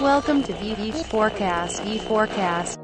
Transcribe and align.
Welcome 0.00 0.42
to 0.44 0.52
VV 0.54 1.04
Forecast. 1.04 1.82
V 1.82 1.98
Forecast. 1.98 2.78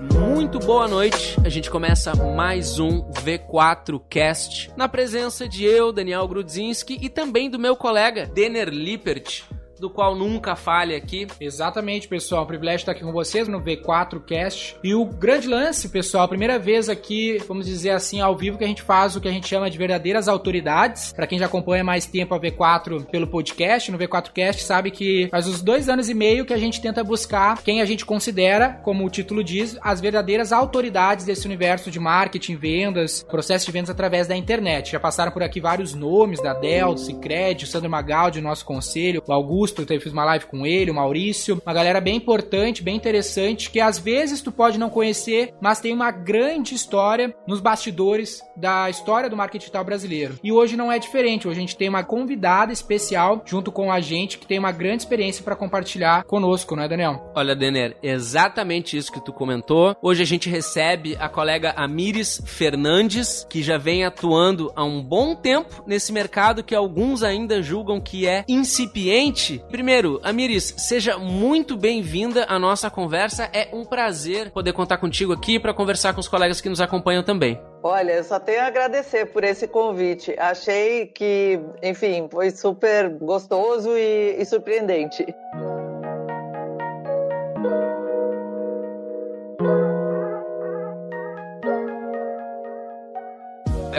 Muito 0.00 0.58
boa 0.60 0.88
noite. 0.88 1.36
A 1.44 1.50
gente 1.50 1.70
começa 1.70 2.14
mais 2.14 2.78
um 2.78 3.02
V4 3.12 4.00
Cast 4.08 4.72
na 4.74 4.88
presença 4.88 5.46
de 5.46 5.66
eu, 5.66 5.92
Daniel 5.92 6.26
Grudzinski, 6.26 6.98
e 6.98 7.10
também 7.10 7.50
do 7.50 7.58
meu 7.58 7.76
colega 7.76 8.24
Denner 8.24 8.70
Lippert, 8.70 9.42
do 9.80 9.88
qual 9.88 10.14
nunca 10.14 10.54
falha 10.54 10.96
aqui. 10.96 11.26
Exatamente, 11.40 12.06
pessoal. 12.06 12.44
Um 12.44 12.46
privilégio 12.46 12.82
estar 12.82 12.92
aqui 12.92 13.02
com 13.02 13.12
vocês 13.12 13.48
no 13.48 13.60
V4 13.60 14.20
Cast. 14.20 14.76
E 14.84 14.94
o 14.94 15.06
grande 15.06 15.48
lance, 15.48 15.88
pessoal, 15.88 16.28
primeira 16.28 16.58
vez 16.58 16.88
aqui, 16.88 17.38
vamos 17.48 17.66
dizer 17.66 17.90
assim, 17.90 18.20
ao 18.20 18.36
vivo, 18.36 18.58
que 18.58 18.64
a 18.64 18.68
gente 18.68 18.82
faz 18.82 19.16
o 19.16 19.20
que 19.20 19.28
a 19.28 19.32
gente 19.32 19.48
chama 19.48 19.70
de 19.70 19.78
verdadeiras 19.78 20.28
autoridades. 20.28 21.12
Para 21.12 21.26
quem 21.26 21.38
já 21.38 21.46
acompanha 21.46 21.82
mais 21.82 22.04
tempo 22.04 22.34
a 22.34 22.40
V4 22.40 23.06
pelo 23.06 23.26
podcast, 23.26 23.90
no 23.90 23.98
V4 23.98 24.30
Cast, 24.32 24.62
sabe 24.62 24.90
que 24.90 25.28
faz 25.30 25.48
uns 25.48 25.62
dois 25.62 25.88
anos 25.88 26.08
e 26.08 26.14
meio 26.14 26.44
que 26.44 26.52
a 26.52 26.58
gente 26.58 26.80
tenta 26.80 27.02
buscar 27.02 27.62
quem 27.62 27.80
a 27.80 27.86
gente 27.86 28.04
considera, 28.04 28.80
como 28.82 29.06
o 29.06 29.10
título 29.10 29.42
diz, 29.42 29.78
as 29.80 30.00
verdadeiras 30.00 30.52
autoridades 30.52 31.24
desse 31.24 31.46
universo 31.46 31.90
de 31.90 31.98
marketing, 31.98 32.56
vendas, 32.56 33.22
processo 33.22 33.64
de 33.64 33.72
vendas 33.72 33.90
através 33.90 34.26
da 34.26 34.36
internet. 34.36 34.92
Já 34.92 35.00
passaram 35.00 35.32
por 35.32 35.42
aqui 35.42 35.58
vários 35.58 35.94
nomes 35.94 36.42
da 36.42 36.52
Dell, 36.52 36.96
Cicred, 36.98 37.64
o 37.64 37.66
Sandro 37.66 37.88
Magaldi, 37.88 38.42
nosso 38.42 38.64
conselho, 38.64 39.22
o 39.26 39.32
Augusto 39.32 39.69
Augusto, 39.70 39.92
eu 39.92 40.00
fiz 40.00 40.12
uma 40.12 40.24
live 40.24 40.46
com 40.46 40.66
ele, 40.66 40.90
o 40.90 40.94
Maurício, 40.94 41.60
uma 41.64 41.74
galera 41.74 42.00
bem 42.00 42.16
importante, 42.16 42.82
bem 42.82 42.96
interessante, 42.96 43.70
que 43.70 43.80
às 43.80 43.98
vezes 43.98 44.40
tu 44.40 44.50
pode 44.50 44.78
não 44.78 44.90
conhecer, 44.90 45.54
mas 45.60 45.80
tem 45.80 45.92
uma 45.92 46.10
grande 46.10 46.74
história 46.74 47.34
nos 47.46 47.60
bastidores 47.60 48.42
da 48.56 48.90
história 48.90 49.30
do 49.30 49.36
marketing 49.36 49.60
digital 49.60 49.84
brasileiro. 49.84 50.38
E 50.42 50.52
hoje 50.52 50.76
não 50.76 50.90
é 50.90 50.98
diferente, 50.98 51.46
hoje 51.46 51.58
a 51.58 51.60
gente 51.60 51.76
tem 51.76 51.88
uma 51.88 52.02
convidada 52.02 52.72
especial 52.72 53.42
junto 53.44 53.70
com 53.70 53.92
a 53.92 54.00
gente 54.00 54.38
que 54.38 54.46
tem 54.46 54.58
uma 54.58 54.72
grande 54.72 55.02
experiência 55.02 55.44
para 55.44 55.56
compartilhar 55.56 56.24
conosco, 56.24 56.74
não 56.74 56.82
é, 56.82 56.88
Daniel? 56.88 57.30
Olha, 57.34 57.54
Denner, 57.54 57.96
exatamente 58.02 58.96
isso 58.96 59.12
que 59.12 59.24
tu 59.24 59.32
comentou. 59.32 59.96
Hoje 60.02 60.22
a 60.22 60.26
gente 60.26 60.48
recebe 60.48 61.16
a 61.18 61.28
colega 61.28 61.74
Amires 61.76 62.42
Fernandes, 62.44 63.46
que 63.48 63.62
já 63.62 63.78
vem 63.78 64.04
atuando 64.04 64.72
há 64.74 64.84
um 64.84 65.02
bom 65.02 65.34
tempo 65.34 65.82
nesse 65.86 66.12
mercado 66.12 66.64
que 66.64 66.74
alguns 66.74 67.22
ainda 67.22 67.62
julgam 67.62 68.00
que 68.00 68.26
é 68.26 68.44
incipiente. 68.48 69.59
Primeiro, 69.68 70.20
Amiris, 70.22 70.74
seja 70.78 71.18
muito 71.18 71.76
bem-vinda 71.76 72.44
à 72.48 72.58
nossa 72.58 72.90
conversa. 72.90 73.48
É 73.52 73.68
um 73.72 73.84
prazer 73.84 74.50
poder 74.50 74.72
contar 74.72 74.98
contigo 74.98 75.32
aqui 75.32 75.58
para 75.58 75.74
conversar 75.74 76.12
com 76.14 76.20
os 76.20 76.28
colegas 76.28 76.60
que 76.60 76.68
nos 76.68 76.80
acompanham 76.80 77.22
também. 77.22 77.60
Olha, 77.82 78.12
eu 78.12 78.24
só 78.24 78.38
tenho 78.38 78.60
a 78.60 78.66
agradecer 78.66 79.26
por 79.26 79.42
esse 79.42 79.66
convite. 79.66 80.34
Achei 80.38 81.06
que, 81.06 81.60
enfim, 81.82 82.28
foi 82.30 82.50
super 82.50 83.08
gostoso 83.08 83.90
e, 83.96 84.36
e 84.38 84.44
surpreendente. 84.44 85.24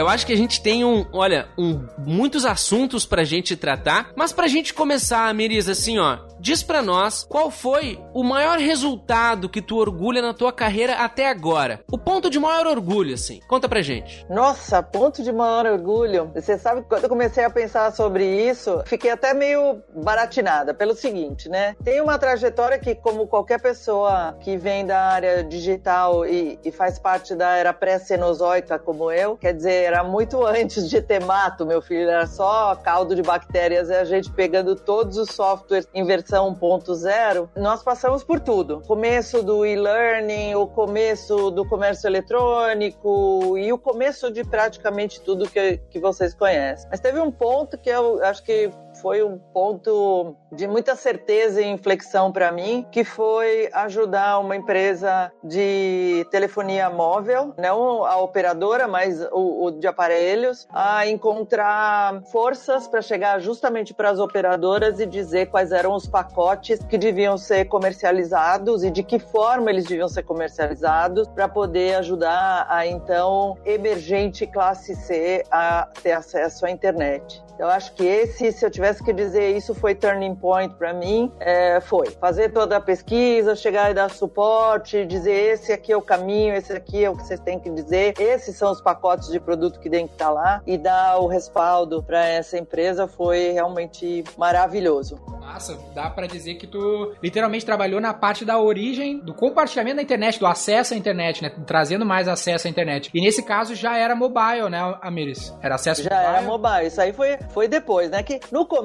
Eu 0.02 0.08
acho 0.08 0.26
que 0.26 0.32
a 0.32 0.36
gente 0.36 0.60
tem 0.60 0.84
um, 0.84 1.06
olha, 1.12 1.46
um, 1.56 1.86
muitos 1.96 2.44
assuntos 2.44 3.06
pra 3.06 3.22
gente 3.22 3.56
tratar, 3.56 4.10
mas 4.16 4.32
pra 4.32 4.48
gente 4.48 4.74
começar, 4.74 5.32
Miris, 5.32 5.68
assim, 5.68 5.96
ó, 6.00 6.18
diz 6.40 6.60
pra 6.60 6.82
nós 6.82 7.22
qual 7.22 7.52
foi 7.52 8.00
o 8.12 8.24
maior 8.24 8.58
resultado 8.58 9.48
que 9.48 9.62
tu 9.62 9.76
orgulha 9.76 10.20
na 10.20 10.34
tua 10.34 10.52
carreira 10.52 10.94
até 10.94 11.28
agora. 11.28 11.84
O 11.88 11.96
ponto 11.96 12.28
de 12.28 12.40
maior 12.40 12.66
orgulho, 12.66 13.14
assim. 13.14 13.38
Conta 13.46 13.68
pra 13.68 13.80
gente. 13.80 14.26
Nossa, 14.28 14.82
ponto 14.82 15.22
de 15.22 15.30
maior 15.30 15.66
orgulho. 15.66 16.32
Você 16.34 16.58
sabe 16.58 16.82
que 16.82 16.88
quando 16.88 17.04
eu 17.04 17.08
comecei 17.08 17.44
a 17.44 17.50
pensar 17.50 17.92
sobre 17.92 18.24
isso, 18.24 18.82
fiquei 18.86 19.12
até 19.12 19.32
meio 19.32 19.80
baratinada 19.94 20.74
pelo 20.74 20.96
seguinte, 20.96 21.48
né? 21.48 21.76
Tem 21.84 22.00
uma 22.00 22.18
trajetória 22.18 22.76
que, 22.76 22.96
como 22.96 23.28
qualquer 23.28 23.62
pessoa 23.62 24.36
que 24.40 24.56
vem 24.56 24.84
da 24.84 24.98
área 24.98 25.44
digital 25.44 26.26
e, 26.26 26.58
e 26.64 26.72
faz 26.72 26.98
parte 26.98 27.36
da 27.36 27.54
era 27.54 27.72
pré-cenozoica 27.72 28.80
como 28.80 29.12
eu, 29.12 29.36
quer 29.36 29.54
dizer, 29.54 29.91
era 29.92 30.02
muito 30.02 30.44
antes 30.46 30.88
de 30.88 31.00
ter 31.00 31.22
mato, 31.24 31.66
meu 31.66 31.82
filho, 31.82 32.08
era 32.08 32.26
só 32.26 32.74
caldo 32.76 33.14
de 33.14 33.22
bactérias 33.22 33.88
e 33.88 33.94
a 33.94 34.04
gente 34.04 34.30
pegando 34.30 34.74
todos 34.74 35.16
os 35.16 35.30
softwares 35.30 35.86
em 35.94 36.04
versão 36.04 36.54
1.0. 36.54 37.48
Nós 37.56 37.82
passamos 37.82 38.24
por 38.24 38.40
tudo. 38.40 38.80
Começo 38.86 39.42
do 39.42 39.64
e-learning, 39.64 40.54
o 40.54 40.66
começo 40.66 41.50
do 41.50 41.66
comércio 41.68 42.08
eletrônico 42.08 43.56
e 43.58 43.72
o 43.72 43.78
começo 43.78 44.30
de 44.30 44.44
praticamente 44.44 45.20
tudo 45.20 45.48
que, 45.48 45.78
que 45.90 45.98
vocês 45.98 46.34
conhecem. 46.34 46.88
Mas 46.90 47.00
teve 47.00 47.20
um 47.20 47.30
ponto 47.30 47.76
que 47.78 47.90
eu 47.90 48.22
acho 48.24 48.42
que 48.42 48.70
foi 49.02 49.20
um 49.24 49.36
ponto 49.36 50.36
de 50.52 50.68
muita 50.68 50.94
certeza 50.94 51.60
e 51.60 51.66
inflexão 51.66 52.30
para 52.30 52.52
mim, 52.52 52.86
que 52.90 53.02
foi 53.02 53.68
ajudar 53.72 54.38
uma 54.38 54.54
empresa 54.54 55.32
de 55.42 56.24
telefonia 56.30 56.88
móvel, 56.88 57.52
não 57.58 58.04
a 58.04 58.16
operadora, 58.18 58.86
mas 58.86 59.20
o, 59.32 59.66
o 59.66 59.70
de 59.72 59.88
aparelhos, 59.88 60.68
a 60.72 61.06
encontrar 61.08 62.22
forças 62.30 62.86
para 62.86 63.02
chegar 63.02 63.40
justamente 63.40 63.92
para 63.92 64.10
as 64.10 64.20
operadoras 64.20 65.00
e 65.00 65.06
dizer 65.06 65.46
quais 65.46 65.72
eram 65.72 65.94
os 65.94 66.06
pacotes 66.06 66.78
que 66.84 66.96
deviam 66.96 67.36
ser 67.36 67.64
comercializados 67.64 68.84
e 68.84 68.90
de 68.90 69.02
que 69.02 69.18
forma 69.18 69.70
eles 69.70 69.84
deviam 69.84 70.08
ser 70.08 70.22
comercializados 70.22 71.26
para 71.28 71.48
poder 71.48 71.96
ajudar 71.96 72.66
a 72.68 72.86
então 72.86 73.56
emergente 73.64 74.46
classe 74.46 74.94
C 74.94 75.42
a 75.50 75.88
ter 76.02 76.12
acesso 76.12 76.64
à 76.64 76.70
internet. 76.70 77.42
Eu 77.58 77.68
acho 77.68 77.92
que 77.94 78.04
esse, 78.04 78.50
se 78.50 78.64
eu 78.64 78.70
tivesse 78.70 78.91
que 79.00 79.12
dizer 79.12 79.56
isso 79.56 79.74
foi 79.74 79.94
turning 79.94 80.34
point 80.34 80.74
para 80.74 80.92
mim, 80.92 81.30
é, 81.38 81.80
foi 81.80 82.10
fazer 82.10 82.50
toda 82.50 82.76
a 82.76 82.80
pesquisa, 82.80 83.54
chegar 83.54 83.90
e 83.90 83.94
dar 83.94 84.10
suporte, 84.10 85.06
dizer 85.06 85.52
esse 85.52 85.72
aqui 85.72 85.92
é 85.92 85.96
o 85.96 86.02
caminho, 86.02 86.54
esse 86.54 86.72
aqui 86.72 87.04
é 87.04 87.10
o 87.10 87.16
que 87.16 87.22
vocês 87.22 87.40
têm 87.40 87.58
que 87.58 87.70
dizer, 87.70 88.14
esses 88.18 88.56
são 88.56 88.72
os 88.72 88.80
pacotes 88.80 89.28
de 89.28 89.38
produto 89.38 89.78
que 89.78 89.88
tem 89.88 90.06
que 90.06 90.14
estar 90.14 90.30
lá 90.30 90.60
e 90.66 90.76
dar 90.76 91.18
o 91.18 91.26
respaldo 91.26 92.02
para 92.02 92.26
essa 92.26 92.58
empresa 92.58 93.06
foi 93.06 93.50
realmente 93.52 94.24
maravilhoso. 94.36 95.20
Massa, 95.40 95.78
dá 95.94 96.08
para 96.08 96.26
dizer 96.26 96.54
que 96.54 96.66
tu 96.66 97.14
literalmente 97.22 97.66
trabalhou 97.66 98.00
na 98.00 98.14
parte 98.14 98.44
da 98.44 98.58
origem 98.58 99.18
do 99.18 99.34
compartilhamento 99.34 99.96
da 99.96 100.02
internet, 100.02 100.38
do 100.38 100.46
acesso 100.46 100.94
à 100.94 100.96
internet, 100.96 101.42
né? 101.42 101.50
Trazendo 101.66 102.06
mais 102.06 102.28
acesso 102.28 102.66
à 102.66 102.70
internet. 102.70 103.10
E 103.12 103.20
nesse 103.20 103.42
caso 103.42 103.74
já 103.74 103.96
era 103.96 104.14
mobile, 104.14 104.70
né, 104.70 104.96
Amiris? 105.02 105.52
Era 105.60 105.74
acesso 105.74 106.02
Já 106.02 106.10
mobile. 106.10 106.36
era 106.36 106.42
mobile. 106.42 106.86
Isso 106.86 107.00
aí 107.00 107.12
foi, 107.12 107.38
foi 107.50 107.68
depois, 107.68 108.10
né? 108.10 108.22
Que 108.22 108.40
no 108.50 108.66
começo, 108.66 108.81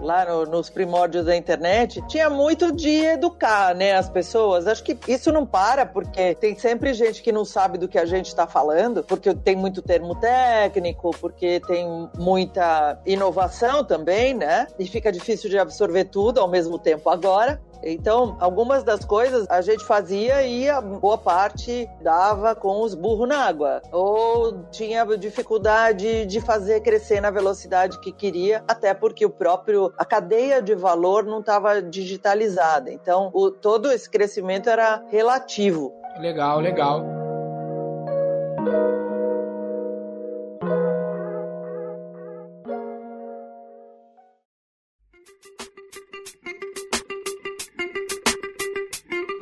lá 0.00 0.24
no- 0.24 0.44
nos 0.46 0.68
primórdios 0.70 1.24
da 1.24 1.36
internet, 1.36 2.02
tinha 2.06 2.28
muito 2.28 2.72
de 2.72 3.04
educar, 3.04 3.74
né, 3.74 3.94
as 3.94 4.08
pessoas. 4.08 4.66
Acho 4.66 4.82
que 4.84 4.96
isso 5.08 5.32
não 5.32 5.46
para, 5.46 5.86
porque 5.86 6.34
tem 6.34 6.56
sempre 6.58 6.92
gente 6.94 7.22
que 7.22 7.32
não 7.32 7.44
sabe 7.44 7.78
do 7.78 7.88
que 7.88 7.98
a 7.98 8.06
gente 8.06 8.26
está 8.26 8.46
falando, 8.46 9.02
porque 9.02 9.34
tem 9.34 9.56
muito 9.56 9.82
termo 9.82 10.14
técnico, 10.14 11.10
porque 11.20 11.60
tem 11.66 12.08
muita 12.18 12.98
inovação 13.06 13.84
também, 13.84 14.34
né? 14.34 14.66
E 14.78 14.86
fica 14.86 15.10
difícil 15.10 15.48
de 15.50 15.58
absorver 15.58 16.04
tudo 16.04 16.40
ao 16.40 16.48
mesmo 16.48 16.78
tempo 16.78 17.08
agora. 17.10 17.60
Então, 17.84 18.36
algumas 18.38 18.84
das 18.84 19.04
coisas 19.04 19.44
a 19.50 19.60
gente 19.60 19.84
fazia 19.84 20.42
e 20.42 20.68
a 20.68 20.80
boa 20.80 21.18
parte 21.18 21.88
dava 22.00 22.54
com 22.54 22.80
os 22.80 22.94
burros 22.94 23.28
na 23.28 23.38
água. 23.38 23.82
Ou 23.90 24.62
tinha 24.70 25.04
dificuldade 25.16 26.24
de 26.26 26.40
fazer 26.40 26.80
crescer 26.80 27.20
na 27.20 27.30
velocidade 27.30 27.98
que 27.98 28.12
queria, 28.12 28.62
até 28.68 28.94
porque 28.94 29.21
o 29.24 29.30
próprio 29.30 29.92
a 29.96 30.04
cadeia 30.04 30.60
de 30.60 30.74
valor 30.74 31.24
não 31.24 31.40
estava 31.40 31.80
digitalizada. 31.80 32.92
Então, 32.92 33.30
o, 33.32 33.50
todo 33.50 33.90
esse 33.90 34.08
crescimento 34.08 34.68
era 34.68 35.02
relativo. 35.08 35.92
Legal, 36.18 36.60
legal. 36.60 37.21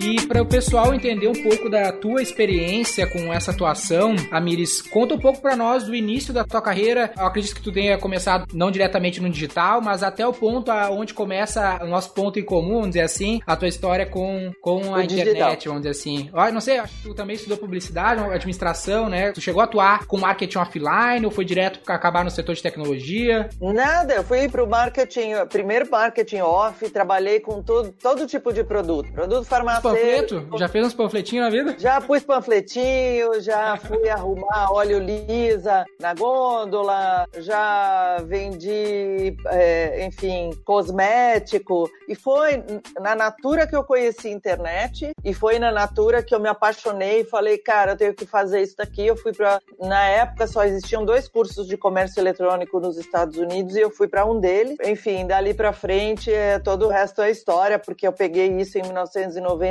E 0.03 0.27
para 0.27 0.41
o 0.41 0.47
pessoal 0.47 0.95
entender 0.95 1.29
um 1.29 1.43
pouco 1.43 1.69
da 1.69 1.93
tua 1.93 2.23
experiência 2.23 3.07
com 3.07 3.33
essa 3.33 3.51
atuação, 3.51 4.17
Amiris, 4.31 4.81
conta 4.81 5.15
um 5.15 5.19
pouco 5.19 5.41
para 5.43 5.55
nós 5.55 5.85
do 5.85 5.95
início 5.95 6.33
da 6.33 6.43
tua 6.43 6.63
carreira. 6.63 7.13
Eu 7.19 7.27
acredito 7.27 7.55
que 7.55 7.61
tu 7.63 7.71
tenha 7.71 7.99
começado 7.99 8.47
não 8.55 8.71
diretamente 8.71 9.21
no 9.21 9.29
digital, 9.29 9.83
mas 9.83 10.03
até 10.03 10.27
o 10.27 10.33
ponto 10.33 10.71
onde 10.91 11.13
começa 11.13 11.79
o 11.83 11.87
nosso 11.87 12.15
ponto 12.15 12.39
em 12.39 12.45
comum, 12.45 12.77
vamos 12.77 12.89
dizer 12.89 13.03
assim, 13.03 13.41
a 13.47 13.55
tua 13.57 13.69
história 13.69 14.07
com, 14.07 14.51
com 14.63 14.95
a 14.95 14.99
O 14.99 15.03
internet, 15.03 15.25
digital. 15.27 15.57
vamos 15.67 15.83
dizer 15.83 15.91
assim. 15.91 16.31
Eu 16.33 16.53
não 16.53 16.61
sei, 16.61 16.79
acho 16.79 16.97
que 16.97 17.03
tu 17.03 17.15
também 17.15 17.37
estudou 17.37 17.59
publicidade, 17.59 18.23
administração, 18.23 19.09
né? 19.09 19.33
Tu 19.33 19.41
chegou 19.41 19.61
a 19.61 19.65
atuar 19.65 20.07
com 20.07 20.17
marketing 20.19 20.59
offline 20.59 21.25
ou 21.27 21.31
foi 21.31 21.45
direto 21.45 21.81
para 21.81 21.95
acabar 21.95 22.25
no 22.25 22.31
setor 22.31 22.55
de 22.55 22.63
tecnologia? 22.63 23.51
Nada, 23.61 24.15
eu 24.15 24.25
fui 24.25 24.49
para 24.49 24.65
o 24.65 24.69
marketing, 24.69 25.33
primeiro 25.51 25.89
marketing 25.91 26.41
off, 26.41 26.89
trabalhei 26.89 27.39
com 27.41 27.63
todo, 27.63 27.93
todo 27.93 28.27
tipo 28.27 28.51
de 28.53 28.65
produto. 28.65 29.13
Produto 29.13 29.45
farmacêutico. 29.45 29.90
Panfletos? 29.95 30.59
Já 30.59 30.69
fez 30.69 30.87
uns 30.87 30.95
panfletinhos 30.95 31.45
na 31.45 31.51
vida? 31.51 31.77
Já 31.79 32.01
pus 32.01 32.23
panfletinho, 32.23 33.41
já 33.41 33.77
fui 33.77 34.09
arrumar 34.09 34.73
óleo 34.73 34.99
lisa 34.99 35.85
na 36.01 36.15
gôndola, 36.15 37.27
já 37.39 38.19
vendi, 38.25 39.37
é, 39.47 40.05
enfim, 40.05 40.51
cosmético. 40.65 41.91
E 42.09 42.15
foi 42.15 42.63
na 43.01 43.15
Natura 43.15 43.67
que 43.67 43.77
eu 43.77 43.85
conheci 43.85 44.29
a 44.29 44.33
internet 44.33 45.13
e 45.25 45.35
foi 45.35 45.59
na 45.59 45.71
Natura 45.71 46.23
que 46.23 46.35
eu 46.35 46.41
me 46.41 46.49
apaixonei 46.49 47.21
e 47.21 47.25
falei, 47.25 47.59
cara, 47.59 47.93
eu 47.93 47.97
tenho 47.97 48.15
que 48.15 48.27
fazer 48.27 48.63
isso 48.63 48.77
daqui. 48.77 49.07
Eu 49.07 49.17
fui 49.17 49.33
para 49.33 49.61
na 49.79 50.05
época 50.07 50.47
só 50.47 50.65
existiam 50.65 51.05
dois 51.05 51.29
cursos 51.29 51.67
de 51.67 51.77
comércio 51.77 52.21
eletrônico 52.21 52.81
nos 52.81 52.97
Estados 52.97 53.37
Unidos 53.37 53.77
e 53.77 53.81
eu 53.81 53.91
fui 53.91 54.09
para 54.09 54.25
um 54.25 54.39
deles. 54.41 54.77
Enfim, 54.85 55.27
dali 55.27 55.55
para 55.55 55.73
frente, 55.73 56.33
é, 56.33 56.59
todo 56.59 56.87
o 56.87 56.89
resto 56.89 57.23
é 57.23 57.31
história, 57.31 57.79
porque 57.79 58.07
eu 58.07 58.13
peguei 58.13 58.49
isso 58.61 58.79
em 58.79 58.93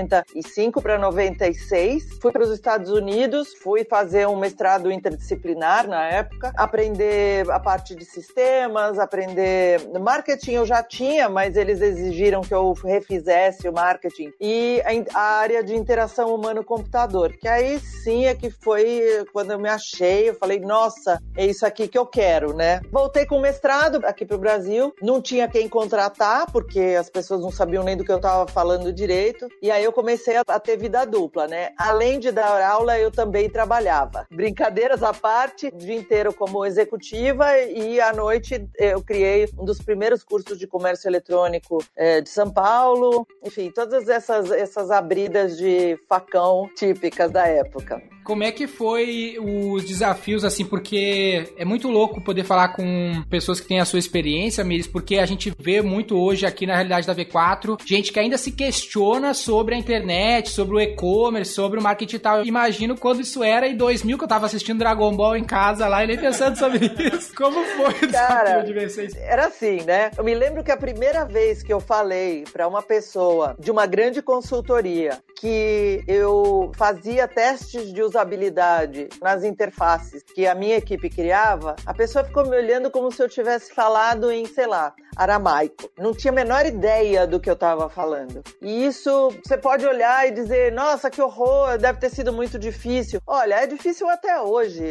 1995 0.10 0.82
para 0.82 0.98
96. 0.98 2.18
Fui 2.22 2.32
para 2.32 2.44
os 2.44 2.52
Estados 2.52 2.92
Unidos, 2.92 3.54
fui 3.62 3.86
fazer 3.86 4.28
um 4.28 4.38
mestrado 4.38 4.92
interdisciplinar 4.92 5.88
na 5.88 6.06
época, 6.06 6.52
aprender 6.58 7.50
a 7.52 7.60
parte 7.60 7.96
de 7.96 8.06
sistemas, 8.06 8.98
aprender 8.98 9.80
marketing 10.00 10.54
eu 10.54 10.66
já 10.66 10.82
tinha, 10.82 11.30
mas 11.30 11.56
eles 11.56 11.82
exigiram 11.82 12.42
que 12.42 12.54
eu 12.54 12.74
refizesse 12.74 13.68
o 13.68 13.74
marketing 13.74 14.34
e 14.42 14.82
a 15.14 15.22
área 15.22 15.64
de 15.64 15.76
interação 15.76 16.34
humano-computador, 16.34 17.34
que 17.40 17.48
aí 17.48 17.80
sim 17.80 18.26
é 18.26 18.34
que 18.34 18.50
foi 18.50 19.26
quando 19.32 19.52
eu 19.52 19.60
me 19.60 19.70
achei, 19.70 20.30
eu 20.30 20.36
falei, 20.36 20.60
nossa, 20.60 21.22
é 21.36 21.46
isso 21.46 21.66
aqui 21.66 21.88
que 21.88 21.98
eu 21.98 22.06
quero, 22.06 22.54
né? 22.54 22.82
Voltei 22.92 23.26
com 23.26 23.38
o 23.38 23.42
mestrado 23.42 24.02
aqui 24.04 24.26
para 24.26 24.36
o 24.36 24.40
Brasil, 24.40 24.94
não 25.02 25.22
tinha 25.22 25.48
quem 25.48 25.70
contratar, 25.70 26.52
porque 26.52 26.96
as 27.00 27.10
pessoas 27.10 27.42
não 27.42 27.52
sabiam 27.52 27.84
nem 27.84 27.96
do 27.96 28.04
que 28.04 28.12
eu 28.12 28.18
estava 28.18 28.48
falando 28.48 28.92
direito, 28.92 29.48
e 29.62 29.70
aí 29.70 29.84
eu 29.84 29.92
comecei 30.00 30.38
a 30.38 30.60
ter 30.60 30.78
vida 30.78 31.04
dupla, 31.04 31.46
né? 31.46 31.72
Além 31.78 32.22
de 32.22 32.32
dar 32.32 32.62
aula, 32.62 32.98
eu 32.98 33.12
também 33.12 33.50
trabalhava. 33.50 34.26
Brincadeiras 34.32 35.04
à 35.04 35.14
parte, 35.14 35.68
o 35.68 35.78
dia 35.78 35.96
inteiro 35.96 36.34
como 36.34 36.66
executiva 36.66 37.58
e 37.60 38.00
à 38.00 38.14
noite 38.14 38.66
eu 38.78 39.04
criei 39.04 39.50
um 39.60 39.66
dos 39.66 39.82
primeiros 39.82 40.24
cursos 40.24 40.58
de 40.58 40.66
comércio 40.66 41.10
eletrônico 41.10 41.84
é, 41.98 42.22
de 42.22 42.30
São 42.30 42.50
Paulo. 42.50 43.28
Enfim, 43.44 43.72
todas 43.72 44.08
essas, 44.08 44.50
essas 44.52 44.90
abridas 44.90 45.58
de 45.58 46.00
facão 46.08 46.70
típicas 46.78 47.30
da 47.30 47.46
época. 47.46 48.02
Como 48.24 48.44
é 48.44 48.52
que 48.52 48.68
foi 48.68 49.38
os 49.40 49.84
desafios, 49.86 50.46
assim, 50.46 50.64
porque 50.64 51.52
é 51.58 51.66
muito 51.66 51.90
louco 51.90 52.22
poder 52.22 52.44
falar 52.44 52.70
com 52.70 53.24
pessoas 53.28 53.60
que 53.60 53.68
têm 53.68 53.80
a 53.80 53.86
sua 53.86 53.98
experiência, 53.98 54.64
Miris, 54.64 54.86
porque 54.86 55.18
a 55.18 55.26
gente 55.26 55.52
vê 55.58 55.82
muito 55.82 56.16
hoje 56.16 56.46
aqui 56.46 56.68
na 56.68 56.76
realidade 56.76 57.08
da 57.08 57.16
V4, 57.16 57.80
gente 57.84 58.14
que 58.14 58.20
ainda 58.20 58.38
se 58.38 58.52
questiona 58.52 59.34
sobre 59.34 59.74
a 59.74 59.80
internet, 59.90 60.50
sobre 60.50 60.76
o 60.76 60.80
e-commerce, 60.80 61.52
sobre 61.52 61.80
o 61.80 61.84
marketing 61.84 62.16
e 62.16 62.20
tal. 62.20 62.38
Eu 62.40 62.46
imagino 62.46 62.98
quando 62.98 63.22
isso 63.22 63.44
era 63.44 63.68
em 63.68 63.76
2000, 63.76 64.18
que 64.18 64.24
eu 64.24 64.28
tava 64.28 64.46
assistindo 64.46 64.80
Dragon 64.80 65.16
Ball 65.16 65.36
em 65.36 65.44
casa 65.44 65.88
lá 65.88 66.04
e 66.04 66.08
nem 66.08 66.18
pensando 66.18 66.58
sobre 66.58 66.86
isso. 67.14 67.34
Como 67.36 67.64
foi 67.64 68.08
o 68.08 68.12
Cara, 68.12 68.62
de 68.62 68.86
isso? 68.86 69.18
Era 69.18 69.48
assim, 69.48 69.82
né? 69.84 70.12
Eu 70.18 70.24
me 70.24 70.34
lembro 70.34 70.64
que 70.64 70.72
a 70.72 70.78
primeira 70.78 71.26
vez 71.26 71.64
que 71.64 71.74
eu 71.74 71.80
falei 71.80 72.44
para 72.52 72.68
uma 72.68 72.82
pessoa 72.82 73.56
de 73.60 73.72
uma 73.72 73.86
grande 73.86 74.22
consultoria 74.22 75.20
que 75.40 76.04
eu 76.06 76.72
fazia 76.76 77.28
testes 77.28 77.94
de 77.94 78.02
usabilidade 78.04 79.08
nas 79.22 79.44
interfaces 79.44 80.22
que 80.22 80.46
a 80.46 80.54
minha 80.54 80.76
equipe 80.76 81.10
criava, 81.10 81.78
a 81.86 81.94
pessoa 81.94 82.26
ficou 82.26 82.46
me 82.46 82.58
olhando 82.58 82.92
como 82.92 83.10
se 83.12 83.24
eu 83.24 83.30
tivesse 83.30 83.74
falado 83.74 84.30
em, 84.30 84.46
sei 84.46 84.68
lá, 84.68 84.94
aramaico. 85.16 85.90
Não 85.98 86.14
tinha 86.14 86.32
a 86.32 86.36
menor 86.36 86.66
ideia 86.66 87.26
do 87.26 87.40
que 87.40 87.50
eu 87.50 87.54
estava 87.54 87.90
falando. 87.90 88.44
E 88.62 88.86
isso 88.86 89.32
você 89.44 89.58
pode 89.58 89.79
olhar 89.86 90.28
e 90.28 90.32
dizer: 90.32 90.72
nossa, 90.72 91.10
que 91.10 91.22
horror, 91.22 91.78
deve 91.78 92.00
ter 92.00 92.10
sido 92.10 92.32
muito 92.34 92.58
difícil. 92.58 93.22
Olha, 93.26 93.56
é 93.56 93.68
difícil 93.68 94.10
até 94.10 94.42
hoje. 94.42 94.84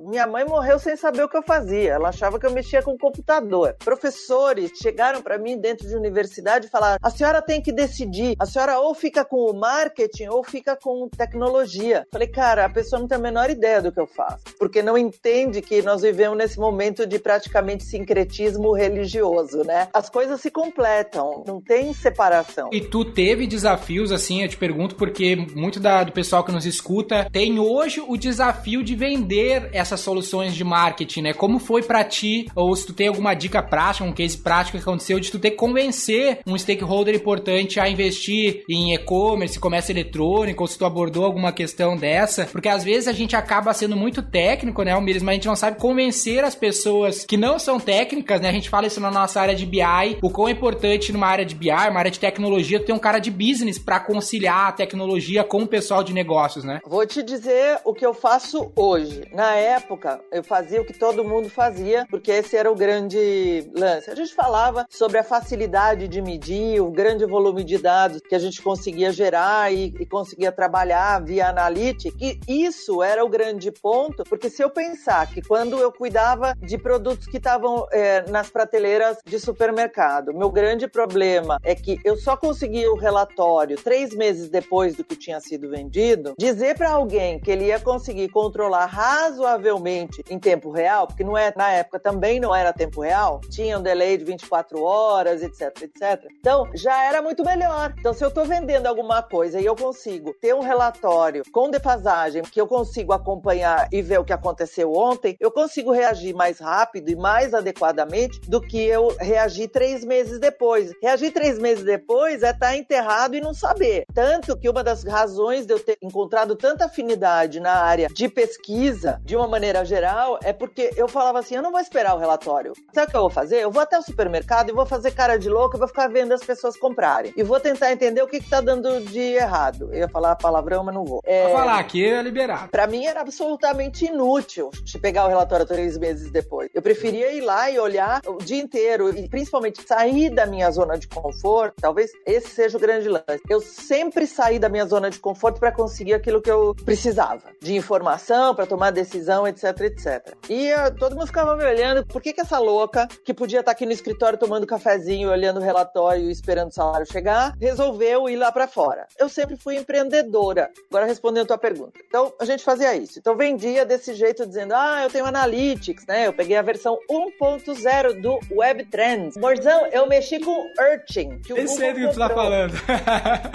Minha 0.00 0.26
mãe 0.26 0.44
morreu 0.44 0.78
sem 0.78 0.96
saber 0.96 1.22
o 1.22 1.28
que 1.28 1.36
eu 1.36 1.42
fazia. 1.42 1.92
Ela 1.94 2.08
achava 2.08 2.38
que 2.38 2.46
eu 2.46 2.50
mexia 2.50 2.82
com 2.82 2.92
o 2.92 2.98
computador. 2.98 3.74
Professores 3.84 4.72
chegaram 4.80 5.22
para 5.22 5.38
mim 5.38 5.58
dentro 5.58 5.86
de 5.86 5.96
universidade 5.96 6.66
e 6.66 6.70
falaram: 6.70 6.98
a 7.02 7.10
senhora 7.10 7.42
tem 7.42 7.60
que 7.60 7.72
decidir. 7.72 8.36
A 8.38 8.46
senhora 8.46 8.78
ou 8.78 8.94
fica 8.94 9.24
com 9.24 9.50
o 9.50 9.58
marketing 9.58 10.26
ou 10.26 10.44
fica 10.44 10.76
com 10.76 11.08
tecnologia. 11.08 12.06
Falei, 12.10 12.28
cara, 12.28 12.64
a 12.64 12.70
pessoa 12.70 13.00
não 13.00 13.08
tem 13.08 13.16
a 13.16 13.20
menor 13.20 13.50
ideia 13.50 13.80
do 13.80 13.92
que 13.92 14.00
eu 14.00 14.06
faço, 14.06 14.44
porque 14.58 14.82
não 14.82 14.96
entende 14.96 15.60
que 15.62 15.82
nós 15.82 16.02
vivemos 16.02 16.36
nesse 16.36 16.58
momento 16.58 17.06
de 17.06 17.18
praticamente 17.18 17.84
sincretismo 17.84 18.72
religioso, 18.72 19.62
né? 19.64 19.88
As 19.92 20.08
coisas 20.08 20.40
se 20.40 20.50
completam, 20.50 21.44
não 21.46 21.60
tem 21.60 21.92
separação. 21.92 22.70
E 22.72 22.80
tu 22.80 23.04
teve 23.04 23.46
desafios, 23.46 24.12
assim, 24.12 24.35
eu 24.42 24.48
te 24.48 24.56
pergunto, 24.56 24.94
porque 24.94 25.36
muito 25.54 25.80
da, 25.80 26.04
do 26.04 26.12
pessoal 26.12 26.44
que 26.44 26.52
nos 26.52 26.66
escuta 26.66 27.28
tem 27.30 27.58
hoje 27.58 28.02
o 28.06 28.16
desafio 28.16 28.82
de 28.82 28.94
vender 28.94 29.68
essas 29.72 30.00
soluções 30.00 30.54
de 30.54 30.64
marketing, 30.64 31.22
né? 31.22 31.32
Como 31.32 31.58
foi 31.58 31.82
para 31.82 32.04
ti, 32.04 32.46
ou 32.54 32.74
se 32.74 32.86
tu 32.86 32.92
tem 32.92 33.08
alguma 33.08 33.34
dica 33.34 33.62
prática, 33.62 34.04
um 34.04 34.12
case 34.12 34.38
prático 34.38 34.76
que 34.76 34.82
aconteceu, 34.82 35.20
de 35.20 35.30
tu 35.30 35.38
ter 35.38 35.50
que 35.50 35.56
convencer 35.56 36.40
um 36.46 36.56
stakeholder 36.56 37.14
importante 37.14 37.78
a 37.80 37.88
investir 37.88 38.64
em 38.68 38.94
e-commerce, 38.94 39.58
comércio 39.58 39.92
eletrônico, 39.92 40.62
ou 40.62 40.66
se 40.66 40.78
tu 40.78 40.84
abordou 40.84 41.24
alguma 41.24 41.52
questão 41.52 41.96
dessa, 41.96 42.46
porque 42.46 42.68
às 42.68 42.84
vezes 42.84 43.08
a 43.08 43.12
gente 43.12 43.36
acaba 43.36 43.72
sendo 43.72 43.96
muito 43.96 44.22
técnico, 44.22 44.82
né, 44.82 44.92
Almires, 44.92 45.22
mas 45.22 45.32
a 45.32 45.34
gente 45.34 45.48
não 45.48 45.56
sabe 45.56 45.78
convencer 45.78 46.44
as 46.44 46.54
pessoas 46.54 47.24
que 47.24 47.36
não 47.36 47.58
são 47.58 47.78
técnicas, 47.78 48.40
né? 48.40 48.48
A 48.48 48.52
gente 48.52 48.68
fala 48.68 48.86
isso 48.86 49.00
na 49.00 49.10
nossa 49.10 49.40
área 49.40 49.54
de 49.54 49.66
BI, 49.66 50.18
o 50.22 50.30
quão 50.30 50.48
é 50.48 50.52
importante 50.52 51.12
numa 51.12 51.26
área 51.26 51.44
de 51.44 51.54
BI, 51.54 51.70
uma 51.70 51.98
área 51.98 52.10
de 52.10 52.18
tecnologia, 52.18 52.80
ter 52.80 52.92
um 52.92 52.98
cara 52.98 53.18
de 53.18 53.30
business 53.30 53.78
para 53.78 54.00
conciliar 54.26 54.68
a 54.68 54.72
tecnologia 54.72 55.44
com 55.44 55.62
o 55.62 55.68
pessoal 55.68 56.02
de 56.02 56.12
negócios, 56.12 56.64
né? 56.64 56.80
Vou 56.84 57.06
te 57.06 57.22
dizer 57.22 57.78
o 57.84 57.94
que 57.94 58.04
eu 58.04 58.12
faço 58.12 58.72
hoje. 58.74 59.22
Na 59.32 59.54
época, 59.54 60.20
eu 60.32 60.42
fazia 60.42 60.80
o 60.80 60.84
que 60.84 60.98
todo 60.98 61.24
mundo 61.24 61.48
fazia, 61.48 62.04
porque 62.10 62.32
esse 62.32 62.56
era 62.56 62.70
o 62.70 62.74
grande 62.74 63.70
lance. 63.76 64.10
A 64.10 64.16
gente 64.16 64.34
falava 64.34 64.84
sobre 64.90 65.18
a 65.18 65.22
facilidade 65.22 66.08
de 66.08 66.20
medir, 66.20 66.80
o 66.80 66.90
grande 66.90 67.24
volume 67.24 67.62
de 67.62 67.78
dados 67.78 68.20
que 68.28 68.34
a 68.34 68.38
gente 68.38 68.60
conseguia 68.60 69.12
gerar 69.12 69.72
e, 69.72 69.94
e 70.00 70.04
conseguia 70.04 70.50
trabalhar 70.50 71.22
via 71.22 71.48
analytics, 71.48 72.12
e 72.20 72.64
isso 72.64 73.04
era 73.04 73.24
o 73.24 73.28
grande 73.28 73.70
ponto, 73.70 74.24
porque 74.24 74.50
se 74.50 74.60
eu 74.60 74.70
pensar 74.70 75.28
que 75.28 75.40
quando 75.40 75.78
eu 75.78 75.92
cuidava 75.92 76.52
de 76.60 76.76
produtos 76.76 77.26
que 77.26 77.36
estavam 77.36 77.86
é, 77.92 78.28
nas 78.28 78.50
prateleiras 78.50 79.18
de 79.24 79.38
supermercado, 79.38 80.34
meu 80.34 80.50
grande 80.50 80.88
problema 80.88 81.60
é 81.62 81.76
que 81.76 82.00
eu 82.04 82.16
só 82.16 82.36
conseguia 82.36 82.90
o 82.90 82.96
relatório 82.96 83.76
três 83.76 84.15
meses 84.16 84.48
depois 84.48 84.96
do 84.96 85.04
que 85.04 85.14
tinha 85.14 85.38
sido 85.40 85.70
vendido, 85.70 86.34
dizer 86.38 86.76
para 86.76 86.90
alguém 86.90 87.38
que 87.38 87.50
ele 87.50 87.66
ia 87.66 87.78
conseguir 87.78 88.28
controlar 88.28 88.86
razoavelmente 88.86 90.24
em 90.28 90.38
tempo 90.38 90.70
real, 90.70 91.06
porque 91.06 91.22
não 91.22 91.36
é 91.36 91.52
na 91.54 91.70
época 91.70 92.00
também 92.00 92.40
não 92.40 92.54
era 92.54 92.72
tempo 92.72 93.00
real, 93.00 93.40
tinha 93.50 93.78
um 93.78 93.82
delay 93.82 94.16
de 94.16 94.24
24 94.24 94.82
horas, 94.82 95.42
etc, 95.42 95.82
etc. 95.82 96.28
Então 96.40 96.68
já 96.74 97.04
era 97.04 97.22
muito 97.22 97.44
melhor. 97.44 97.94
Então 97.98 98.12
se 98.12 98.24
eu 98.24 98.28
estou 98.28 98.44
vendendo 98.44 98.86
alguma 98.86 99.22
coisa 99.22 99.60
e 99.60 99.64
eu 99.64 99.76
consigo 99.76 100.34
ter 100.40 100.54
um 100.54 100.60
relatório 100.60 101.42
com 101.52 101.70
defasagem 101.70 102.42
que 102.42 102.60
eu 102.60 102.66
consigo 102.66 103.12
acompanhar 103.12 103.88
e 103.92 104.02
ver 104.02 104.18
o 104.18 104.24
que 104.24 104.32
aconteceu 104.32 104.92
ontem, 104.92 105.36
eu 105.38 105.50
consigo 105.50 105.92
reagir 105.92 106.34
mais 106.34 106.58
rápido 106.58 107.10
e 107.10 107.16
mais 107.16 107.54
adequadamente 107.54 108.40
do 108.48 108.60
que 108.60 108.78
eu 108.78 109.14
reagir 109.18 109.68
três 109.68 110.04
meses 110.04 110.38
depois. 110.38 110.90
Reagir 111.02 111.32
três 111.32 111.58
meses 111.58 111.84
depois 111.84 112.42
é 112.42 112.50
estar 112.50 112.76
enterrado 112.76 113.36
e 113.36 113.40
não 113.40 113.52
saber. 113.52 113.95
Tanto 114.12 114.56
que 114.56 114.68
uma 114.68 114.82
das 114.82 115.04
razões 115.04 115.66
de 115.66 115.72
eu 115.72 115.78
ter 115.78 115.96
encontrado 116.02 116.56
tanta 116.56 116.86
afinidade 116.86 117.60
na 117.60 117.72
área 117.72 118.08
de 118.08 118.28
pesquisa, 118.28 119.20
de 119.24 119.36
uma 119.36 119.48
maneira 119.48 119.84
geral, 119.84 120.38
é 120.42 120.52
porque 120.52 120.90
eu 120.96 121.08
falava 121.08 121.38
assim: 121.38 121.54
eu 121.54 121.62
não 121.62 121.70
vou 121.70 121.80
esperar 121.80 122.14
o 122.14 122.18
relatório. 122.18 122.72
Sabe 122.92 123.08
o 123.08 123.10
que 123.10 123.16
eu 123.16 123.20
vou 123.22 123.30
fazer? 123.30 123.62
Eu 123.62 123.70
vou 123.70 123.82
até 123.82 123.98
o 123.98 124.02
supermercado 124.02 124.70
e 124.70 124.72
vou 124.72 124.86
fazer 124.86 125.12
cara 125.12 125.36
de 125.38 125.48
louca, 125.48 125.78
vou 125.78 125.88
ficar 125.88 126.08
vendo 126.08 126.32
as 126.32 126.42
pessoas 126.42 126.76
comprarem. 126.76 127.32
E 127.36 127.42
vou 127.42 127.60
tentar 127.60 127.92
entender 127.92 128.22
o 128.22 128.26
que, 128.26 128.36
está 128.36 128.60
dando 128.60 129.00
de 129.00 129.18
errado. 129.18 129.88
Eu 129.92 130.00
ia 130.00 130.08
falar 130.08 130.36
palavrão, 130.36 130.84
mas 130.84 130.94
não 130.94 131.04
vou. 131.04 131.20
É... 131.24 131.44
Vou 131.44 131.58
falar 131.58 131.78
aqui 131.78 132.04
é 132.04 132.22
liberado. 132.22 132.68
Para 132.68 132.86
mim 132.86 133.06
era 133.06 133.20
absolutamente 133.20 134.04
inútil 134.04 134.70
pegar 135.06 135.26
o 135.26 135.28
relatório 135.28 135.64
três 135.64 135.96
meses 135.96 136.30
depois. 136.30 136.68
Eu 136.74 136.82
preferia 136.82 137.32
ir 137.32 137.40
lá 137.40 137.70
e 137.70 137.78
olhar 137.78 138.20
o 138.26 138.38
dia 138.38 138.60
inteiro 138.60 139.16
e 139.16 139.28
principalmente 139.28 139.82
sair 139.86 140.30
da 140.30 140.46
minha 140.46 140.70
zona 140.70 140.98
de 140.98 141.06
conforto. 141.06 141.76
Talvez 141.80 142.10
esse 142.26 142.48
seja 142.48 142.76
o 142.76 142.80
grande 142.80 143.08
lance. 143.08 143.40
Eu 143.48 143.60
sempre 143.86 144.26
saí 144.26 144.58
da 144.58 144.68
minha 144.68 144.84
zona 144.84 145.08
de 145.10 145.18
conforto 145.18 145.60
para 145.60 145.72
conseguir 145.72 146.14
aquilo 146.14 146.42
que 146.42 146.50
eu 146.50 146.74
precisava 146.84 147.44
de 147.60 147.74
informação, 147.74 148.54
para 148.54 148.66
tomar 148.66 148.90
decisão, 148.90 149.46
etc, 149.46 149.80
etc. 149.82 150.34
E 150.48 150.72
uh, 150.72 150.94
todo 150.98 151.14
mundo 151.14 151.26
ficava 151.26 151.56
me 151.56 151.64
olhando, 151.64 152.04
por 152.06 152.20
que, 152.20 152.32
que 152.32 152.40
essa 152.40 152.58
louca, 152.58 153.06
que 153.24 153.32
podia 153.32 153.60
estar 153.60 153.72
aqui 153.72 153.86
no 153.86 153.92
escritório 153.92 154.38
tomando 154.38 154.66
cafezinho, 154.66 155.30
olhando 155.30 155.58
o 155.58 155.62
relatório 155.62 156.24
e 156.24 156.30
esperando 156.30 156.70
o 156.70 156.74
salário 156.74 157.06
chegar, 157.10 157.54
resolveu 157.60 158.28
ir 158.28 158.36
lá 158.36 158.50
para 158.50 158.66
fora? 158.66 159.06
Eu 159.18 159.28
sempre 159.28 159.56
fui 159.56 159.76
empreendedora. 159.76 160.70
Agora, 160.90 161.06
respondendo 161.06 161.44
a 161.44 161.48
tua 161.48 161.58
pergunta. 161.58 161.98
Então, 162.06 162.32
a 162.40 162.44
gente 162.44 162.64
fazia 162.64 162.94
isso. 162.94 163.18
Então, 163.18 163.36
vendia 163.36 163.84
desse 163.84 164.14
jeito, 164.14 164.46
dizendo, 164.46 164.74
ah, 164.74 165.02
eu 165.02 165.10
tenho 165.10 165.26
Analytics, 165.26 166.06
né? 166.06 166.26
Eu 166.26 166.32
peguei 166.32 166.56
a 166.56 166.62
versão 166.62 166.98
1.0 167.10 168.20
do 168.20 168.38
Web 168.50 168.86
Trends. 168.86 169.36
Morzão, 169.36 169.86
eu 169.86 170.06
mexi 170.06 170.40
com 170.40 170.66
Urchin. 170.78 171.40
Que 171.40 171.52
o 171.52 171.58
Esse 171.58 171.84
é 171.84 171.92
do 171.92 172.00
que 172.00 172.08
tu 172.08 172.18
tá 172.18 172.30
falando. 172.30 172.74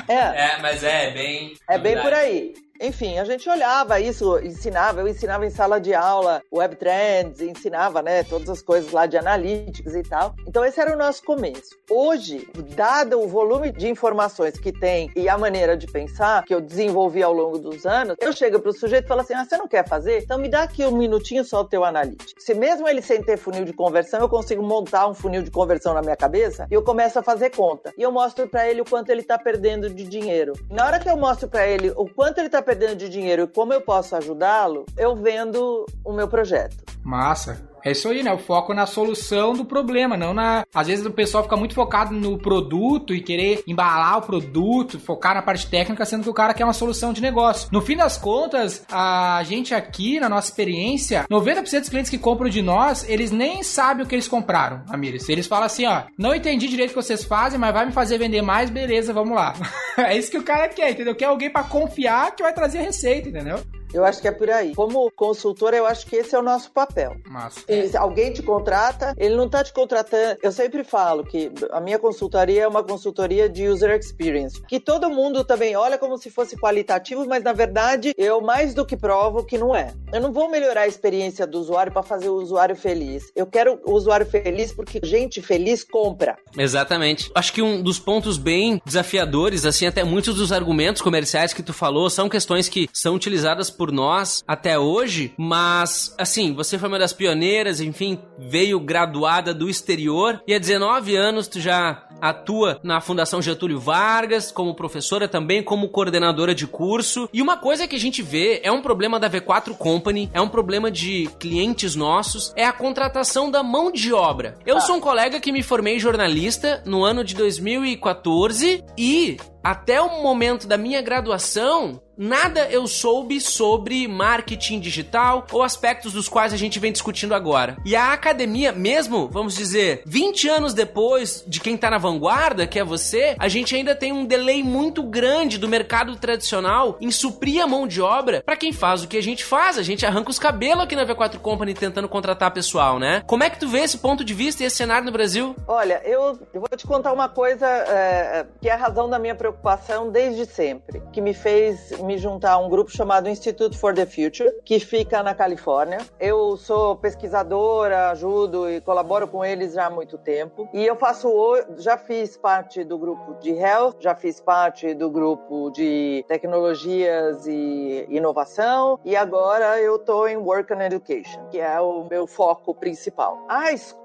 é. 0.07 0.20
É, 0.21 0.57
mas 0.61 0.83
é 0.83 1.11
bem... 1.11 1.53
É 1.69 1.77
bem 1.77 1.99
por 2.01 2.13
aí. 2.13 2.53
Enfim, 2.81 3.19
a 3.19 3.23
gente 3.23 3.47
olhava 3.47 4.00
isso, 4.00 4.39
ensinava, 4.39 5.01
eu 5.01 5.07
ensinava 5.07 5.45
em 5.45 5.51
sala 5.51 5.79
de 5.79 5.93
aula 5.93 6.41
web 6.51 6.75
trends, 6.75 7.39
ensinava, 7.39 8.01
né, 8.01 8.23
todas 8.23 8.50
as 8.50 8.59
coisas 8.63 8.91
lá 8.91 9.05
de 9.05 9.15
analytics 9.17 9.93
e 9.93 10.01
tal. 10.01 10.33
Então 10.47 10.65
esse 10.65 10.81
era 10.81 10.91
o 10.91 10.97
nosso 10.97 11.21
começo. 11.23 11.75
Hoje, 11.91 12.50
dado 12.75 13.21
o 13.21 13.27
volume 13.27 13.71
de 13.71 13.88
informações 13.88 14.57
que 14.57 14.71
tem 14.71 15.11
e 15.15 15.29
a 15.29 15.38
maneira 15.38 15.77
de 15.77 15.85
pensar 15.85 16.43
que 16.43 16.55
eu 16.55 16.59
desenvolvi 16.59 17.21
ao 17.21 17.31
longo 17.31 17.59
dos 17.59 17.85
anos, 17.85 18.15
eu 18.19 18.33
chego 18.33 18.59
para 18.59 18.71
o 18.71 18.73
sujeito 18.73 19.05
e 19.05 19.07
falo 19.07 19.21
assim: 19.21 19.35
"Ah, 19.35 19.45
você 19.45 19.57
não 19.57 19.67
quer 19.67 19.88
fazer? 19.88 20.23
Então 20.23 20.39
me 20.39 20.50
dá 20.50 20.63
aqui 20.63 20.83
um 20.83 20.97
minutinho 20.97 21.45
só 21.45 21.61
o 21.61 21.65
teu 21.65 21.85
analytics". 21.85 22.33
Se 22.39 22.55
mesmo 22.55 22.88
ele 22.88 23.03
sem 23.03 23.21
ter 23.21 23.38
funil 23.38 23.63
de 23.63 23.73
conversão, 23.73 24.21
eu 24.21 24.29
consigo 24.29 24.63
montar 24.63 25.07
um 25.07 25.13
funil 25.13 25.43
de 25.43 25.51
conversão 25.51 25.93
na 25.93 26.01
minha 26.01 26.15
cabeça 26.15 26.65
e 26.71 26.73
eu 26.73 26.81
começo 26.81 27.19
a 27.19 27.21
fazer 27.21 27.51
conta. 27.51 27.93
E 27.95 28.01
eu 28.01 28.11
mostro 28.11 28.47
para 28.47 28.67
ele 28.67 28.81
o 28.81 28.85
quanto 28.85 29.11
ele 29.11 29.21
está 29.21 29.38
perdendo 29.38 29.88
de 29.88 30.03
dinheiro. 30.03 30.53
Na 30.67 30.88
hora 30.88 31.00
que 31.00 31.07
eu 31.07 31.15
mostro 31.15 31.47
para 31.47 31.67
ele 31.67 31.91
o 31.95 32.09
quanto 32.09 32.39
ele 32.39 32.47
está 32.47 32.59
perdendo 32.71 32.95
de 32.95 33.09
dinheiro 33.09 33.43
e 33.43 33.47
como 33.47 33.73
eu 33.73 33.81
posso 33.81 34.15
ajudá-lo, 34.15 34.85
eu 34.95 35.13
vendo 35.13 35.85
o 36.05 36.13
meu 36.13 36.29
projeto. 36.29 36.85
Massa. 37.03 37.69
É 37.83 37.91
isso 37.91 38.07
aí, 38.09 38.23
né? 38.23 38.31
O 38.33 38.38
foco 38.38 38.73
na 38.73 38.85
solução 38.85 39.53
do 39.53 39.65
problema, 39.65 40.15
não 40.15 40.33
na. 40.33 40.65
Às 40.73 40.88
vezes 40.88 41.05
o 41.05 41.11
pessoal 41.11 41.43
fica 41.43 41.57
muito 41.57 41.73
focado 41.73 42.13
no 42.13 42.38
produto 42.38 43.13
e 43.13 43.21
querer 43.21 43.63
embalar 43.67 44.17
o 44.17 44.21
produto, 44.21 45.00
focar 45.00 45.33
na 45.33 45.41
parte 45.41 45.67
técnica, 45.67 46.05
sendo 46.05 46.23
que 46.23 46.29
o 46.29 46.33
cara 46.33 46.53
quer 46.53 46.63
uma 46.63 46.73
solução 46.73 47.13
de 47.13 47.21
negócio. 47.21 47.69
No 47.71 47.81
fim 47.81 47.95
das 47.95 48.17
contas, 48.17 48.85
a 48.91 49.41
gente 49.43 49.73
aqui, 49.73 50.19
na 50.19 50.29
nossa 50.29 50.50
experiência, 50.50 51.25
90% 51.29 51.79
dos 51.79 51.89
clientes 51.89 52.11
que 52.11 52.17
compram 52.17 52.50
de 52.50 52.61
nós, 52.61 53.07
eles 53.09 53.31
nem 53.31 53.63
sabem 53.63 54.05
o 54.05 54.07
que 54.07 54.15
eles 54.15 54.27
compraram, 54.27 54.83
Amires. 54.89 55.27
Eles 55.29 55.47
falam 55.47 55.65
assim, 55.65 55.85
ó, 55.85 56.03
não 56.17 56.35
entendi 56.35 56.67
direito 56.67 56.91
o 56.91 56.93
que 56.93 57.03
vocês 57.03 57.23
fazem, 57.23 57.59
mas 57.59 57.73
vai 57.73 57.85
me 57.85 57.91
fazer 57.91 58.17
vender 58.17 58.41
mais, 58.41 58.69
beleza, 58.69 59.13
vamos 59.13 59.35
lá. 59.35 59.53
é 59.97 60.17
isso 60.17 60.31
que 60.31 60.38
o 60.38 60.43
cara 60.43 60.69
quer, 60.69 60.91
entendeu? 60.91 61.15
Quer 61.15 61.25
alguém 61.25 61.50
para 61.50 61.63
confiar 61.63 62.35
que 62.35 62.43
vai 62.43 62.53
trazer 62.53 62.79
a 62.79 62.83
receita, 62.83 63.29
entendeu? 63.29 63.59
Eu 63.93 64.05
acho 64.05 64.21
que 64.21 64.27
é 64.27 64.31
por 64.31 64.50
aí. 64.50 64.74
Como 64.75 65.12
consultor, 65.12 65.74
eu 65.74 65.86
acho 65.86 66.05
que 66.05 66.15
esse 66.15 66.36
é 66.36 66.39
o 66.39 66.43
nosso 66.43 66.71
papel. 66.71 67.15
Massa. 67.27 67.62
Se 67.67 67.98
alguém 67.98 68.31
te 68.31 68.41
contrata, 68.41 69.13
ele 69.17 69.36
não 69.36 69.45
está 69.45 69.63
te 69.63 69.74
contratando. 69.74 70.38
Eu 70.41 70.51
sempre 70.51 70.83
falo 70.83 71.24
que 71.24 71.51
a 71.71 71.79
minha 71.79 72.00
consultoria 72.00 72.63
é 72.63 72.67
uma 72.67 72.83
consultoria 72.83 73.50
de 73.50 73.67
user 73.67 73.98
experience, 73.98 74.62
que 74.67 74.79
todo 74.79 75.10
mundo 75.10 75.43
também 75.43 75.75
olha 75.75 75.98
como 75.98 76.17
se 76.17 76.29
fosse 76.29 76.57
qualitativo, 76.57 77.25
mas 77.27 77.43
na 77.43 77.53
verdade 77.53 78.13
eu 78.17 78.41
mais 78.41 78.74
do 78.74 78.86
que 78.86 78.95
provo 78.95 79.43
que 79.43 79.57
não 79.57 79.75
é. 79.75 79.93
Eu 80.13 80.21
não 80.21 80.31
vou 80.31 80.50
melhorar 80.50 80.81
a 80.81 80.88
experiência 80.88 81.48
do 81.48 81.60
usuário 81.60 81.91
para 81.91 82.03
fazer 82.03 82.29
o 82.29 82.36
usuário 82.36 82.75
feliz. 82.75 83.31
Eu 83.36 83.45
quero 83.45 83.79
o 83.86 83.93
usuário 83.93 84.25
feliz 84.25 84.71
porque 84.74 85.00
gente 85.03 85.41
feliz 85.41 85.83
compra. 85.83 86.38
Exatamente. 86.57 87.31
Acho 87.33 87.53
que 87.53 87.62
um 87.62 87.81
dos 87.81 88.00
pontos 88.00 88.38
bem 88.38 88.81
desafiadores, 88.86 89.65
assim, 89.65 89.86
até 89.86 90.03
muitos 90.03 90.36
dos 90.36 90.51
argumentos 90.51 91.01
comerciais 91.01 91.53
que 91.53 91.63
tu 91.63 91.74
falou 91.74 92.10
são 92.10 92.29
questões 92.29 92.67
que 92.69 92.89
são 92.93 93.15
utilizadas 93.15 93.69
por 93.81 93.91
nós 93.91 94.43
até 94.47 94.77
hoje, 94.77 95.33
mas 95.35 96.13
assim, 96.15 96.53
você 96.53 96.77
foi 96.77 96.88
uma 96.88 97.00
das 97.00 97.13
pioneiras, 97.13 97.81
enfim, 97.81 98.19
veio 98.38 98.79
graduada 98.79 99.55
do 99.55 99.67
exterior 99.67 100.39
e 100.47 100.53
há 100.53 100.59
19 100.59 101.15
anos 101.15 101.47
tu 101.47 101.59
já 101.59 102.07
atua 102.21 102.79
na 102.83 103.01
Fundação 103.01 103.41
Getúlio 103.41 103.79
Vargas 103.79 104.51
como 104.51 104.75
professora 104.75 105.27
também 105.27 105.63
como 105.63 105.89
coordenadora 105.89 106.53
de 106.53 106.67
curso. 106.67 107.27
E 107.33 107.41
uma 107.41 107.57
coisa 107.57 107.88
que 107.88 107.95
a 107.95 108.00
gente 108.00 108.21
vê 108.21 108.61
é 108.63 108.71
um 108.71 108.83
problema 108.83 109.19
da 109.19 109.27
V4 109.27 109.75
Company, 109.75 110.29
é 110.31 110.39
um 110.39 110.47
problema 110.47 110.91
de 110.91 111.27
clientes 111.39 111.95
nossos, 111.95 112.53
é 112.55 112.63
a 112.63 112.71
contratação 112.71 113.50
da 113.50 113.63
mão 113.63 113.91
de 113.91 114.13
obra. 114.13 114.59
Eu 114.63 114.79
sou 114.79 114.97
um 114.97 115.01
colega 115.01 115.39
que 115.39 115.51
me 115.51 115.63
formei 115.63 115.97
jornalista 115.97 116.83
no 116.85 117.03
ano 117.03 117.23
de 117.23 117.33
2014 117.33 118.83
e 118.95 119.38
até 119.63 120.01
o 120.01 120.21
momento 120.21 120.67
da 120.67 120.77
minha 120.77 121.01
graduação, 121.01 122.01
nada 122.21 122.67
eu 122.69 122.85
soube 122.85 123.41
sobre 123.41 124.07
marketing 124.07 124.79
digital 124.79 125.47
ou 125.51 125.63
aspectos 125.63 126.13
dos 126.13 126.29
quais 126.29 126.53
a 126.53 126.57
gente 126.57 126.77
vem 126.77 126.91
discutindo 126.91 127.33
agora. 127.33 127.77
E 127.83 127.95
a 127.95 128.13
academia, 128.13 128.71
mesmo, 128.71 129.27
vamos 129.27 129.55
dizer, 129.55 130.03
20 130.05 130.47
anos 130.47 130.73
depois 130.75 131.43
de 131.47 131.59
quem 131.59 131.75
tá 131.75 131.89
na 131.89 131.97
vanguarda, 131.97 132.67
que 132.67 132.77
é 132.77 132.83
você, 132.83 133.35
a 133.39 133.47
gente 133.47 133.75
ainda 133.75 133.95
tem 133.95 134.11
um 134.11 134.23
delay 134.23 134.61
muito 134.61 135.01
grande 135.01 135.57
do 135.57 135.67
mercado 135.67 136.15
tradicional 136.15 136.95
em 137.01 137.09
suprir 137.09 137.63
a 137.63 137.67
mão 137.67 137.87
de 137.87 137.99
obra 137.99 138.43
para 138.45 138.55
quem 138.55 138.71
faz 138.71 139.03
o 139.03 139.07
que 139.07 139.17
a 139.17 139.23
gente 139.23 139.43
faz. 139.43 139.79
A 139.79 139.83
gente 139.83 140.05
arranca 140.05 140.29
os 140.29 140.37
cabelos 140.37 140.83
aqui 140.83 140.95
na 140.95 141.07
V4 141.07 141.39
Company 141.39 141.73
tentando 141.73 142.07
contratar 142.07 142.51
pessoal, 142.51 142.99
né? 142.99 143.23
Como 143.25 143.43
é 143.43 143.49
que 143.49 143.59
tu 143.59 143.67
vê 143.67 143.79
esse 143.79 143.97
ponto 143.97 144.23
de 144.23 144.35
vista 144.35 144.61
e 144.61 144.67
esse 144.67 144.75
cenário 144.75 145.05
no 145.05 145.11
Brasil? 145.11 145.55
Olha, 145.67 145.99
eu, 146.05 146.39
eu 146.53 146.61
vou 146.61 146.69
te 146.77 146.85
contar 146.85 147.13
uma 147.13 147.27
coisa 147.27 147.65
é, 147.65 148.45
que 148.61 148.69
é 148.69 148.73
a 148.73 148.77
razão 148.77 149.09
da 149.09 149.17
minha 149.17 149.33
preocupação 149.33 150.11
desde 150.11 150.45
sempre, 150.45 151.01
que 151.11 151.19
me 151.19 151.33
fez 151.33 151.91
me 152.10 152.10
juntar 152.17 152.53
a 152.53 152.57
um 152.57 152.69
grupo 152.69 152.91
chamado 152.91 153.29
Institute 153.29 153.77
for 153.77 153.93
the 153.93 154.05
Future, 154.05 154.51
que 154.63 154.79
fica 154.79 155.21
na 155.23 155.33
Califórnia. 155.33 155.99
Eu 156.19 156.57
sou 156.57 156.95
pesquisadora, 156.95 158.09
ajudo 158.09 158.69
e 158.69 158.81
colaboro 158.81 159.27
com 159.27 159.43
eles 159.43 159.73
já 159.73 159.87
há 159.87 159.89
muito 159.89 160.17
tempo. 160.17 160.69
E 160.73 160.85
eu 160.85 160.95
faço, 160.95 161.29
já 161.77 161.97
fiz 161.97 162.37
parte 162.37 162.83
do 162.83 162.97
grupo 162.97 163.35
de 163.39 163.51
Health, 163.51 163.95
já 163.99 164.15
fiz 164.15 164.39
parte 164.39 164.93
do 164.93 165.09
grupo 165.09 165.69
de 165.71 166.25
tecnologias 166.27 167.45
e 167.47 168.05
inovação, 168.09 168.99
e 169.05 169.15
agora 169.15 169.79
eu 169.79 169.95
estou 169.95 170.27
em 170.27 170.37
Work 170.37 170.73
and 170.73 170.85
Education, 170.85 171.47
que 171.49 171.59
é 171.59 171.79
o 171.79 172.05
meu 172.09 172.27
foco 172.27 172.73
principal. 172.73 173.45
A 173.47 173.71
escola, 173.71 174.00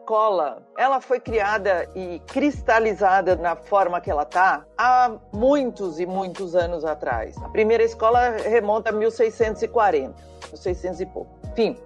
ela 0.77 1.01
foi 1.01 1.19
criada 1.19 1.89
e 1.95 2.21
cristalizada 2.27 3.37
na 3.37 3.57
forma 3.57 4.01
que 4.01 4.11
ela 4.11 4.23
está 4.23 4.65
há 4.77 5.13
muitos 5.33 5.99
e 5.99 6.07
muitos 6.07 6.55
anos 6.55 6.85
atrás. 6.85 7.37
A 7.43 7.49
primeira 7.49 7.83
escola 7.83 8.31
remonta 8.31 8.91
a 8.91 8.93
1640, 8.93 10.15
1600 10.53 11.01
e 11.01 11.07
pouco. 11.07 11.31
Enfim, 11.53 11.77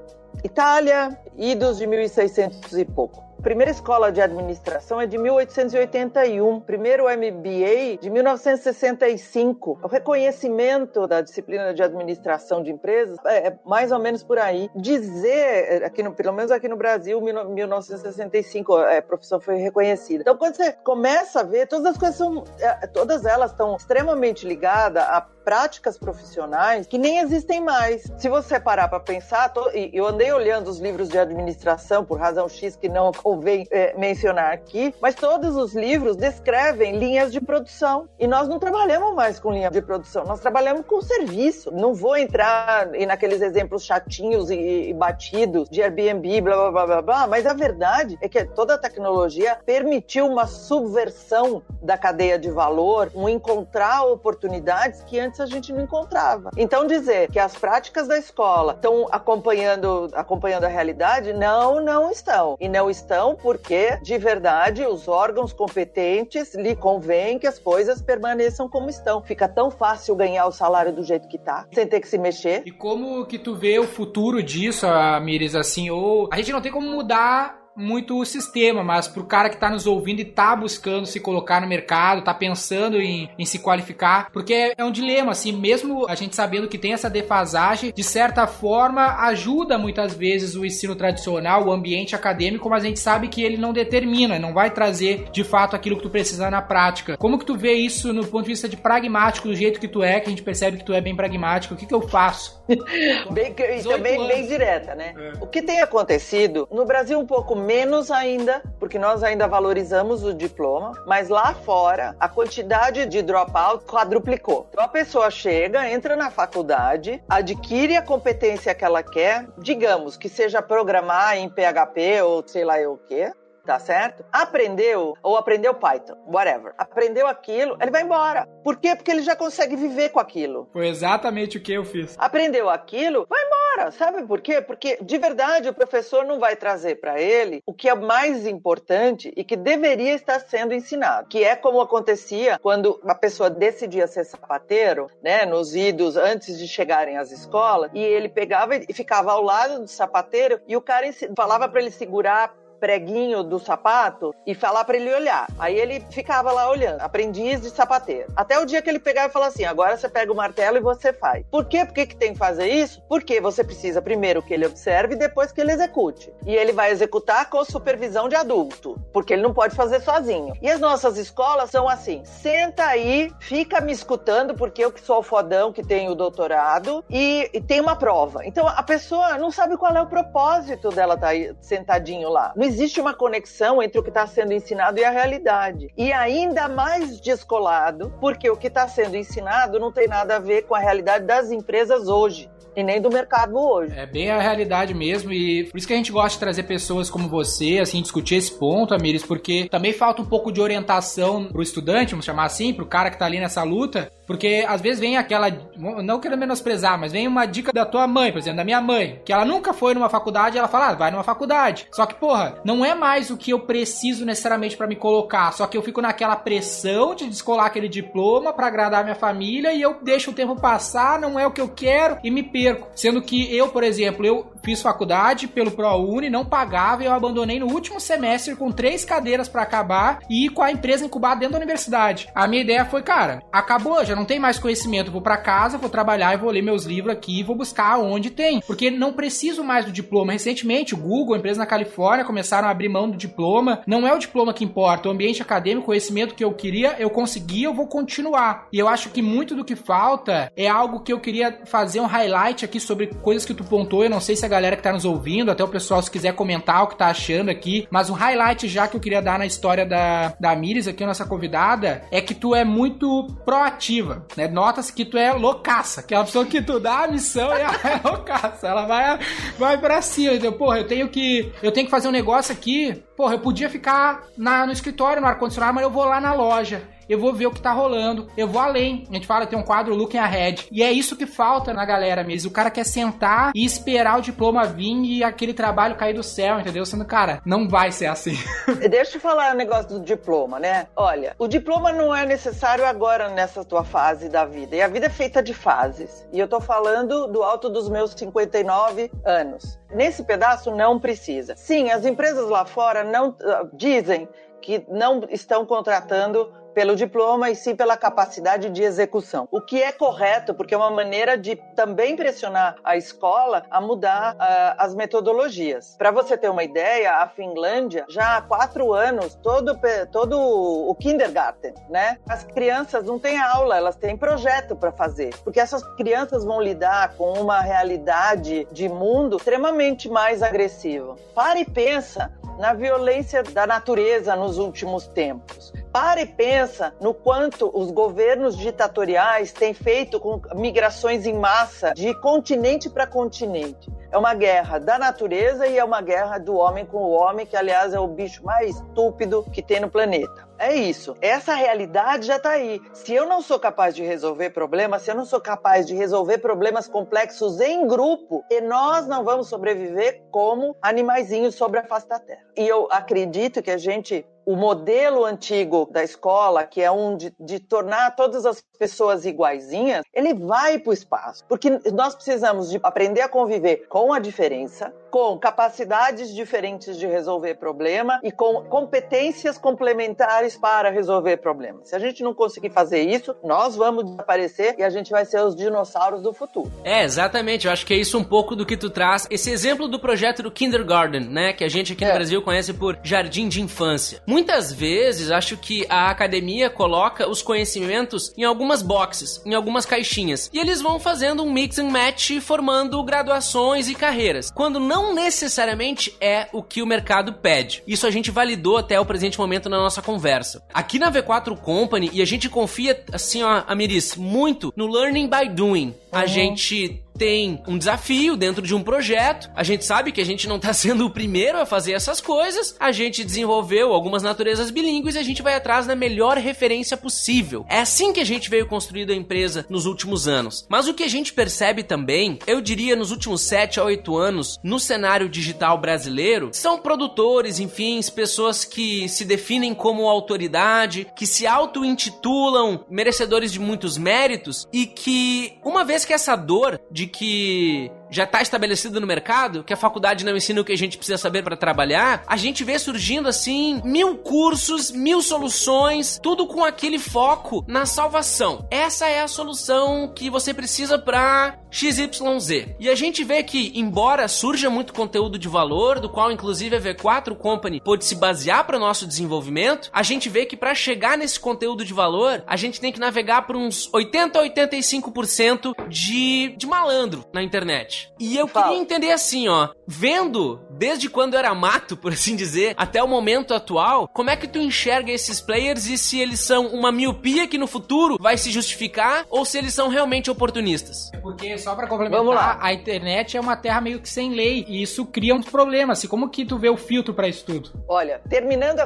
Itália, 0.44 1.18
idos 1.36 1.78
de 1.78 1.86
1600 1.86 2.78
e 2.78 2.84
pouco. 2.84 3.29
Primeira 3.42 3.70
escola 3.70 4.12
de 4.12 4.20
administração 4.20 5.00
é 5.00 5.06
de 5.06 5.16
1881, 5.16 6.60
primeiro 6.60 7.04
MBA 7.04 7.96
de 8.00 8.10
1965. 8.10 9.78
O 9.82 9.86
reconhecimento 9.86 11.06
da 11.06 11.22
disciplina 11.22 11.72
de 11.72 11.82
administração 11.82 12.62
de 12.62 12.70
empresas 12.70 13.16
é, 13.24 13.48
é 13.48 13.58
mais 13.64 13.92
ou 13.92 13.98
menos 13.98 14.22
por 14.22 14.38
aí. 14.38 14.68
Dizer, 14.76 15.82
aqui 15.84 16.02
no, 16.02 16.12
pelo 16.12 16.34
menos 16.34 16.50
aqui 16.50 16.68
no 16.68 16.76
Brasil, 16.76 17.18
1965, 17.20 18.76
a 18.76 19.00
profissão 19.00 19.40
foi 19.40 19.56
reconhecida. 19.56 20.20
Então, 20.20 20.36
quando 20.36 20.56
você 20.56 20.72
começa 20.72 21.40
a 21.40 21.42
ver, 21.42 21.66
todas 21.66 21.86
as 21.86 21.96
coisas 21.96 22.16
são, 22.16 22.44
é, 22.58 22.86
todas 22.88 23.24
elas 23.24 23.52
estão 23.52 23.74
extremamente 23.74 24.46
ligadas 24.46 25.02
a 25.02 25.22
práticas 25.44 25.98
profissionais 25.98 26.86
que 26.86 26.98
nem 26.98 27.18
existem 27.18 27.60
mais. 27.60 28.10
Se 28.18 28.28
você 28.28 28.58
parar 28.58 28.88
para 28.88 29.00
pensar, 29.00 29.48
tô, 29.48 29.68
eu 29.70 30.06
andei 30.06 30.32
olhando 30.32 30.68
os 30.68 30.78
livros 30.78 31.08
de 31.08 31.18
administração 31.18 32.04
por 32.04 32.18
razão 32.18 32.48
X 32.48 32.76
que 32.76 32.88
não 32.88 33.12
convém 33.12 33.66
é, 33.70 33.96
mencionar 33.96 34.52
aqui, 34.52 34.94
mas 35.00 35.14
todos 35.14 35.56
os 35.56 35.74
livros 35.74 36.16
descrevem 36.16 36.96
linhas 36.96 37.32
de 37.32 37.40
produção 37.40 38.08
e 38.18 38.26
nós 38.26 38.48
não 38.48 38.58
trabalhamos 38.58 39.14
mais 39.14 39.38
com 39.38 39.52
linha 39.52 39.70
de 39.70 39.82
produção, 39.82 40.24
nós 40.24 40.40
trabalhamos 40.40 40.84
com 40.86 41.00
serviço. 41.00 41.70
Não 41.70 41.94
vou 41.94 42.16
entrar 42.16 42.88
naqueles 43.06 43.40
exemplos 43.40 43.84
chatinhos 43.84 44.50
e, 44.50 44.90
e 44.90 44.94
batidos 44.94 45.68
de 45.68 45.82
Airbnb, 45.82 46.40
blá 46.40 46.56
blá 46.56 46.70
blá 46.70 46.86
blá 46.86 47.02
blá, 47.02 47.26
mas 47.26 47.46
a 47.46 47.54
verdade 47.54 48.18
é 48.20 48.28
que 48.28 48.44
toda 48.44 48.74
a 48.74 48.78
tecnologia 48.78 49.58
permitiu 49.64 50.26
uma 50.26 50.46
subversão 50.46 51.62
da 51.82 51.96
cadeia 51.96 52.38
de 52.38 52.50
valor, 52.50 53.10
um 53.14 53.28
encontrar 53.28 54.04
oportunidades 54.04 55.02
que 55.02 55.18
antes 55.18 55.29
a 55.38 55.46
gente 55.46 55.72
não 55.72 55.82
encontrava. 55.82 56.50
Então 56.56 56.86
dizer 56.86 57.30
que 57.30 57.38
as 57.38 57.54
práticas 57.54 58.08
da 58.08 58.18
escola 58.18 58.72
estão 58.72 59.06
acompanhando, 59.10 60.10
acompanhando 60.14 60.64
a 60.64 60.68
realidade, 60.68 61.32
não, 61.32 61.80
não 61.80 62.10
estão. 62.10 62.56
E 62.58 62.68
não 62.68 62.90
estão 62.90 63.36
porque, 63.36 63.98
de 64.02 64.16
verdade, 64.16 64.84
os 64.86 65.06
órgãos 65.06 65.52
competentes 65.52 66.54
lhe 66.54 66.74
convém 66.74 67.38
que 67.38 67.46
as 67.46 67.58
coisas 67.58 68.00
permaneçam 68.00 68.68
como 68.68 68.88
estão. 68.88 69.22
Fica 69.22 69.46
tão 69.48 69.70
fácil 69.70 70.16
ganhar 70.16 70.46
o 70.46 70.52
salário 70.52 70.92
do 70.92 71.02
jeito 71.02 71.28
que 71.28 71.38
tá, 71.38 71.66
sem 71.72 71.86
ter 71.86 72.00
que 72.00 72.08
se 72.08 72.18
mexer. 72.18 72.62
E 72.64 72.70
como 72.70 73.26
que 73.26 73.38
tu 73.38 73.54
vê 73.54 73.78
o 73.78 73.86
futuro 73.86 74.42
disso, 74.42 74.86
Miris, 75.22 75.54
assim, 75.54 75.90
ou 75.90 76.28
a 76.32 76.36
gente 76.36 76.52
não 76.52 76.60
tem 76.60 76.72
como 76.72 76.90
mudar 76.90 77.59
muito 77.76 78.18
o 78.18 78.24
sistema, 78.24 78.82
mas 78.82 79.08
pro 79.08 79.24
cara 79.24 79.48
que 79.48 79.56
tá 79.56 79.70
nos 79.70 79.86
ouvindo 79.86 80.20
e 80.20 80.24
tá 80.24 80.54
buscando 80.54 81.06
se 81.06 81.20
colocar 81.20 81.60
no 81.60 81.66
mercado, 81.66 82.22
tá 82.22 82.34
pensando 82.34 83.00
em, 83.00 83.28
em 83.38 83.44
se 83.44 83.58
qualificar, 83.58 84.30
porque 84.32 84.52
é, 84.52 84.74
é 84.76 84.84
um 84.84 84.90
dilema, 84.90 85.32
assim, 85.32 85.52
mesmo 85.52 86.06
a 86.08 86.14
gente 86.14 86.36
sabendo 86.36 86.68
que 86.68 86.78
tem 86.78 86.92
essa 86.92 87.08
defasagem, 87.08 87.92
de 87.94 88.02
certa 88.02 88.46
forma 88.46 89.16
ajuda 89.26 89.78
muitas 89.78 90.14
vezes 90.14 90.54
o 90.54 90.64
ensino 90.64 90.94
tradicional, 90.94 91.66
o 91.66 91.72
ambiente 91.72 92.14
acadêmico, 92.14 92.68
mas 92.68 92.84
a 92.84 92.86
gente 92.86 93.00
sabe 93.00 93.28
que 93.28 93.42
ele 93.42 93.56
não 93.56 93.72
determina, 93.72 94.38
não 94.38 94.52
vai 94.52 94.70
trazer 94.70 95.28
de 95.32 95.44
fato 95.44 95.74
aquilo 95.74 95.96
que 95.96 96.02
tu 96.02 96.10
precisa 96.10 96.50
na 96.50 96.62
prática. 96.62 97.16
Como 97.16 97.38
que 97.38 97.44
tu 97.44 97.56
vê 97.56 97.72
isso 97.72 98.12
no 98.12 98.26
ponto 98.26 98.44
de 98.44 98.50
vista 98.50 98.68
de 98.68 98.76
pragmático, 98.76 99.48
do 99.48 99.54
jeito 99.54 99.80
que 99.80 99.88
tu 99.88 100.02
é, 100.02 100.20
que 100.20 100.26
a 100.26 100.30
gente 100.30 100.42
percebe 100.42 100.78
que 100.78 100.84
tu 100.84 100.92
é 100.92 101.00
bem 101.00 101.16
pragmático? 101.16 101.74
O 101.74 101.76
que, 101.76 101.86
que 101.86 101.94
eu 101.94 102.02
faço? 102.02 102.60
bem, 103.30 103.54
e 103.78 103.82
também 103.82 104.26
bem 104.26 104.46
direta, 104.46 104.94
né? 104.94 105.14
É. 105.16 105.32
O 105.40 105.46
que 105.46 105.62
tem 105.62 105.80
acontecido 105.80 106.68
no 106.70 106.84
Brasil 106.84 107.18
um 107.18 107.26
pouco 107.26 107.54
menos 107.60 108.10
ainda, 108.10 108.62
porque 108.78 108.98
nós 108.98 109.22
ainda 109.22 109.46
valorizamos 109.46 110.24
o 110.24 110.34
diploma, 110.34 110.92
mas 111.06 111.28
lá 111.28 111.54
fora 111.54 112.16
a 112.18 112.28
quantidade 112.28 113.06
de 113.06 113.22
dropout 113.22 113.84
quadruplicou. 113.84 114.66
Então 114.70 114.82
a 114.82 114.88
pessoa 114.88 115.30
chega, 115.30 115.88
entra 115.88 116.16
na 116.16 116.30
faculdade, 116.30 117.22
adquire 117.28 117.96
a 117.96 118.02
competência 118.02 118.74
que 118.74 118.84
ela 118.84 119.02
quer, 119.02 119.46
digamos 119.58 120.16
que 120.16 120.28
seja 120.28 120.62
programar 120.62 121.36
em 121.36 121.48
PHP 121.48 122.22
ou 122.22 122.42
sei 122.46 122.64
lá 122.64 122.76
o 122.88 122.96
quê, 122.96 123.32
tá 123.70 123.78
certo? 123.78 124.24
Aprendeu, 124.32 125.14
ou 125.22 125.36
aprendeu 125.36 125.72
Python, 125.72 126.16
whatever. 126.26 126.74
Aprendeu 126.76 127.28
aquilo, 127.28 127.76
ele 127.80 127.92
vai 127.92 128.02
embora. 128.02 128.48
Por 128.64 128.76
quê? 128.78 128.96
Porque 128.96 129.12
ele 129.12 129.22
já 129.22 129.36
consegue 129.36 129.76
viver 129.76 130.08
com 130.08 130.18
aquilo. 130.18 130.68
Foi 130.72 130.88
exatamente 130.88 131.56
o 131.56 131.62
que 131.62 131.72
eu 131.72 131.84
fiz. 131.84 132.16
Aprendeu 132.18 132.68
aquilo, 132.68 133.24
vai 133.30 133.40
embora. 133.40 133.92
Sabe 133.92 134.26
por 134.26 134.40
quê? 134.40 134.60
Porque 134.60 134.98
de 135.00 135.18
verdade 135.18 135.68
o 135.68 135.74
professor 135.74 136.24
não 136.24 136.40
vai 136.40 136.56
trazer 136.56 136.96
para 136.96 137.20
ele 137.20 137.62
o 137.64 137.72
que 137.72 137.88
é 137.88 137.94
mais 137.94 138.44
importante 138.44 139.32
e 139.36 139.44
que 139.44 139.56
deveria 139.56 140.14
estar 140.14 140.40
sendo 140.40 140.74
ensinado, 140.74 141.28
que 141.28 141.44
é 141.44 141.54
como 141.54 141.80
acontecia 141.80 142.58
quando 142.60 143.00
a 143.04 143.14
pessoa 143.14 143.48
decidia 143.48 144.08
ser 144.08 144.24
sapateiro, 144.24 145.08
né, 145.22 145.46
nos 145.46 145.76
idos 145.76 146.16
antes 146.16 146.58
de 146.58 146.66
chegarem 146.66 147.16
às 147.16 147.30
escolas, 147.30 147.92
e 147.94 148.02
ele 148.02 148.28
pegava 148.28 148.74
e 148.74 148.92
ficava 148.92 149.30
ao 149.30 149.42
lado 149.42 149.78
do 149.78 149.88
sapateiro 149.88 150.60
e 150.66 150.76
o 150.76 150.80
cara 150.80 151.06
falava 151.36 151.68
para 151.68 151.80
ele 151.80 151.92
segurar 151.92 152.52
preguinho 152.80 153.42
do 153.42 153.58
sapato 153.58 154.34
e 154.46 154.54
falar 154.54 154.84
para 154.84 154.96
ele 154.96 155.14
olhar. 155.14 155.46
Aí 155.58 155.78
ele 155.78 156.00
ficava 156.10 156.50
lá 156.50 156.68
olhando, 156.70 157.00
aprendiz 157.02 157.60
de 157.60 157.70
sapateiro. 157.70 158.32
Até 158.34 158.58
o 158.58 158.64
dia 158.64 158.80
que 158.80 158.88
ele 158.88 158.98
pegava 158.98 159.28
e 159.28 159.32
falava 159.32 159.52
assim: 159.52 159.64
agora 159.64 159.96
você 159.96 160.08
pega 160.08 160.32
o 160.32 160.36
martelo 160.36 160.78
e 160.78 160.80
você 160.80 161.12
faz. 161.12 161.44
Por 161.50 161.66
quê? 161.66 161.84
Por 161.84 161.94
que, 161.94 162.06
que 162.06 162.16
tem 162.16 162.32
que 162.32 162.38
fazer 162.38 162.68
isso? 162.68 163.02
Porque 163.08 163.40
você 163.40 163.62
precisa 163.62 164.00
primeiro 164.00 164.42
que 164.42 164.54
ele 164.54 164.66
observe 164.66 165.14
e 165.14 165.18
depois 165.18 165.52
que 165.52 165.60
ele 165.60 165.72
execute. 165.72 166.32
E 166.46 166.54
ele 166.54 166.72
vai 166.72 166.90
executar 166.90 167.50
com 167.50 167.64
supervisão 167.64 168.28
de 168.28 168.36
adulto, 168.36 168.98
porque 169.12 169.34
ele 169.34 169.42
não 169.42 169.52
pode 169.52 169.74
fazer 169.74 170.00
sozinho. 170.00 170.54
E 170.62 170.70
as 170.70 170.80
nossas 170.80 171.18
escolas 171.18 171.70
são 171.70 171.88
assim: 171.88 172.24
senta 172.24 172.84
aí, 172.84 173.32
fica 173.40 173.80
me 173.80 173.92
escutando, 173.92 174.54
porque 174.54 174.84
eu 174.84 174.92
que 174.92 175.00
sou 175.00 175.18
o 175.18 175.22
fodão 175.22 175.72
que 175.72 175.82
tenho 175.82 176.12
o 176.12 176.14
doutorado, 176.14 177.04
e, 177.10 177.50
e 177.52 177.60
tem 177.60 177.80
uma 177.80 177.96
prova. 177.96 178.46
Então 178.46 178.66
a 178.66 178.82
pessoa 178.82 179.36
não 179.36 179.50
sabe 179.50 179.76
qual 179.76 179.94
é 179.94 180.00
o 180.00 180.06
propósito 180.06 180.90
dela 180.90 181.14
estar 181.14 181.34
tá 181.34 181.54
sentadinho 181.60 182.28
lá. 182.28 182.52
Não 182.56 182.69
existe 182.70 183.00
uma 183.00 183.12
conexão 183.12 183.82
entre 183.82 183.98
o 183.98 184.02
que 184.02 184.10
está 184.10 184.26
sendo 184.28 184.52
ensinado 184.52 185.00
e 185.00 185.04
a 185.04 185.10
realidade. 185.10 185.92
E 185.96 186.12
ainda 186.12 186.68
mais 186.68 187.20
descolado, 187.20 188.14
porque 188.20 188.48
o 188.48 188.56
que 188.56 188.68
está 188.68 188.86
sendo 188.86 189.16
ensinado 189.16 189.80
não 189.80 189.90
tem 189.90 190.06
nada 190.06 190.36
a 190.36 190.38
ver 190.38 190.62
com 190.62 190.74
a 190.74 190.78
realidade 190.78 191.26
das 191.26 191.50
empresas 191.50 192.06
hoje 192.06 192.48
e 192.76 192.82
nem 192.82 193.00
do 193.00 193.10
mercado 193.10 193.56
hoje. 193.56 193.92
É 193.96 194.06
bem 194.06 194.30
a 194.30 194.40
realidade 194.40 194.94
mesmo 194.94 195.32
e 195.32 195.64
por 195.64 195.78
isso 195.78 195.86
que 195.86 195.92
a 195.92 195.96
gente 195.96 196.12
gosta 196.12 196.30
de 196.30 196.38
trazer 196.38 196.62
pessoas 196.64 197.10
como 197.10 197.28
você, 197.28 197.78
assim, 197.80 198.02
discutir 198.02 198.36
esse 198.36 198.52
ponto, 198.52 198.94
Amires, 198.94 199.24
porque 199.24 199.68
também 199.70 199.92
falta 199.92 200.22
um 200.22 200.24
pouco 200.24 200.52
de 200.52 200.60
orientação 200.60 201.46
pro 201.46 201.62
estudante, 201.62 202.10
vamos 202.10 202.24
chamar 202.24 202.44
assim, 202.44 202.72
pro 202.72 202.86
cara 202.86 203.10
que 203.10 203.18
tá 203.18 203.26
ali 203.26 203.38
nessa 203.38 203.62
luta, 203.62 204.10
porque 204.26 204.64
às 204.68 204.80
vezes 204.80 205.00
vem 205.00 205.16
aquela, 205.16 205.48
não 205.76 206.20
quero 206.20 206.38
menosprezar, 206.38 206.98
mas 206.98 207.12
vem 207.12 207.26
uma 207.26 207.46
dica 207.46 207.72
da 207.72 207.84
tua 207.84 208.06
mãe, 208.06 208.30
por 208.30 208.38
exemplo, 208.38 208.58
da 208.58 208.64
minha 208.64 208.80
mãe, 208.80 209.20
que 209.24 209.32
ela 209.32 209.44
nunca 209.44 209.72
foi 209.72 209.92
numa 209.92 210.08
faculdade, 210.08 210.56
ela 210.56 210.68
fala, 210.68 210.88
ah, 210.88 210.94
vai 210.94 211.10
numa 211.10 211.24
faculdade. 211.24 211.88
Só 211.90 212.06
que, 212.06 212.14
porra, 212.14 212.60
não 212.64 212.84
é 212.84 212.94
mais 212.94 213.30
o 213.30 213.36
que 213.36 213.50
eu 213.50 213.60
preciso 213.60 214.24
necessariamente 214.24 214.76
para 214.76 214.86
me 214.86 214.94
colocar, 214.94 215.52
só 215.52 215.66
que 215.66 215.76
eu 215.76 215.82
fico 215.82 216.00
naquela 216.00 216.36
pressão 216.36 217.14
de 217.14 217.28
descolar 217.28 217.66
aquele 217.66 217.88
diploma 217.88 218.52
para 218.52 218.68
agradar 218.68 219.02
minha 219.02 219.16
família 219.16 219.72
e 219.72 219.82
eu 219.82 219.98
deixo 220.00 220.30
o 220.30 220.34
tempo 220.34 220.54
passar, 220.54 221.20
não 221.20 221.38
é 221.38 221.46
o 221.46 221.50
que 221.50 221.60
eu 221.60 221.68
quero 221.68 222.18
e 222.22 222.30
me 222.30 222.44
perco. 222.62 222.88
Sendo 222.94 223.22
que 223.22 223.54
eu, 223.56 223.68
por 223.68 223.82
exemplo, 223.82 224.24
eu 224.26 224.46
fiz 224.62 224.82
faculdade 224.82 225.46
pelo 225.46 225.70
ProUni, 225.70 226.30
não 226.30 226.44
pagava 226.44 227.02
e 227.02 227.06
eu 227.06 227.12
abandonei 227.12 227.58
no 227.58 227.66
último 227.66 228.00
semestre 228.00 228.56
com 228.56 228.70
três 228.70 229.04
cadeiras 229.04 229.48
para 229.48 229.62
acabar 229.62 230.20
e 230.28 230.48
com 230.48 230.62
a 230.62 230.70
empresa 230.70 231.04
incubada 231.04 231.40
dentro 231.40 231.52
da 231.52 231.58
universidade. 231.58 232.28
A 232.34 232.46
minha 232.46 232.62
ideia 232.62 232.84
foi, 232.84 233.02
cara, 233.02 233.42
acabou, 233.52 234.04
já 234.04 234.14
não 234.14 234.24
tem 234.24 234.38
mais 234.38 234.58
conhecimento, 234.58 235.10
vou 235.10 235.22
para 235.22 235.36
casa, 235.36 235.78
vou 235.78 235.90
trabalhar 235.90 236.34
e 236.34 236.38
vou 236.38 236.50
ler 236.50 236.62
meus 236.62 236.84
livros 236.84 237.12
aqui 237.12 237.40
e 237.40 237.42
vou 237.42 237.56
buscar 237.56 237.98
onde 237.98 238.30
tem, 238.30 238.60
porque 238.60 238.90
não 238.90 239.12
preciso 239.12 239.64
mais 239.64 239.84
do 239.84 239.92
diploma. 239.92 240.32
Recentemente, 240.32 240.94
o 240.94 240.98
Google, 240.98 241.34
a 241.34 241.38
empresa 241.38 241.58
na 241.58 241.66
Califórnia, 241.66 242.24
começaram 242.24 242.68
a 242.68 242.70
abrir 242.70 242.88
mão 242.88 243.08
do 243.10 243.16
diploma. 243.16 243.82
Não 243.86 244.06
é 244.06 244.12
o 244.12 244.18
diploma 244.18 244.54
que 244.54 244.64
importa, 244.64 245.08
o 245.08 245.12
ambiente 245.12 245.42
acadêmico, 245.42 245.82
o 245.82 245.86
conhecimento 245.86 246.34
que 246.34 246.44
eu 246.44 246.52
queria, 246.52 246.96
eu 246.98 247.10
consegui, 247.10 247.64
eu 247.64 247.74
vou 247.74 247.86
continuar. 247.86 248.66
E 248.72 248.78
eu 248.78 248.88
acho 248.88 249.10
que 249.10 249.22
muito 249.22 249.54
do 249.54 249.64
que 249.64 249.76
falta 249.76 250.52
é 250.56 250.68
algo 250.68 251.00
que 251.00 251.12
eu 251.12 251.20
queria 251.20 251.60
fazer 251.64 252.00
um 252.00 252.06
highlight 252.06 252.64
aqui 252.64 252.80
sobre 252.80 253.08
coisas 253.08 253.44
que 253.44 253.54
tu 253.54 253.64
pontou. 253.64 254.04
Eu 254.04 254.10
não 254.10 254.20
sei 254.20 254.36
se 254.36 254.44
a 254.44 254.48
galera 254.50 254.76
que 254.76 254.82
tá 254.82 254.92
nos 254.92 255.04
ouvindo, 255.04 255.50
até 255.50 255.64
o 255.64 255.68
pessoal, 255.68 256.02
se 256.02 256.10
quiser 256.10 256.34
comentar 256.34 256.82
o 256.82 256.88
que 256.88 256.98
tá 256.98 257.06
achando 257.06 257.50
aqui. 257.50 257.86
Mas 257.90 258.10
um 258.10 258.14
highlight 258.14 258.68
já 258.68 258.86
que 258.86 258.96
eu 258.96 259.00
queria 259.00 259.22
dar 259.22 259.38
na 259.38 259.46
história 259.46 259.86
da, 259.86 260.34
da 260.38 260.54
Miris, 260.54 260.86
aqui, 260.86 261.04
nossa 261.06 261.24
convidada, 261.24 262.02
é 262.10 262.20
que 262.20 262.34
tu 262.34 262.54
é 262.54 262.64
muito 262.64 263.26
proativa, 263.44 264.26
né? 264.36 264.48
Nota-se 264.48 264.92
que 264.92 265.04
tu 265.04 265.16
é 265.16 265.32
loucaça, 265.32 266.02
que 266.02 266.14
é 266.14 266.18
a 266.18 266.24
pessoa 266.24 266.44
que 266.44 266.60
tu 266.60 266.78
dá 266.78 267.04
a 267.04 267.08
missão 267.08 267.48
e 267.56 267.60
ela 267.60 267.74
é 267.84 268.08
loucaça. 268.08 268.66
Ela 268.66 268.86
vai, 268.86 269.18
vai 269.58 269.78
pra 269.78 270.02
cima, 270.02 270.32
entendeu? 270.32 270.52
Porra, 270.52 270.78
eu 270.78 270.86
tenho 270.86 271.08
que. 271.08 271.52
Eu 271.62 271.72
tenho 271.72 271.86
que 271.86 271.90
fazer 271.90 272.08
um 272.08 272.12
negócio 272.12 272.52
aqui. 272.52 273.02
Porra, 273.16 273.34
eu 273.34 273.40
podia 273.40 273.70
ficar 273.70 274.24
na, 274.36 274.66
no 274.66 274.72
escritório, 274.72 275.20
no 275.22 275.28
ar-condicionado, 275.28 275.74
mas 275.74 275.84
eu 275.84 275.90
vou 275.90 276.04
lá 276.04 276.20
na 276.20 276.32
loja 276.32 276.82
eu 277.10 277.18
vou 277.18 277.32
ver 277.32 277.46
o 277.46 277.50
que 277.50 277.60
tá 277.60 277.72
rolando, 277.72 278.28
eu 278.36 278.46
vou 278.46 278.62
além. 278.62 279.04
A 279.10 279.14
gente 279.14 279.26
fala, 279.26 279.44
tem 279.44 279.58
um 279.58 279.64
quadro 279.64 279.94
Looking 279.96 280.18
Ahead. 280.18 280.68
E 280.70 280.80
é 280.80 280.92
isso 280.92 281.16
que 281.16 281.26
falta 281.26 281.74
na 281.74 281.84
galera 281.84 282.22
mesmo. 282.22 282.50
O 282.50 282.52
cara 282.52 282.70
quer 282.70 282.84
sentar 282.84 283.50
e 283.52 283.64
esperar 283.64 284.18
o 284.18 284.22
diploma 284.22 284.64
vir 284.64 284.90
e 285.04 285.24
aquele 285.24 285.52
trabalho 285.52 285.96
cair 285.96 286.14
do 286.14 286.22
céu, 286.22 286.60
entendeu? 286.60 286.86
Sendo, 286.86 287.04
cara, 287.04 287.42
não 287.44 287.68
vai 287.68 287.90
ser 287.90 288.06
assim. 288.06 288.36
Deixa 288.88 289.16
eu 289.16 289.20
falar 289.20 289.50
o 289.50 289.54
um 289.54 289.56
negócio 289.56 289.88
do 289.88 290.00
diploma, 290.00 290.60
né? 290.60 290.86
Olha, 290.94 291.34
o 291.36 291.48
diploma 291.48 291.92
não 291.92 292.14
é 292.14 292.24
necessário 292.24 292.86
agora 292.86 293.28
nessa 293.28 293.64
tua 293.64 293.82
fase 293.82 294.28
da 294.28 294.44
vida. 294.44 294.76
E 294.76 294.80
a 294.80 294.86
vida 294.86 295.06
é 295.06 295.10
feita 295.10 295.42
de 295.42 295.52
fases. 295.52 296.24
E 296.32 296.38
eu 296.38 296.46
tô 296.46 296.60
falando 296.60 297.26
do 297.26 297.42
alto 297.42 297.68
dos 297.68 297.88
meus 297.88 298.12
59 298.12 299.10
anos. 299.24 299.80
Nesse 299.92 300.22
pedaço 300.22 300.70
não 300.70 301.00
precisa. 301.00 301.56
Sim, 301.56 301.90
as 301.90 302.06
empresas 302.06 302.48
lá 302.48 302.64
fora 302.64 303.02
não 303.02 303.30
uh, 303.30 303.68
dizem 303.72 304.28
que 304.60 304.84
não 304.88 305.22
estão 305.30 305.64
contratando 305.64 306.52
pelo 306.74 306.96
diploma 306.96 307.50
e 307.50 307.56
sim 307.56 307.74
pela 307.74 307.96
capacidade 307.96 308.70
de 308.70 308.82
execução. 308.82 309.48
O 309.50 309.60
que 309.60 309.82
é 309.82 309.92
correto, 309.92 310.54
porque 310.54 310.74
é 310.74 310.76
uma 310.76 310.90
maneira 310.90 311.36
de 311.36 311.56
também 311.74 312.16
pressionar 312.16 312.76
a 312.84 312.96
escola 312.96 313.64
a 313.70 313.80
mudar 313.80 314.34
uh, 314.34 314.74
as 314.78 314.94
metodologias. 314.94 315.94
Para 315.96 316.10
você 316.10 316.36
ter 316.36 316.48
uma 316.48 316.64
ideia, 316.64 317.14
a 317.14 317.28
Finlândia 317.28 318.04
já 318.08 318.36
há 318.36 318.42
quatro 318.42 318.92
anos 318.92 319.34
todo 319.36 319.78
todo 320.10 320.38
o 320.38 320.94
kindergarten, 320.94 321.74
né? 321.88 322.18
As 322.28 322.44
crianças 322.44 323.04
não 323.04 323.18
têm 323.18 323.38
aula, 323.38 323.76
elas 323.76 323.96
têm 323.96 324.16
projeto 324.16 324.76
para 324.76 324.92
fazer, 324.92 325.34
porque 325.42 325.60
essas 325.60 325.82
crianças 325.96 326.44
vão 326.44 326.60
lidar 326.60 327.14
com 327.14 327.32
uma 327.34 327.60
realidade 327.60 328.66
de 328.72 328.88
mundo 328.88 329.36
extremamente 329.36 330.08
mais 330.08 330.42
agressiva. 330.42 331.16
Para 331.34 331.60
e 331.60 331.64
pensa 331.64 332.32
na 332.58 332.74
violência 332.74 333.42
da 333.42 333.66
natureza 333.66 334.36
nos 334.36 334.58
últimos 334.58 335.06
tempos. 335.06 335.72
Para 335.92 336.20
e 336.20 336.26
pensa 336.26 336.94
no 337.00 337.12
quanto 337.12 337.68
os 337.76 337.90
governos 337.90 338.56
ditatoriais 338.56 339.52
têm 339.52 339.74
feito 339.74 340.20
com 340.20 340.40
migrações 340.54 341.26
em 341.26 341.34
massa 341.34 341.92
de 341.94 342.14
continente 342.20 342.88
para 342.88 343.08
continente. 343.08 343.90
É 344.12 344.16
uma 344.16 344.32
guerra 344.34 344.78
da 344.78 344.98
natureza 344.98 345.66
e 345.66 345.78
é 345.78 345.84
uma 345.84 346.00
guerra 346.00 346.38
do 346.38 346.54
homem 346.54 346.86
com 346.86 346.98
o 346.98 347.10
homem, 347.10 347.44
que 347.44 347.56
aliás 347.56 347.92
é 347.92 347.98
o 347.98 348.06
bicho 348.06 348.44
mais 348.44 348.76
estúpido 348.76 349.44
que 349.52 349.62
tem 349.62 349.80
no 349.80 349.90
planeta. 349.90 350.48
É 350.58 350.74
isso. 350.74 351.16
Essa 351.20 351.54
realidade 351.54 352.26
já 352.26 352.36
está 352.36 352.50
aí. 352.50 352.80
Se 352.92 353.14
eu 353.14 353.26
não 353.26 353.40
sou 353.40 353.58
capaz 353.58 353.94
de 353.94 354.04
resolver 354.04 354.50
problemas, 354.50 355.02
se 355.02 355.10
eu 355.10 355.14
não 355.14 355.24
sou 355.24 355.40
capaz 355.40 355.86
de 355.86 355.94
resolver 355.94 356.38
problemas 356.38 356.86
complexos 356.86 357.60
em 357.60 357.86
grupo, 357.86 358.44
e 358.50 358.60
nós 358.60 359.06
não 359.06 359.24
vamos 359.24 359.48
sobreviver 359.48 360.22
como 360.30 360.76
animaizinhos 360.82 361.54
sobre 361.54 361.78
a 361.78 361.84
face 361.84 362.08
da 362.08 362.18
Terra. 362.18 362.42
E 362.56 362.66
eu 362.66 362.88
acredito 362.90 363.62
que 363.62 363.70
a 363.70 363.78
gente 363.78 364.26
o 364.50 364.56
modelo 364.56 365.24
antigo 365.24 365.88
da 365.92 366.02
escola, 366.02 366.64
que 366.64 366.82
é 366.82 366.90
um 366.90 367.16
de, 367.16 367.32
de 367.38 367.60
tornar 367.60 368.16
todas 368.16 368.44
as 368.44 368.60
pessoas 368.78 369.24
iguaizinhas, 369.24 370.02
ele 370.12 370.34
vai 370.34 370.76
para 370.76 370.90
o 370.90 370.92
espaço. 370.92 371.44
Porque 371.48 371.70
nós 371.92 372.16
precisamos 372.16 372.68
de 372.68 372.80
aprender 372.82 373.20
a 373.20 373.28
conviver 373.28 373.86
com 373.88 374.12
a 374.12 374.18
diferença, 374.18 374.92
com 375.10 375.38
capacidades 375.38 376.34
diferentes 376.34 376.96
de 376.96 377.06
resolver 377.06 377.54
problema 377.56 378.20
e 378.22 378.30
com 378.30 378.62
competências 378.64 379.58
complementares 379.58 380.56
para 380.56 380.90
resolver 380.90 381.38
problemas. 381.38 381.88
Se 381.88 381.96
a 381.96 381.98
gente 381.98 382.22
não 382.22 382.32
conseguir 382.34 382.70
fazer 382.70 383.00
isso, 383.02 383.34
nós 383.42 383.74
vamos 383.76 384.04
desaparecer 384.04 384.74
e 384.78 384.82
a 384.82 384.90
gente 384.90 385.10
vai 385.10 385.24
ser 385.24 385.40
os 385.42 385.54
dinossauros 385.56 386.22
do 386.22 386.32
futuro. 386.32 386.70
É, 386.84 387.02
exatamente. 387.04 387.66
Eu 387.66 387.72
acho 387.72 387.84
que 387.86 387.94
é 387.94 387.96
isso 387.96 388.18
um 388.18 388.24
pouco 388.24 388.54
do 388.54 388.64
que 388.66 388.76
tu 388.76 388.90
traz. 388.90 389.26
Esse 389.30 389.50
exemplo 389.50 389.88
do 389.88 389.98
projeto 389.98 390.42
do 390.42 390.50
Kindergarten, 390.50 391.28
né? 391.28 391.52
Que 391.52 391.64
a 391.64 391.68
gente 391.68 391.92
aqui 391.92 392.04
no 392.04 392.10
É. 392.10 392.14
Brasil 392.14 392.42
conhece 392.42 392.72
por 392.72 392.98
jardim 393.02 393.48
de 393.48 393.60
infância. 393.60 394.22
Muitas 394.26 394.72
vezes, 394.72 395.30
acho 395.30 395.56
que 395.56 395.86
a 395.88 396.10
academia 396.10 396.70
coloca 396.70 397.28
os 397.28 397.42
conhecimentos 397.42 398.32
em 398.36 398.44
algumas 398.44 398.82
boxes, 398.82 399.42
em 399.44 399.54
algumas 399.54 399.86
caixinhas. 399.86 400.50
E 400.52 400.58
eles 400.58 400.80
vão 400.80 401.00
fazendo 401.00 401.42
um 401.42 401.50
mix 401.50 401.78
and 401.78 401.88
match, 401.88 402.38
formando 402.40 403.02
graduações 403.02 403.88
e 403.88 403.94
carreiras. 403.94 404.50
Quando 404.50 404.78
não 404.78 404.99
necessariamente 405.14 406.14
é 406.20 406.48
o 406.52 406.62
que 406.62 406.82
o 406.82 406.86
mercado 406.86 407.32
pede. 407.32 407.82
Isso 407.86 408.06
a 408.06 408.10
gente 408.10 408.30
validou 408.30 408.76
até 408.76 408.98
o 409.00 409.04
presente 409.04 409.38
momento 409.38 409.68
na 409.68 409.78
nossa 409.78 410.02
conversa. 410.02 410.62
Aqui 410.72 410.98
na 410.98 411.10
V4 411.10 411.56
Company, 411.56 412.10
e 412.12 412.22
a 412.22 412.24
gente 412.24 412.48
confia, 412.48 413.02
assim, 413.12 413.42
ó, 413.42 413.62
Amiris, 413.66 414.16
muito 414.16 414.72
no 414.76 414.86
learning 414.86 415.28
by 415.28 415.48
doing. 415.48 415.94
A 416.12 416.26
gente 416.26 417.02
tem 417.20 417.62
um 417.68 417.76
desafio 417.76 418.34
dentro 418.34 418.62
de 418.62 418.74
um 418.74 418.82
projeto. 418.82 419.50
A 419.54 419.62
gente 419.62 419.84
sabe 419.84 420.10
que 420.10 420.22
a 420.22 420.24
gente 420.24 420.48
não 420.48 420.58
tá 420.58 420.72
sendo 420.72 421.04
o 421.04 421.10
primeiro 421.10 421.60
a 421.60 421.66
fazer 421.66 421.92
essas 421.92 422.18
coisas. 422.18 422.74
A 422.80 422.92
gente 422.92 423.22
desenvolveu 423.22 423.92
algumas 423.92 424.22
naturezas 424.22 424.70
bilíngues 424.70 425.14
e 425.14 425.18
a 425.18 425.22
gente 425.22 425.42
vai 425.42 425.54
atrás 425.54 425.86
da 425.86 425.94
melhor 425.94 426.38
referência 426.38 426.96
possível. 426.96 427.66
É 427.68 427.78
assim 427.78 428.10
que 428.10 428.20
a 428.20 428.24
gente 428.24 428.48
veio 428.48 428.66
construindo 428.66 429.12
a 429.12 429.14
empresa 429.14 429.66
nos 429.68 429.84
últimos 429.84 430.26
anos. 430.26 430.64
Mas 430.66 430.88
o 430.88 430.94
que 430.94 431.02
a 431.02 431.08
gente 431.08 431.34
percebe 431.34 431.82
também, 431.82 432.38
eu 432.46 432.58
diria 432.58 432.96
nos 432.96 433.10
últimos 433.10 433.42
7 433.42 433.78
a 433.78 433.84
8 433.84 434.16
anos, 434.16 434.58
no 434.62 434.80
cenário 434.80 435.28
digital 435.28 435.78
brasileiro, 435.78 436.48
são 436.54 436.78
produtores, 436.78 437.60
enfim, 437.60 438.00
pessoas 438.14 438.64
que 438.64 439.10
se 439.10 439.26
definem 439.26 439.74
como 439.74 440.08
autoridade, 440.08 441.06
que 441.14 441.26
se 441.26 441.46
auto-intitulam 441.46 442.82
merecedores 442.88 443.52
de 443.52 443.60
muitos 443.60 443.98
méritos 443.98 444.66
e 444.72 444.86
que, 444.86 445.58
uma 445.62 445.84
vez 445.84 446.06
que 446.06 446.14
essa 446.14 446.34
dor 446.34 446.80
de 446.90 447.09
que 447.10 447.90
já 448.10 448.24
está 448.24 448.42
estabelecido 448.42 449.00
no 449.00 449.06
mercado, 449.06 449.62
que 449.62 449.72
a 449.72 449.76
faculdade 449.76 450.24
não 450.24 450.36
ensina 450.36 450.60
o 450.60 450.64
que 450.64 450.72
a 450.72 450.78
gente 450.78 450.96
precisa 450.96 451.18
saber 451.18 451.42
para 451.42 451.56
trabalhar, 451.56 452.24
a 452.26 452.36
gente 452.36 452.64
vê 452.64 452.78
surgindo 452.78 453.28
assim 453.28 453.80
mil 453.84 454.16
cursos, 454.16 454.90
mil 454.90 455.22
soluções, 455.22 456.18
tudo 456.22 456.46
com 456.46 456.64
aquele 456.64 456.98
foco 456.98 457.64
na 457.66 457.86
salvação. 457.86 458.66
Essa 458.70 459.06
é 459.06 459.20
a 459.20 459.28
solução 459.28 460.12
que 460.14 460.28
você 460.28 460.52
precisa 460.52 460.98
para 460.98 461.58
XYZ. 461.70 462.74
E 462.78 462.88
a 462.88 462.94
gente 462.94 463.22
vê 463.22 463.42
que, 463.42 463.72
embora 463.74 464.26
surja 464.28 464.68
muito 464.68 464.92
conteúdo 464.92 465.38
de 465.38 465.48
valor, 465.48 466.00
do 466.00 466.08
qual 466.08 466.32
inclusive 466.32 466.76
a 466.76 466.80
V4 466.80 467.36
Company 467.36 467.80
pode 467.80 468.04
se 468.04 468.16
basear 468.16 468.64
para 468.66 468.76
o 468.76 468.80
nosso 468.80 469.06
desenvolvimento, 469.06 469.88
a 469.92 470.02
gente 470.02 470.28
vê 470.28 470.44
que 470.44 470.56
para 470.56 470.74
chegar 470.74 471.16
nesse 471.16 471.38
conteúdo 471.38 471.84
de 471.84 471.94
valor, 471.94 472.42
a 472.46 472.56
gente 472.56 472.80
tem 472.80 472.92
que 472.92 472.98
navegar 472.98 473.42
por 473.42 473.56
uns 473.56 473.88
80 473.92 474.38
a 474.38 474.42
85% 474.42 475.88
de, 475.88 476.54
de 476.56 476.66
malandro 476.66 477.24
na 477.32 477.42
internet. 477.42 477.99
E 478.18 478.36
eu 478.36 478.46
Fala. 478.46 478.66
queria 478.66 478.80
entender 478.82 479.12
assim, 479.12 479.48
ó, 479.48 479.68
vendo 479.86 480.60
desde 480.70 481.08
quando 481.10 481.36
era 481.36 481.54
mato, 481.54 481.96
por 481.98 482.12
assim 482.12 482.34
dizer, 482.36 482.74
até 482.76 483.02
o 483.02 483.08
momento 483.08 483.52
atual, 483.54 484.08
como 484.08 484.30
é 484.30 484.36
que 484.36 484.48
tu 484.48 484.58
enxerga 484.58 485.12
esses 485.12 485.40
players 485.40 485.86
e 485.86 485.98
se 485.98 486.18
eles 486.18 486.40
são 486.40 486.66
uma 486.68 486.90
miopia 486.90 487.46
que 487.46 487.58
no 487.58 487.66
futuro 487.66 488.16
vai 488.20 488.36
se 488.38 488.50
justificar 488.50 489.26
ou 489.28 489.44
se 489.44 489.58
eles 489.58 489.74
são 489.74 489.88
realmente 489.88 490.30
oportunistas? 490.30 491.10
Porque, 491.22 491.56
só 491.58 491.74
pra 491.74 491.86
Vamos 491.86 492.08
complementar, 492.08 492.34
lá. 492.34 492.58
a 492.60 492.72
internet 492.72 493.36
é 493.36 493.40
uma 493.40 493.56
terra 493.56 493.80
meio 493.80 494.00
que 494.00 494.08
sem 494.08 494.32
lei, 494.34 494.64
e 494.68 494.82
isso 494.82 495.04
cria 495.04 495.34
uns 495.34 495.46
problemas. 495.46 495.98
Assim, 495.98 496.08
como 496.08 496.28
que 496.28 496.44
tu 496.44 496.58
vê 496.58 496.68
o 496.70 496.76
filtro 496.76 497.12
pra 497.14 497.28
isso 497.28 497.44
tudo? 497.44 497.70
Olha, 497.88 498.20
terminando 498.28 498.80
a, 498.80 498.84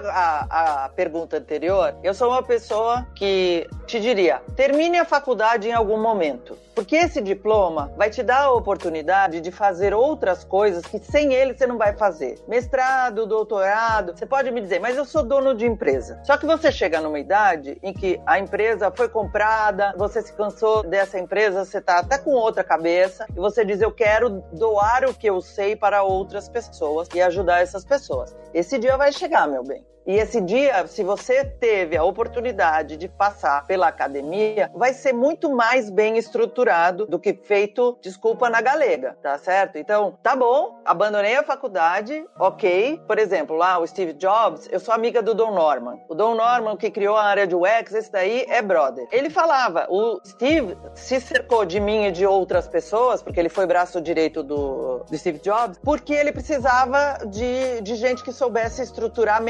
a- 0.50 0.84
a 0.84 0.88
pergunta 0.88 1.36
anterior, 1.36 1.94
eu 2.02 2.12
sou 2.14 2.28
uma 2.30 2.42
pessoa 2.42 3.06
que 3.14 3.66
te 3.86 4.00
diria: 4.00 4.42
termine 4.56 4.98
a 4.98 5.04
faculdade 5.04 5.68
em 5.68 5.72
algum 5.72 6.00
momento. 6.00 6.56
Porque 6.74 6.96
esse 6.96 7.20
diploma 7.22 7.92
vai 7.96 8.10
te 8.10 8.20
dar 8.20 8.42
a 8.46 8.52
oportunidade 8.52 9.03
de 9.40 9.50
fazer 9.50 9.92
outras 9.92 10.44
coisas 10.44 10.82
que 10.84 10.98
sem 10.98 11.34
ele 11.34 11.54
você 11.54 11.66
não 11.66 11.76
vai 11.76 11.94
fazer. 11.94 12.38
Mestrado, 12.48 13.26
doutorado. 13.26 14.16
Você 14.16 14.24
pode 14.24 14.50
me 14.50 14.60
dizer, 14.60 14.80
mas 14.80 14.96
eu 14.96 15.04
sou 15.04 15.22
dono 15.22 15.54
de 15.54 15.66
empresa. 15.66 16.20
Só 16.24 16.36
que 16.36 16.46
você 16.46 16.72
chega 16.72 17.00
numa 17.00 17.18
idade 17.18 17.78
em 17.82 17.92
que 17.92 18.20
a 18.26 18.38
empresa 18.38 18.90
foi 18.90 19.08
comprada, 19.08 19.94
você 19.96 20.22
se 20.22 20.32
cansou 20.32 20.82
dessa 20.82 21.18
empresa, 21.18 21.64
você 21.64 21.80
tá 21.80 21.98
até 21.98 22.18
com 22.18 22.30
outra 22.30 22.64
cabeça, 22.64 23.26
e 23.30 23.38
você 23.38 23.64
diz: 23.64 23.80
Eu 23.80 23.92
quero 23.92 24.42
doar 24.52 25.04
o 25.04 25.14
que 25.14 25.28
eu 25.28 25.40
sei 25.40 25.76
para 25.76 26.02
outras 26.02 26.48
pessoas 26.48 27.08
e 27.14 27.20
ajudar 27.20 27.60
essas 27.60 27.84
pessoas. 27.84 28.34
Esse 28.52 28.78
dia 28.78 28.96
vai 28.96 29.12
chegar, 29.12 29.46
meu 29.46 29.62
bem. 29.62 29.84
E 30.06 30.16
esse 30.16 30.38
dia, 30.38 30.86
se 30.86 31.02
você 31.02 31.44
teve 31.44 31.96
a 31.96 32.04
oportunidade 32.04 32.96
de 32.98 33.08
passar 33.08 33.66
pela 33.66 33.88
academia, 33.88 34.70
vai 34.74 34.92
ser 34.92 35.14
muito 35.14 35.50
mais 35.50 35.88
bem 35.88 36.18
estruturado 36.18 37.06
do 37.06 37.18
que 37.18 37.32
feito, 37.32 37.96
desculpa, 38.02 38.50
na 38.50 38.60
galega, 38.60 39.16
tá 39.22 39.38
certo? 39.38 39.78
Então, 39.78 40.18
tá 40.22 40.36
bom, 40.36 40.82
abandonei 40.84 41.36
a 41.36 41.42
faculdade, 41.42 42.22
ok. 42.38 43.00
Por 43.06 43.18
exemplo, 43.18 43.56
lá 43.56 43.78
o 43.78 43.86
Steve 43.86 44.12
Jobs, 44.12 44.68
eu 44.70 44.78
sou 44.78 44.92
amiga 44.92 45.22
do 45.22 45.32
Don 45.32 45.54
Norman. 45.54 45.98
O 46.06 46.14
Don 46.14 46.34
Norman, 46.34 46.76
que 46.76 46.90
criou 46.90 47.16
a 47.16 47.24
área 47.24 47.46
de 47.46 47.54
UX, 47.54 47.94
esse 47.94 48.12
daí 48.12 48.44
é 48.46 48.60
brother. 48.60 49.08
Ele 49.10 49.30
falava, 49.30 49.86
o 49.88 50.20
Steve 50.26 50.76
se 50.94 51.18
cercou 51.18 51.64
de 51.64 51.80
mim 51.80 52.04
e 52.04 52.12
de 52.12 52.26
outras 52.26 52.68
pessoas, 52.68 53.22
porque 53.22 53.40
ele 53.40 53.48
foi 53.48 53.64
braço 53.64 54.02
direito 54.02 54.42
do, 54.42 54.98
do 54.98 55.16
Steve 55.16 55.38
Jobs, 55.38 55.78
porque 55.82 56.12
ele 56.12 56.30
precisava 56.30 57.18
de, 57.26 57.80
de 57.80 57.94
gente 57.94 58.22
que 58.22 58.32
soubesse 58.32 58.82
estruturar 58.82 59.42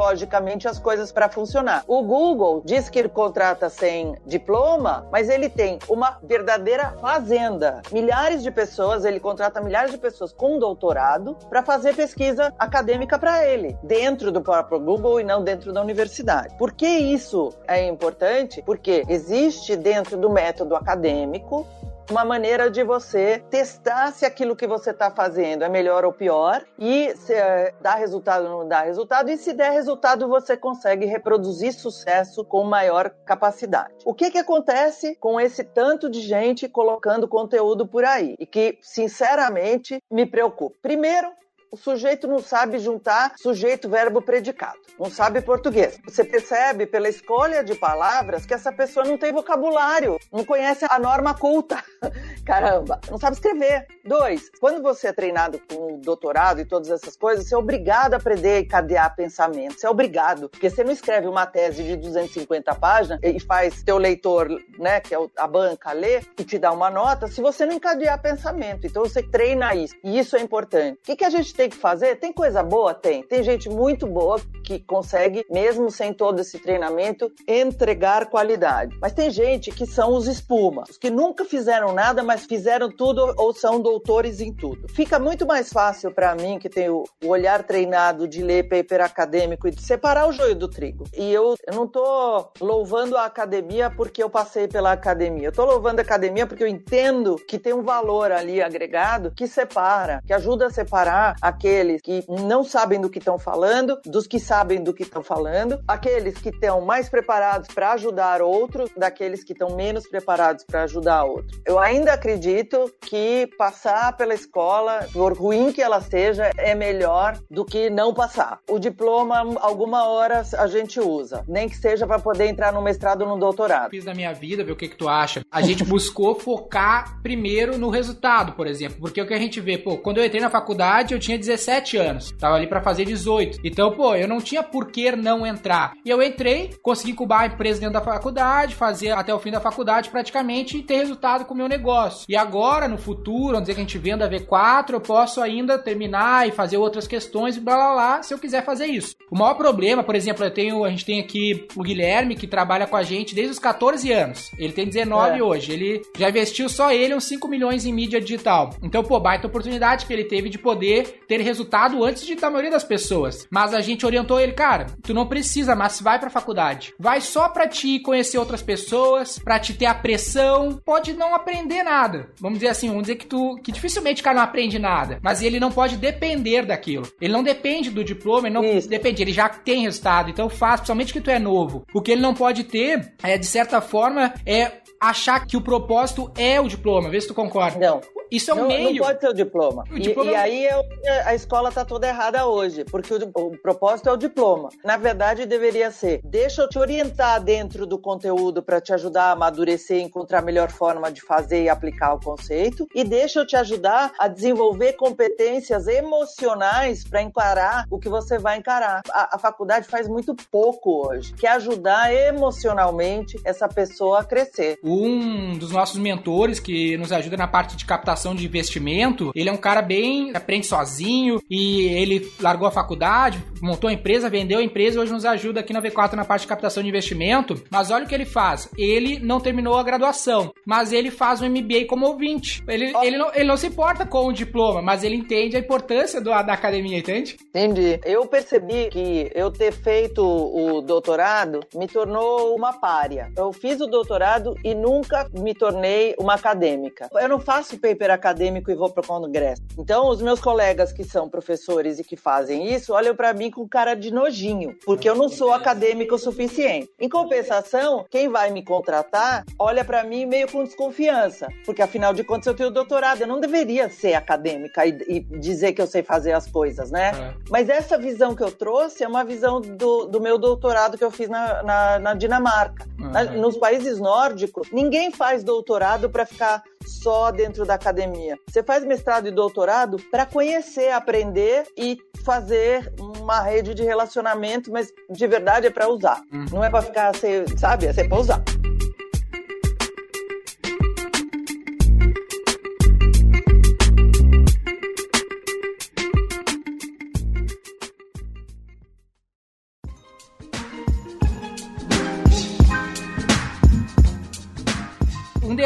metodologicamente 0.00 0.66
as 0.66 0.78
coisas 0.78 1.12
para 1.12 1.28
funcionar. 1.28 1.84
O 1.86 2.02
Google 2.02 2.62
diz 2.64 2.88
que 2.88 2.98
ele 2.98 3.08
contrata 3.08 3.68
sem 3.68 4.16
diploma, 4.26 5.06
mas 5.12 5.28
ele 5.28 5.48
tem 5.48 5.78
uma 5.88 6.18
verdadeira 6.22 6.94
fazenda. 7.00 7.82
Milhares 7.92 8.42
de 8.42 8.50
pessoas, 8.50 9.04
ele 9.04 9.20
contrata 9.20 9.60
milhares 9.60 9.90
de 9.92 9.98
pessoas 9.98 10.32
com 10.32 10.58
doutorado 10.58 11.36
para 11.48 11.62
fazer 11.62 11.94
pesquisa 11.94 12.52
acadêmica 12.58 13.18
para 13.18 13.46
ele, 13.46 13.76
dentro 13.82 14.32
do 14.32 14.40
próprio 14.40 14.80
Google 14.80 15.20
e 15.20 15.24
não 15.24 15.44
dentro 15.44 15.72
da 15.72 15.82
universidade. 15.82 16.56
Por 16.56 16.72
que 16.72 16.86
isso 16.86 17.52
é 17.68 17.86
importante? 17.86 18.62
Porque 18.62 19.04
existe 19.08 19.76
dentro 19.76 20.16
do 20.16 20.30
método 20.30 20.74
acadêmico 20.74 21.66
uma 22.10 22.24
maneira 22.24 22.68
de 22.68 22.82
você 22.82 23.38
testar 23.50 24.12
se 24.12 24.26
aquilo 24.26 24.56
que 24.56 24.66
você 24.66 24.90
está 24.90 25.12
fazendo 25.12 25.62
é 25.62 25.68
melhor 25.68 26.04
ou 26.04 26.12
pior 26.12 26.64
e 26.76 27.14
se 27.16 27.32
eh, 27.32 27.72
dá 27.80 27.94
resultado 27.94 28.46
ou 28.46 28.50
não 28.50 28.68
dá 28.68 28.80
resultado 28.82 29.30
e 29.30 29.36
se 29.36 29.52
der 29.52 29.70
resultado 29.70 30.28
você 30.28 30.56
consegue 30.56 31.06
reproduzir 31.06 31.72
sucesso 31.72 32.44
com 32.44 32.64
maior 32.64 33.10
capacidade. 33.24 33.94
O 34.04 34.12
que 34.12 34.30
que 34.30 34.38
acontece 34.38 35.14
com 35.20 35.40
esse 35.40 35.62
tanto 35.62 36.10
de 36.10 36.20
gente 36.20 36.68
colocando 36.68 37.28
conteúdo 37.28 37.86
por 37.86 38.04
aí 38.04 38.34
e 38.40 38.44
que 38.44 38.76
sinceramente 38.82 40.02
me 40.10 40.26
preocupa? 40.26 40.76
Primeiro, 40.82 41.30
o 41.70 41.76
sujeito 41.76 42.26
não 42.26 42.40
sabe 42.40 42.78
juntar 42.78 43.32
sujeito, 43.36 43.88
verbo, 43.88 44.20
predicado. 44.20 44.78
Não 44.98 45.10
sabe 45.10 45.40
português. 45.40 45.98
Você 46.04 46.24
percebe 46.24 46.86
pela 46.86 47.08
escolha 47.08 47.62
de 47.64 47.74
palavras 47.74 48.44
que 48.44 48.52
essa 48.52 48.70
pessoa 48.72 49.06
não 49.06 49.16
tem 49.16 49.32
vocabulário, 49.32 50.18
não 50.32 50.44
conhece 50.44 50.84
a 50.88 50.98
norma 50.98 51.34
culta. 51.34 51.82
Caramba, 52.44 53.00
não 53.10 53.18
sabe 53.18 53.36
escrever. 53.36 53.86
Dois, 54.04 54.50
quando 54.60 54.82
você 54.82 55.08
é 55.08 55.12
treinado 55.12 55.60
com 55.70 55.98
doutorado 56.00 56.60
e 56.60 56.64
todas 56.64 56.90
essas 56.90 57.16
coisas, 57.16 57.46
você 57.48 57.54
é 57.54 57.58
obrigado 57.58 58.14
a 58.14 58.16
aprender 58.16 58.60
e 58.60 58.66
cadear 58.66 59.14
pensamento. 59.14 59.78
Você 59.78 59.86
é 59.86 59.90
obrigado. 59.90 60.48
Porque 60.48 60.68
você 60.68 60.82
não 60.82 60.92
escreve 60.92 61.26
uma 61.28 61.46
tese 61.46 61.82
de 61.82 61.96
250 61.96 62.74
páginas 62.74 63.20
e 63.22 63.38
faz 63.40 63.82
teu 63.82 63.98
leitor, 63.98 64.48
né, 64.78 65.00
que 65.00 65.14
é 65.14 65.18
o- 65.18 65.30
a 65.36 65.46
banca, 65.46 65.92
ler 65.92 66.26
e 66.38 66.44
te 66.44 66.58
dá 66.58 66.72
uma 66.72 66.90
nota 66.90 67.26
se 67.28 67.40
você 67.40 67.64
não 67.64 67.74
encadear 67.74 68.20
pensamento. 68.20 68.86
Então 68.86 69.02
você 69.04 69.22
treina 69.22 69.74
isso. 69.74 69.94
E 70.02 70.18
isso 70.18 70.36
é 70.36 70.40
importante. 70.40 70.98
O 70.98 71.02
que, 71.04 71.16
que 71.16 71.24
a 71.24 71.30
gente 71.30 71.54
tem 71.60 71.68
que 71.68 71.76
fazer? 71.76 72.16
Tem 72.16 72.32
coisa 72.32 72.62
boa? 72.62 72.94
Tem. 72.94 73.22
Tem 73.22 73.42
gente 73.42 73.68
muito 73.68 74.06
boa 74.06 74.40
que 74.64 74.78
consegue, 74.78 75.44
mesmo 75.50 75.90
sem 75.90 76.14
todo 76.14 76.40
esse 76.40 76.58
treinamento, 76.58 77.30
entregar 77.46 78.30
qualidade. 78.30 78.96
Mas 78.98 79.12
tem 79.12 79.28
gente 79.30 79.70
que 79.70 79.84
são 79.84 80.14
os 80.14 80.26
espuma, 80.26 80.84
os 80.88 80.96
que 80.96 81.10
nunca 81.10 81.44
fizeram 81.44 81.92
nada, 81.92 82.22
mas 82.22 82.46
fizeram 82.46 82.88
tudo 82.90 83.34
ou 83.36 83.52
são 83.52 83.78
doutores 83.78 84.40
em 84.40 84.54
tudo. 84.54 84.88
Fica 84.88 85.18
muito 85.18 85.46
mais 85.46 85.70
fácil 85.70 86.14
para 86.14 86.34
mim, 86.34 86.58
que 86.58 86.70
tenho 86.70 87.04
o 87.22 87.28
olhar 87.28 87.62
treinado 87.62 88.26
de 88.26 88.42
ler 88.42 88.66
paper 88.66 89.02
acadêmico 89.02 89.68
e 89.68 89.70
de 89.70 89.82
separar 89.82 90.28
o 90.28 90.32
joio 90.32 90.54
do 90.54 90.68
trigo. 90.68 91.04
E 91.14 91.30
eu, 91.30 91.56
eu 91.66 91.74
não 91.74 91.86
tô 91.86 92.48
louvando 92.58 93.18
a 93.18 93.26
academia 93.26 93.90
porque 93.90 94.22
eu 94.22 94.30
passei 94.30 94.66
pela 94.66 94.92
academia. 94.92 95.48
Eu 95.48 95.52
tô 95.52 95.66
louvando 95.66 96.00
a 96.00 96.02
academia 96.02 96.46
porque 96.46 96.62
eu 96.62 96.68
entendo 96.68 97.36
que 97.36 97.58
tem 97.58 97.74
um 97.74 97.82
valor 97.82 98.32
ali 98.32 98.62
agregado 98.62 99.30
que 99.30 99.46
separa, 99.46 100.22
que 100.26 100.32
ajuda 100.32 100.68
a 100.68 100.70
separar 100.70 101.36
aqueles 101.50 102.00
que 102.00 102.24
não 102.28 102.64
sabem 102.64 103.00
do 103.00 103.10
que 103.10 103.18
estão 103.18 103.38
falando 103.38 104.00
dos 104.06 104.26
que 104.26 104.38
sabem 104.38 104.82
do 104.82 104.94
que 104.94 105.02
estão 105.02 105.22
falando, 105.22 105.80
aqueles 105.86 106.38
que 106.38 106.48
estão 106.48 106.80
mais 106.80 107.08
preparados 107.08 107.68
para 107.74 107.92
ajudar 107.92 108.40
outros, 108.40 108.90
daqueles 108.96 109.44
que 109.44 109.52
estão 109.52 109.76
menos 109.76 110.08
preparados 110.08 110.64
para 110.64 110.84
ajudar 110.84 111.24
outros. 111.24 111.60
Eu 111.66 111.78
ainda 111.78 112.12
acredito 112.12 112.92
que 113.00 113.48
passar 113.58 114.16
pela 114.16 114.34
escola, 114.34 115.06
por 115.12 115.36
ruim 115.36 115.72
que 115.72 115.82
ela 115.82 116.00
seja, 116.00 116.50
é 116.56 116.74
melhor 116.74 117.38
do 117.50 117.64
que 117.64 117.90
não 117.90 118.14
passar. 118.14 118.60
O 118.68 118.78
diploma, 118.78 119.40
alguma 119.60 120.06
hora 120.08 120.42
a 120.56 120.66
gente 120.66 121.00
usa, 121.00 121.44
nem 121.48 121.68
que 121.68 121.76
seja 121.76 122.06
para 122.06 122.18
poder 122.18 122.46
entrar 122.46 122.72
no 122.72 122.82
mestrado 122.82 123.22
ou 123.22 123.28
no 123.28 123.38
doutorado. 123.38 123.90
Fiz 123.90 124.04
da 124.04 124.14
minha 124.14 124.32
vida, 124.32 124.64
ver 124.64 124.72
o 124.72 124.76
que, 124.76 124.88
que 124.88 124.96
tu 124.96 125.08
acha. 125.08 125.44
A 125.50 125.62
gente 125.62 125.84
buscou 125.84 126.34
focar 126.34 127.20
primeiro 127.22 127.76
no 127.76 127.90
resultado, 127.90 128.52
por 128.52 128.66
exemplo, 128.66 128.98
porque 129.00 129.20
o 129.20 129.26
que 129.26 129.34
a 129.34 129.38
gente 129.38 129.60
vê, 129.60 129.76
pô, 129.76 129.98
quando 129.98 130.18
eu 130.18 130.24
entrei 130.24 130.40
na 130.40 130.50
faculdade 130.50 131.14
eu 131.14 131.18
tinha 131.18 131.38
17 131.40 131.96
anos, 131.96 132.32
tava 132.38 132.56
ali 132.56 132.66
para 132.66 132.82
fazer 132.82 133.04
18. 133.04 133.60
Então, 133.64 133.92
pô, 133.92 134.14
eu 134.14 134.28
não 134.28 134.40
tinha 134.40 134.62
por 134.62 134.90
que 134.90 135.10
não 135.12 135.46
entrar. 135.46 135.94
E 136.04 136.10
eu 136.10 136.22
entrei, 136.22 136.70
consegui 136.82 137.12
incubar 137.12 137.40
a 137.42 137.46
empresa 137.46 137.80
dentro 137.80 137.94
da 137.94 138.00
faculdade, 138.00 138.74
fazer 138.74 139.10
até 139.10 139.34
o 139.34 139.38
fim 139.38 139.50
da 139.50 139.60
faculdade 139.60 140.10
praticamente 140.10 140.76
e 140.76 140.82
ter 140.82 140.98
resultado 140.98 141.44
com 141.44 141.54
o 141.54 141.56
meu 141.56 141.68
negócio. 141.68 142.26
E 142.28 142.36
agora, 142.36 142.86
no 142.86 142.98
futuro, 142.98 143.52
vamos 143.52 143.62
dizer 143.62 143.74
que 143.74 143.80
a 143.80 143.84
gente 143.84 143.98
venda 143.98 144.30
V4, 144.30 144.92
eu 144.92 145.00
posso 145.00 145.40
ainda 145.40 145.78
terminar 145.78 146.46
e 146.46 146.52
fazer 146.52 146.76
outras 146.76 147.06
questões 147.06 147.56
e 147.56 147.60
blá 147.60 147.74
blá 147.74 147.92
blá, 147.92 148.22
se 148.22 148.34
eu 148.34 148.38
quiser 148.38 148.64
fazer 148.64 148.86
isso. 148.86 149.14
O 149.30 149.38
maior 149.38 149.54
problema, 149.54 150.02
por 150.02 150.14
exemplo, 150.14 150.44
eu 150.44 150.50
tenho, 150.50 150.84
a 150.84 150.90
gente 150.90 151.04
tem 151.04 151.20
aqui 151.20 151.66
o 151.76 151.82
Guilherme, 151.82 152.34
que 152.34 152.46
trabalha 152.46 152.86
com 152.86 152.96
a 152.96 153.02
gente 153.02 153.34
desde 153.34 153.52
os 153.52 153.58
14 153.58 154.12
anos. 154.12 154.50
Ele 154.58 154.72
tem 154.72 154.86
19 154.86 155.38
é. 155.38 155.42
hoje. 155.42 155.72
Ele 155.72 156.02
já 156.18 156.28
investiu 156.28 156.68
só 156.68 156.92
ele 156.92 157.14
uns 157.14 157.24
5 157.24 157.46
milhões 157.48 157.86
em 157.86 157.92
mídia 157.92 158.20
digital. 158.20 158.70
Então, 158.82 159.02
pô, 159.02 159.18
baita 159.20 159.46
oportunidade 159.46 160.06
que 160.06 160.12
ele 160.12 160.24
teve 160.24 160.48
de 160.48 160.58
poder 160.58 161.20
ter 161.30 161.40
resultado 161.42 162.04
antes 162.04 162.26
de 162.26 162.34
da 162.34 162.50
maioria 162.50 162.72
das 162.72 162.82
pessoas. 162.82 163.46
Mas 163.52 163.72
a 163.72 163.80
gente 163.80 164.04
orientou 164.04 164.40
ele, 164.40 164.50
cara, 164.50 164.86
tu 165.00 165.14
não 165.14 165.28
precisa, 165.28 165.76
mas 165.76 166.00
vai 166.00 166.18
pra 166.18 166.28
faculdade. 166.28 166.92
Vai 166.98 167.20
só 167.20 167.48
pra 167.48 167.68
te 167.68 168.00
conhecer 168.00 168.36
outras 168.36 168.62
pessoas, 168.62 169.38
pra 169.38 169.60
te 169.60 169.72
ter 169.72 169.86
a 169.86 169.94
pressão. 169.94 170.80
Pode 170.84 171.12
não 171.12 171.32
aprender 171.32 171.84
nada. 171.84 172.30
Vamos 172.40 172.58
dizer 172.58 172.70
assim, 172.70 172.88
vamos 172.88 173.02
dizer 173.02 173.14
que 173.14 173.26
tu 173.26 173.60
que 173.62 173.70
dificilmente 173.70 174.22
o 174.22 174.24
cara 174.24 174.38
não 174.38 174.42
aprende 174.42 174.76
nada, 174.76 175.20
mas 175.22 175.40
ele 175.40 175.60
não 175.60 175.70
pode 175.70 175.96
depender 175.96 176.66
daquilo. 176.66 177.06
Ele 177.20 177.32
não 177.32 177.44
depende 177.44 177.90
do 177.90 178.02
diploma, 178.02 178.48
ele 178.48 178.54
não 178.54 178.64
Isso. 178.64 178.88
depende, 178.88 179.22
ele 179.22 179.32
já 179.32 179.48
tem 179.48 179.82
resultado. 179.82 180.30
Então 180.30 180.48
faz, 180.48 180.80
principalmente 180.80 181.12
que 181.12 181.20
tu 181.20 181.30
é 181.30 181.38
novo. 181.38 181.84
O 181.94 182.02
que 182.02 182.10
ele 182.10 182.22
não 182.22 182.34
pode 182.34 182.64
ter 182.64 183.12
é 183.22 183.38
de 183.38 183.46
certa 183.46 183.80
forma 183.80 184.34
é 184.44 184.80
achar 185.00 185.46
que 185.46 185.56
o 185.56 185.60
propósito 185.60 186.30
é 186.36 186.60
o 186.60 186.68
diploma. 186.68 187.08
Vê 187.08 187.20
se 187.20 187.28
tu 187.28 187.34
concorda. 187.34 187.78
Não. 187.78 188.00
Isso 188.30 188.50
é 188.50 188.54
um 188.54 188.58
não, 188.58 188.68
meio. 188.68 188.94
Não 188.94 189.06
pode 189.06 189.20
ser 189.20 189.28
o 189.28 189.34
diploma. 189.34 189.84
O 189.90 189.98
diploma... 189.98 190.30
E, 190.30 190.34
e, 190.34 190.36
aí 190.36 190.66
é 190.66 191.22
a 191.24 191.34
escola 191.34 191.72
tá 191.72 191.84
toda 191.84 192.06
errada 192.06 192.46
hoje, 192.46 192.84
porque 192.84 193.12
o, 193.12 193.18
o, 193.34 193.58
propósito 193.58 194.08
é 194.08 194.12
o 194.12 194.16
diploma. 194.16 194.68
Na 194.84 194.96
verdade, 194.96 195.46
deveria 195.46 195.90
ser: 195.90 196.20
deixa 196.22 196.62
eu 196.62 196.68
te 196.68 196.78
orientar 196.78 197.42
dentro 197.42 197.86
do 197.86 197.98
conteúdo 197.98 198.62
para 198.62 198.80
te 198.80 198.92
ajudar 198.92 199.24
a 199.24 199.30
amadurecer, 199.32 200.00
encontrar 200.00 200.38
a 200.38 200.42
melhor 200.42 200.70
forma 200.70 201.10
de 201.10 201.20
fazer 201.22 201.64
e 201.64 201.68
aplicar 201.68 202.14
o 202.14 202.20
conceito, 202.20 202.86
e 202.94 203.02
deixa 203.02 203.40
eu 203.40 203.46
te 203.46 203.56
ajudar 203.56 204.12
a 204.18 204.28
desenvolver 204.28 204.92
competências 204.92 205.88
emocionais 205.88 207.02
para 207.02 207.22
encarar 207.22 207.84
o 207.90 207.98
que 207.98 208.08
você 208.08 208.38
vai 208.38 208.58
encarar. 208.58 209.02
A, 209.10 209.36
a 209.36 209.38
faculdade 209.38 209.88
faz 209.88 210.06
muito 210.06 210.36
pouco 210.50 211.08
hoje, 211.08 211.32
que 211.34 211.46
é 211.46 211.50
ajudar 211.50 212.14
emocionalmente 212.14 213.40
essa 213.44 213.68
pessoa 213.68 214.20
a 214.20 214.24
crescer. 214.24 214.78
Um 214.90 215.56
dos 215.56 215.70
nossos 215.70 215.98
mentores 215.98 216.58
que 216.58 216.96
nos 216.96 217.12
ajuda 217.12 217.36
na 217.36 217.46
parte 217.46 217.76
de 217.76 217.84
captação 217.84 218.34
de 218.34 218.44
investimento, 218.44 219.30
ele 219.34 219.48
é 219.48 219.52
um 219.52 219.56
cara 219.56 219.82
bem 219.82 220.32
aprende 220.34 220.66
sozinho 220.66 221.40
e 221.48 221.82
ele 221.82 222.32
largou 222.40 222.66
a 222.66 222.70
faculdade, 222.70 223.42
montou 223.62 223.88
a 223.88 223.92
empresa, 223.92 224.28
vendeu 224.28 224.58
a 224.58 224.62
empresa 224.62 224.96
e 224.96 225.00
hoje 225.00 225.12
nos 225.12 225.24
ajuda 225.24 225.60
aqui 225.60 225.72
na 225.72 225.82
V4 225.82 226.14
na 226.14 226.24
parte 226.24 226.42
de 226.42 226.48
captação 226.48 226.82
de 226.82 226.88
investimento. 226.88 227.62
Mas 227.70 227.90
olha 227.90 228.04
o 228.04 228.08
que 228.08 228.14
ele 228.14 228.24
faz. 228.24 228.68
Ele 228.76 229.18
não 229.20 229.40
terminou 229.40 229.76
a 229.76 229.82
graduação, 229.82 230.52
mas 230.66 230.92
ele 230.92 231.10
faz 231.10 231.40
um 231.40 231.48
MBA 231.48 231.86
como 231.88 232.06
ouvinte. 232.06 232.62
Ele, 232.66 232.92
oh. 232.94 233.02
ele, 233.02 233.16
não, 233.16 233.30
ele 233.34 233.44
não 233.44 233.56
se 233.56 233.66
importa 233.66 234.04
com 234.04 234.26
o 234.26 234.32
diploma, 234.32 234.82
mas 234.82 235.04
ele 235.04 235.16
entende 235.16 235.56
a 235.56 235.60
importância 235.60 236.20
do, 236.20 236.30
da 236.30 236.52
academia, 236.52 236.98
entende? 236.98 237.36
Entendi. 237.48 238.00
Eu 238.04 238.26
percebi 238.26 238.88
que 238.90 239.30
eu 239.34 239.50
ter 239.50 239.72
feito 239.72 240.22
o 240.24 240.80
doutorado 240.80 241.60
me 241.74 241.86
tornou 241.86 242.54
uma 242.56 242.72
párea. 242.72 243.30
Eu 243.36 243.52
fiz 243.52 243.80
o 243.80 243.86
doutorado 243.86 244.54
e 244.64 244.74
nunca 244.80 245.28
me 245.32 245.54
tornei 245.54 246.14
uma 246.18 246.34
acadêmica. 246.34 247.08
Eu 247.12 247.28
não 247.28 247.38
faço 247.38 247.78
paper 247.78 248.10
acadêmico 248.10 248.70
e 248.70 248.74
vou 248.74 248.90
para 248.90 249.02
o 249.02 249.06
congresso. 249.06 249.62
Então, 249.78 250.08
os 250.08 250.20
meus 250.22 250.40
colegas 250.40 250.92
que 250.92 251.04
são 251.04 251.28
professores 251.28 251.98
e 251.98 252.04
que 252.04 252.16
fazem 252.16 252.72
isso 252.72 252.92
olham 252.92 253.14
para 253.14 253.32
mim 253.32 253.50
com 253.50 253.68
cara 253.68 253.94
de 253.94 254.12
nojinho, 254.12 254.76
porque 254.84 255.08
eu 255.08 255.14
não 255.14 255.28
sou 255.28 255.52
acadêmico 255.52 256.14
o 256.14 256.18
suficiente. 256.18 256.90
Em 256.98 257.08
compensação, 257.08 258.04
quem 258.10 258.28
vai 258.28 258.50
me 258.50 258.64
contratar 258.64 259.44
olha 259.58 259.84
para 259.84 260.02
mim 260.04 260.26
meio 260.26 260.50
com 260.50 260.64
desconfiança, 260.64 261.48
porque 261.64 261.82
afinal 261.82 262.12
de 262.12 262.24
contas 262.24 262.46
eu 262.46 262.54
tenho 262.54 262.70
doutorado, 262.70 263.20
eu 263.20 263.26
não 263.26 263.40
deveria 263.40 263.88
ser 263.88 264.14
acadêmica 264.14 264.86
e, 264.86 264.96
e 265.08 265.20
dizer 265.38 265.72
que 265.72 265.82
eu 265.82 265.86
sei 265.86 266.02
fazer 266.02 266.32
as 266.32 266.46
coisas, 266.46 266.90
né? 266.90 267.10
É. 267.10 267.34
Mas 267.50 267.68
essa 267.68 267.98
visão 267.98 268.34
que 268.34 268.42
eu 268.42 268.50
trouxe 268.50 269.04
é 269.04 269.08
uma 269.08 269.24
visão 269.24 269.60
do, 269.60 270.06
do 270.06 270.20
meu 270.20 270.38
doutorado 270.38 270.96
que 270.96 271.04
eu 271.04 271.10
fiz 271.10 271.28
na, 271.28 271.62
na, 271.62 271.98
na 271.98 272.14
Dinamarca. 272.14 272.86
Uhum. 272.98 273.10
Na, 273.10 273.24
nos 273.24 273.56
países 273.56 273.98
nórdicos, 273.98 274.69
ninguém 274.72 275.10
faz 275.10 275.42
doutorado 275.44 276.08
para 276.10 276.26
ficar 276.26 276.62
só 276.86 277.30
dentro 277.30 277.64
da 277.64 277.74
academia. 277.74 278.38
Você 278.48 278.62
faz 278.62 278.84
mestrado 278.84 279.28
e 279.28 279.30
doutorado 279.30 279.98
para 280.10 280.26
conhecer, 280.26 280.90
aprender 280.90 281.66
e 281.76 281.98
fazer 282.24 282.92
uma 282.98 283.40
rede 283.40 283.74
de 283.74 283.82
relacionamento, 283.82 284.70
mas 284.70 284.92
de 285.08 285.26
verdade 285.26 285.66
é 285.66 285.70
para 285.70 285.88
usar. 285.88 286.20
Uhum. 286.32 286.46
Não 286.52 286.64
é 286.64 286.70
para 286.70 286.82
ficar, 286.82 287.12
sabe? 287.56 287.86
É 287.86 288.04
para 288.04 288.18
usar. 288.18 288.42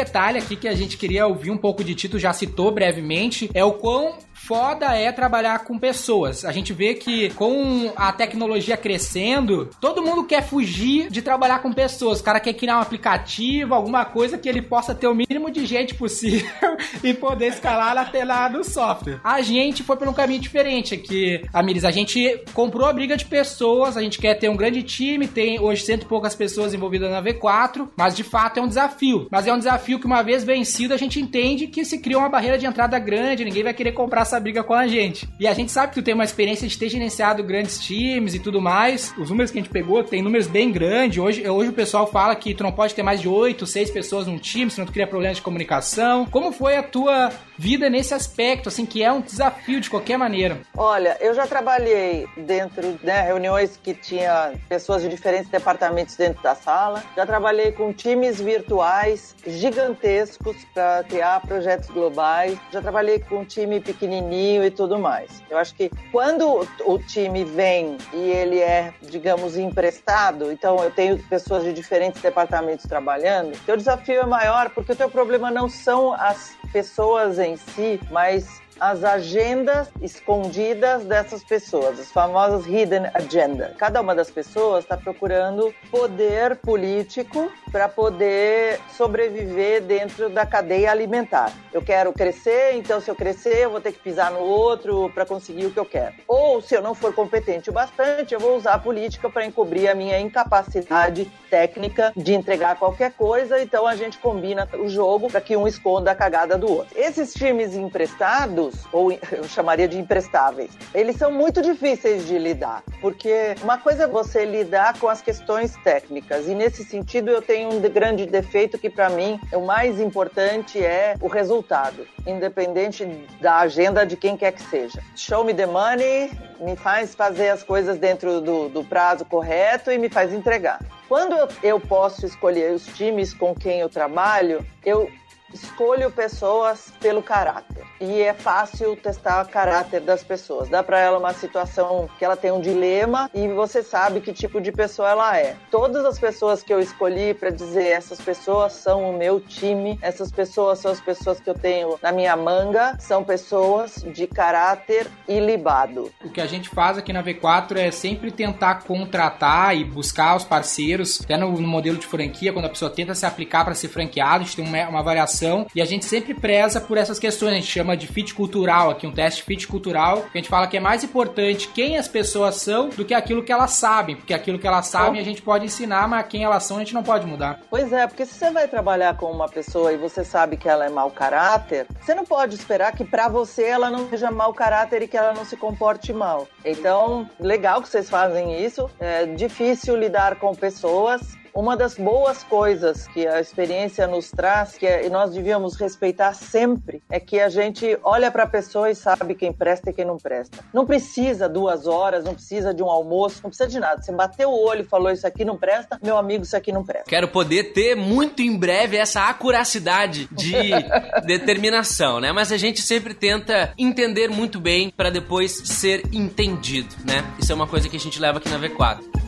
Detalhe 0.05 0.37
aqui 0.37 0.55
que 0.55 0.67
a 0.67 0.75
gente 0.75 0.97
queria 0.97 1.25
ouvir 1.25 1.49
um 1.49 1.57
pouco 1.57 1.83
de 1.83 1.95
Tito 1.95 2.19
já 2.19 2.31
citou 2.31 2.71
brevemente 2.71 3.49
é 3.53 3.63
o 3.63 3.73
quão 3.73 4.17
foda 4.45 4.95
é 4.95 5.11
trabalhar 5.11 5.59
com 5.59 5.79
pessoas. 5.79 6.45
A 6.45 6.51
gente 6.51 6.71
vê 6.71 6.93
que 6.93 7.31
com 7.31 7.91
a 7.95 8.11
tecnologia 8.11 8.77
crescendo, 8.77 9.69
todo 9.81 10.03
mundo 10.03 10.23
quer 10.23 10.43
fugir 10.43 11.09
de 11.09 11.21
trabalhar 11.21 11.59
com 11.59 11.73
pessoas. 11.73 12.19
O 12.19 12.23
cara 12.23 12.39
quer 12.39 12.53
criar 12.53 12.77
um 12.77 12.81
aplicativo, 12.81 13.73
alguma 13.73 14.05
coisa 14.05 14.37
que 14.37 14.47
ele 14.47 14.61
possa 14.61 14.93
ter 14.93 15.07
o 15.07 15.15
mínimo 15.15 15.49
de 15.49 15.65
gente 15.65 15.95
possível 15.95 16.47
e 17.03 17.13
poder 17.13 17.47
escalar 17.47 17.95
na 17.95 18.05
tela 18.05 18.47
do 18.47 18.63
software. 18.63 19.19
A 19.23 19.41
gente 19.41 19.81
foi 19.81 19.97
por 19.97 20.07
um 20.07 20.13
caminho 20.13 20.39
diferente 20.39 20.93
aqui, 20.93 21.41
Amiris. 21.51 21.83
A 21.83 21.91
gente 21.91 22.43
comprou 22.53 22.87
a 22.87 22.93
briga 22.93 23.17
de 23.17 23.25
pessoas, 23.25 23.97
a 23.97 24.01
gente 24.01 24.19
quer 24.19 24.35
ter 24.35 24.49
um 24.49 24.55
grande 24.55 24.83
time, 24.83 25.27
tem 25.27 25.59
hoje 25.59 25.83
cento 25.83 26.03
e 26.03 26.07
poucas 26.07 26.35
pessoas 26.35 26.73
envolvidas 26.73 27.09
na 27.09 27.21
V4, 27.21 27.89
mas 27.97 28.15
de 28.15 28.23
fato 28.23 28.59
é 28.59 28.61
um 28.61 28.67
desafio. 28.67 29.27
Mas 29.31 29.47
é 29.47 29.53
um 29.53 29.57
desafio 29.57 29.99
que 29.99 30.05
uma 30.05 30.21
vez 30.21 30.43
vencido 30.43 30.93
a 30.93 30.97
gente 30.97 31.19
entende 31.19 31.67
que 31.67 31.83
se 31.83 31.97
cria 31.97 32.19
uma 32.19 32.29
barreira 32.29 32.59
de 32.59 32.65
entrada 32.65 32.99
grande, 32.99 33.43
ninguém 33.43 33.63
vai 33.63 33.73
querer 33.73 33.93
comprar 33.93 34.21
essa 34.21 34.34
briga 34.39 34.63
com 34.63 34.73
a 34.73 34.87
gente. 34.87 35.27
E 35.39 35.47
a 35.47 35.53
gente 35.53 35.71
sabe 35.71 35.93
que 35.93 36.01
tu 36.01 36.03
tem 36.03 36.13
uma 36.13 36.23
experiência 36.23 36.67
de 36.67 36.77
ter 36.77 36.89
gerenciado 36.89 37.43
grandes 37.43 37.79
times 37.79 38.33
e 38.33 38.39
tudo 38.39 38.61
mais. 38.61 39.13
Os 39.17 39.29
números 39.29 39.51
que 39.51 39.59
a 39.59 39.61
gente 39.61 39.71
pegou 39.71 40.03
tem 40.03 40.21
números 40.21 40.47
bem 40.47 40.71
grandes. 40.71 41.17
Hoje, 41.17 41.47
hoje 41.47 41.69
o 41.69 41.73
pessoal 41.73 42.07
fala 42.07 42.35
que 42.35 42.53
tu 42.53 42.63
não 42.63 42.71
pode 42.71 42.93
ter 42.93 43.03
mais 43.03 43.21
de 43.21 43.27
8, 43.27 43.65
6 43.65 43.89
pessoas 43.91 44.27
num 44.27 44.37
time, 44.37 44.71
senão 44.71 44.85
tu 44.85 44.91
cria 44.91 45.07
problemas 45.07 45.37
de 45.37 45.43
comunicação. 45.43 46.25
Como 46.25 46.51
foi 46.51 46.77
a 46.77 46.83
tua 46.83 47.31
vida 47.57 47.89
nesse 47.89 48.13
aspecto, 48.13 48.69
assim, 48.69 48.85
que 48.85 49.03
é 49.03 49.11
um 49.11 49.21
desafio 49.21 49.79
de 49.79 49.89
qualquer 49.89 50.17
maneira? 50.17 50.59
Olha, 50.75 51.17
eu 51.19 51.33
já 51.33 51.47
trabalhei 51.47 52.27
dentro 52.37 52.93
de 52.93 53.05
né, 53.05 53.21
reuniões 53.21 53.79
que 53.81 53.93
tinha 53.93 54.53
pessoas 54.67 55.01
de 55.01 55.09
diferentes 55.09 55.49
departamentos 55.49 56.15
dentro 56.15 56.41
da 56.43 56.55
sala. 56.55 57.03
Já 57.15 57.25
trabalhei 57.25 57.71
com 57.71 57.93
times 57.93 58.39
virtuais 58.39 59.35
gigantescos 59.45 60.57
para 60.73 61.03
criar 61.03 61.41
projetos 61.41 61.89
globais. 61.89 62.57
Já 62.71 62.81
trabalhei 62.81 63.19
com 63.19 63.39
um 63.39 63.45
time 63.45 63.79
pequenininho 63.79 64.24
e 64.33 64.71
tudo 64.71 64.97
mais. 64.99 65.43
Eu 65.49 65.57
acho 65.57 65.75
que 65.75 65.89
quando 66.11 66.67
o 66.85 66.99
time 66.99 67.43
vem 67.43 67.97
e 68.13 68.17
ele 68.17 68.59
é, 68.59 68.93
digamos, 69.01 69.57
emprestado, 69.57 70.51
então 70.51 70.83
eu 70.83 70.91
tenho 70.91 71.17
pessoas 71.27 71.63
de 71.63 71.73
diferentes 71.73 72.21
departamentos 72.21 72.85
trabalhando, 72.85 73.57
o 73.67 73.77
desafio 73.77 74.21
é 74.21 74.25
maior 74.25 74.69
porque 74.69 74.91
o 74.91 74.95
teu 74.95 75.09
problema 75.09 75.51
não 75.51 75.69
são 75.69 76.13
as 76.13 76.55
pessoas 76.71 77.39
em 77.39 77.55
si, 77.55 77.99
mas 78.11 78.61
as 78.79 79.03
agendas 79.03 79.89
escondidas 80.01 81.03
dessas 81.05 81.43
pessoas, 81.43 81.99
as 81.99 82.11
famosas 82.11 82.65
hidden 82.65 83.07
agenda. 83.13 83.73
Cada 83.77 84.01
uma 84.01 84.15
das 84.15 84.29
pessoas 84.29 84.83
está 84.83 84.97
procurando 84.97 85.73
poder 85.89 86.57
político 86.57 87.51
para 87.71 87.89
poder 87.89 88.79
sobreviver 88.95 89.81
dentro 89.81 90.29
da 90.29 90.45
cadeia 90.45 90.91
alimentar. 90.91 91.51
Eu 91.73 91.81
quero 91.81 92.13
crescer, 92.13 92.75
então 92.75 93.01
se 93.01 93.09
eu 93.09 93.15
crescer, 93.15 93.63
eu 93.63 93.69
vou 93.69 93.81
ter 93.81 93.91
que 93.91 93.99
pisar 93.99 94.31
no 94.31 94.39
outro 94.39 95.11
para 95.13 95.25
conseguir 95.25 95.65
o 95.65 95.71
que 95.71 95.79
eu 95.79 95.85
quero. 95.85 96.15
Ou 96.27 96.61
se 96.61 96.73
eu 96.73 96.81
não 96.81 96.95
for 96.95 97.13
competente 97.13 97.69
o 97.69 97.73
bastante, 97.73 98.33
eu 98.33 98.39
vou 98.39 98.55
usar 98.55 98.73
a 98.73 98.79
política 98.79 99.29
para 99.29 99.45
encobrir 99.45 99.89
a 99.89 99.93
minha 99.93 100.19
incapacidade 100.19 101.29
técnica 101.49 102.13
de 102.15 102.33
entregar 102.33 102.77
qualquer 102.77 103.11
coisa, 103.11 103.61
então 103.61 103.85
a 103.85 103.95
gente 103.95 104.17
combina 104.19 104.67
o 104.79 104.87
jogo 104.87 105.29
para 105.29 105.41
que 105.41 105.57
um 105.57 105.67
esconda 105.67 106.11
a 106.11 106.15
cagada 106.15 106.57
do 106.57 106.71
outro. 106.71 106.97
Esses 106.97 107.33
times 107.33 107.75
emprestados, 107.75 108.64
ou 108.91 109.11
eu 109.11 109.43
chamaria 109.45 109.87
de 109.87 109.97
imprestáveis, 109.97 110.71
eles 110.93 111.17
são 111.17 111.31
muito 111.31 111.61
difíceis 111.61 112.27
de 112.27 112.37
lidar, 112.37 112.83
porque 113.01 113.55
uma 113.61 113.77
coisa 113.77 114.03
é 114.03 114.07
você 114.07 114.45
lidar 114.45 114.97
com 114.99 115.07
as 115.07 115.21
questões 115.21 115.75
técnicas, 115.83 116.47
e 116.47 116.55
nesse 116.55 116.83
sentido 116.83 117.29
eu 117.29 117.41
tenho 117.41 117.69
um 117.69 117.79
grande 117.81 118.25
defeito 118.25 118.77
que 118.77 118.89
para 118.89 119.09
mim 119.09 119.39
o 119.53 119.61
mais 119.61 119.99
importante 119.99 120.83
é 120.83 121.15
o 121.21 121.27
resultado, 121.27 122.07
independente 122.25 123.05
da 123.41 123.59
agenda 123.59 124.05
de 124.05 124.15
quem 124.15 124.37
quer 124.37 124.51
que 124.51 124.61
seja. 124.63 125.01
Show 125.15 125.43
me 125.43 125.53
the 125.53 125.65
money, 125.65 126.31
me 126.59 126.75
faz 126.75 127.13
fazer 127.15 127.49
as 127.49 127.63
coisas 127.63 127.97
dentro 127.97 128.41
do, 128.41 128.69
do 128.69 128.83
prazo 128.83 129.25
correto 129.25 129.91
e 129.91 129.97
me 129.97 130.09
faz 130.09 130.33
entregar. 130.33 130.79
Quando 131.07 131.35
eu, 131.35 131.47
eu 131.61 131.79
posso 131.79 132.25
escolher 132.25 132.73
os 132.73 132.85
times 132.87 133.33
com 133.33 133.53
quem 133.53 133.79
eu 133.79 133.89
trabalho, 133.89 134.65
eu 134.83 135.09
escolho 135.53 136.11
pessoas 136.11 136.91
pelo 136.99 137.21
caráter. 137.21 137.83
E 137.99 138.21
é 138.21 138.33
fácil 138.33 138.95
testar 138.95 139.45
o 139.45 139.49
caráter 139.49 140.01
das 140.01 140.23
pessoas. 140.23 140.67
Dá 140.67 140.83
para 140.83 140.99
ela 140.99 141.17
uma 141.17 141.33
situação 141.33 142.09
que 142.17 142.25
ela 142.25 142.35
tem 142.35 142.51
um 142.51 142.59
dilema 142.59 143.29
e 143.33 143.47
você 143.47 143.81
sabe 143.81 144.19
que 144.19 144.33
tipo 144.33 144.59
de 144.59 144.71
pessoa 144.71 145.09
ela 145.09 145.37
é. 145.37 145.55
Todas 145.71 146.03
as 146.03 146.19
pessoas 146.19 146.61
que 146.61 146.73
eu 146.73 146.79
escolhi 146.79 147.33
para 147.33 147.49
dizer 147.49 147.87
essas 147.87 148.19
pessoas 148.19 148.73
são 148.73 149.09
o 149.09 149.17
meu 149.17 149.39
time, 149.39 149.97
essas 150.01 150.31
pessoas 150.31 150.79
são 150.79 150.91
as 150.91 150.99
pessoas 150.99 151.39
que 151.39 151.49
eu 151.49 151.53
tenho 151.53 151.97
na 152.01 152.11
minha 152.11 152.35
manga, 152.35 152.97
são 152.99 153.23
pessoas 153.23 154.03
de 154.13 154.27
caráter 154.27 155.07
ilibado. 155.27 156.11
O 156.23 156.29
que 156.29 156.41
a 156.41 156.47
gente 156.47 156.69
faz 156.69 156.97
aqui 156.97 157.13
na 157.13 157.23
V4 157.23 157.77
é 157.77 157.91
sempre 157.91 158.31
tentar 158.31 158.83
contratar 158.83 159.75
e 159.75 159.83
buscar 159.83 160.35
os 160.35 160.43
parceiros, 160.43 161.21
até 161.23 161.37
no, 161.37 161.49
modelo 161.61 161.97
de 161.97 162.05
franquia, 162.05 162.51
quando 162.51 162.65
a 162.65 162.69
pessoa 162.69 162.91
tenta 162.91 163.15
se 163.15 163.25
aplicar 163.25 163.63
para 163.63 163.73
ser 163.73 163.87
franqueado, 163.87 164.43
a 164.43 164.45
gente 164.45 164.55
tem 164.55 164.65
uma, 164.65 164.89
uma 164.89 165.03
variação 165.03 165.34
e 165.73 165.81
a 165.81 165.85
gente 165.85 166.05
sempre 166.05 166.33
preza 166.33 166.79
por 166.79 166.97
essas 166.97 167.19
questões. 167.19 167.51
A 167.51 167.55
gente 167.55 167.67
chama 167.67 167.97
de 167.97 168.07
fit 168.07 168.33
cultural 168.33 168.89
aqui, 168.89 169.07
um 169.07 169.11
teste 169.11 169.43
fit 169.43 169.67
cultural. 169.67 170.25
A 170.33 170.37
gente 170.37 170.49
fala 170.49 170.67
que 170.67 170.77
é 170.77 170.79
mais 170.79 171.03
importante 171.03 171.67
quem 171.69 171.97
as 171.97 172.07
pessoas 172.07 172.55
são 172.55 172.89
do 172.89 173.05
que 173.05 173.13
aquilo 173.13 173.43
que 173.43 173.51
elas 173.51 173.71
sabem, 173.71 174.15
porque 174.15 174.33
aquilo 174.33 174.59
que 174.59 174.67
elas 174.67 174.87
sabem 174.87 175.19
a 175.19 175.23
gente 175.23 175.41
pode 175.41 175.65
ensinar, 175.65 176.07
mas 176.07 176.27
quem 176.27 176.43
elas 176.43 176.63
são 176.63 176.77
a 176.77 176.79
gente 176.79 176.93
não 176.93 177.03
pode 177.03 177.25
mudar. 177.25 177.59
Pois 177.69 177.91
é, 177.91 178.07
porque 178.07 178.25
se 178.25 178.33
você 178.33 178.51
vai 178.51 178.67
trabalhar 178.67 179.17
com 179.17 179.31
uma 179.31 179.47
pessoa 179.47 179.91
e 179.91 179.97
você 179.97 180.23
sabe 180.23 180.57
que 180.57 180.69
ela 180.69 180.85
é 180.85 180.89
mau 180.89 181.11
caráter, 181.11 181.87
você 182.01 182.13
não 182.13 182.25
pode 182.25 182.55
esperar 182.55 182.91
que 182.93 183.03
para 183.03 183.27
você 183.27 183.63
ela 183.63 183.89
não 183.89 184.09
seja 184.09 184.31
mau 184.31 184.53
caráter 184.53 185.01
e 185.01 185.07
que 185.07 185.17
ela 185.17 185.33
não 185.33 185.45
se 185.45 185.57
comporte 185.57 186.13
mal. 186.13 186.47
Então, 186.63 187.29
legal 187.39 187.81
que 187.81 187.89
vocês 187.89 188.09
fazem 188.09 188.63
isso. 188.63 188.89
É 188.99 189.25
difícil 189.25 189.95
lidar 189.97 190.35
com 190.35 190.53
pessoas 190.53 191.21
uma 191.55 191.77
das 191.77 191.95
boas 191.95 192.43
coisas 192.43 193.07
que 193.07 193.25
a 193.25 193.39
experiência 193.39 194.05
nos 194.05 194.29
traz, 194.29 194.77
que 194.77 194.85
é, 194.85 195.05
e 195.05 195.09
nós 195.09 195.31
devíamos 195.31 195.75
respeitar 195.75 196.33
sempre, 196.33 197.01
é 197.09 197.17
que 197.17 197.39
a 197.39 197.47
gente 197.47 197.97
olha 198.03 198.29
para 198.29 198.43
a 198.43 198.47
pessoa 198.47 198.91
e 198.91 198.95
sabe 198.95 199.33
quem 199.35 199.53
presta 199.53 199.89
e 199.89 199.93
quem 199.93 200.03
não 200.03 200.17
presta. 200.17 200.57
Não 200.73 200.85
precisa 200.85 201.47
duas 201.47 201.87
horas, 201.87 202.25
não 202.25 202.33
precisa 202.33 202.73
de 202.73 202.83
um 202.83 202.89
almoço, 202.89 203.39
não 203.41 203.49
precisa 203.49 203.69
de 203.69 203.79
nada. 203.79 204.01
Você 204.01 204.11
bateu 204.11 204.49
o 204.49 204.65
olho 204.65 204.81
e 204.81 204.83
falou 204.83 205.09
isso 205.09 205.25
aqui 205.25 205.45
não 205.45 205.57
presta, 205.57 205.97
meu 206.03 206.17
amigo, 206.17 206.43
isso 206.43 206.57
aqui 206.57 206.73
não 206.73 206.83
presta. 206.83 207.09
Quero 207.09 207.29
poder 207.29 207.71
ter 207.71 207.95
muito 207.95 208.41
em 208.41 208.57
breve 208.57 208.97
essa 208.97 209.29
acuracidade 209.29 210.27
de 210.31 210.53
determinação, 211.25 212.19
né? 212.19 212.33
Mas 212.33 212.51
a 212.51 212.57
gente 212.57 212.81
sempre 212.81 213.13
tenta 213.13 213.73
entender 213.77 214.29
muito 214.29 214.59
bem 214.59 214.89
para 214.89 215.09
depois 215.09 215.51
ser 215.51 216.03
entendido, 216.11 216.93
né? 217.05 217.23
Isso 217.39 217.51
é 217.51 217.55
uma 217.55 217.67
coisa 217.67 217.87
que 217.87 217.95
a 217.95 217.99
gente 217.99 218.19
leva 218.19 218.39
aqui 218.39 218.49
na 218.49 218.59
V4. 218.59 219.24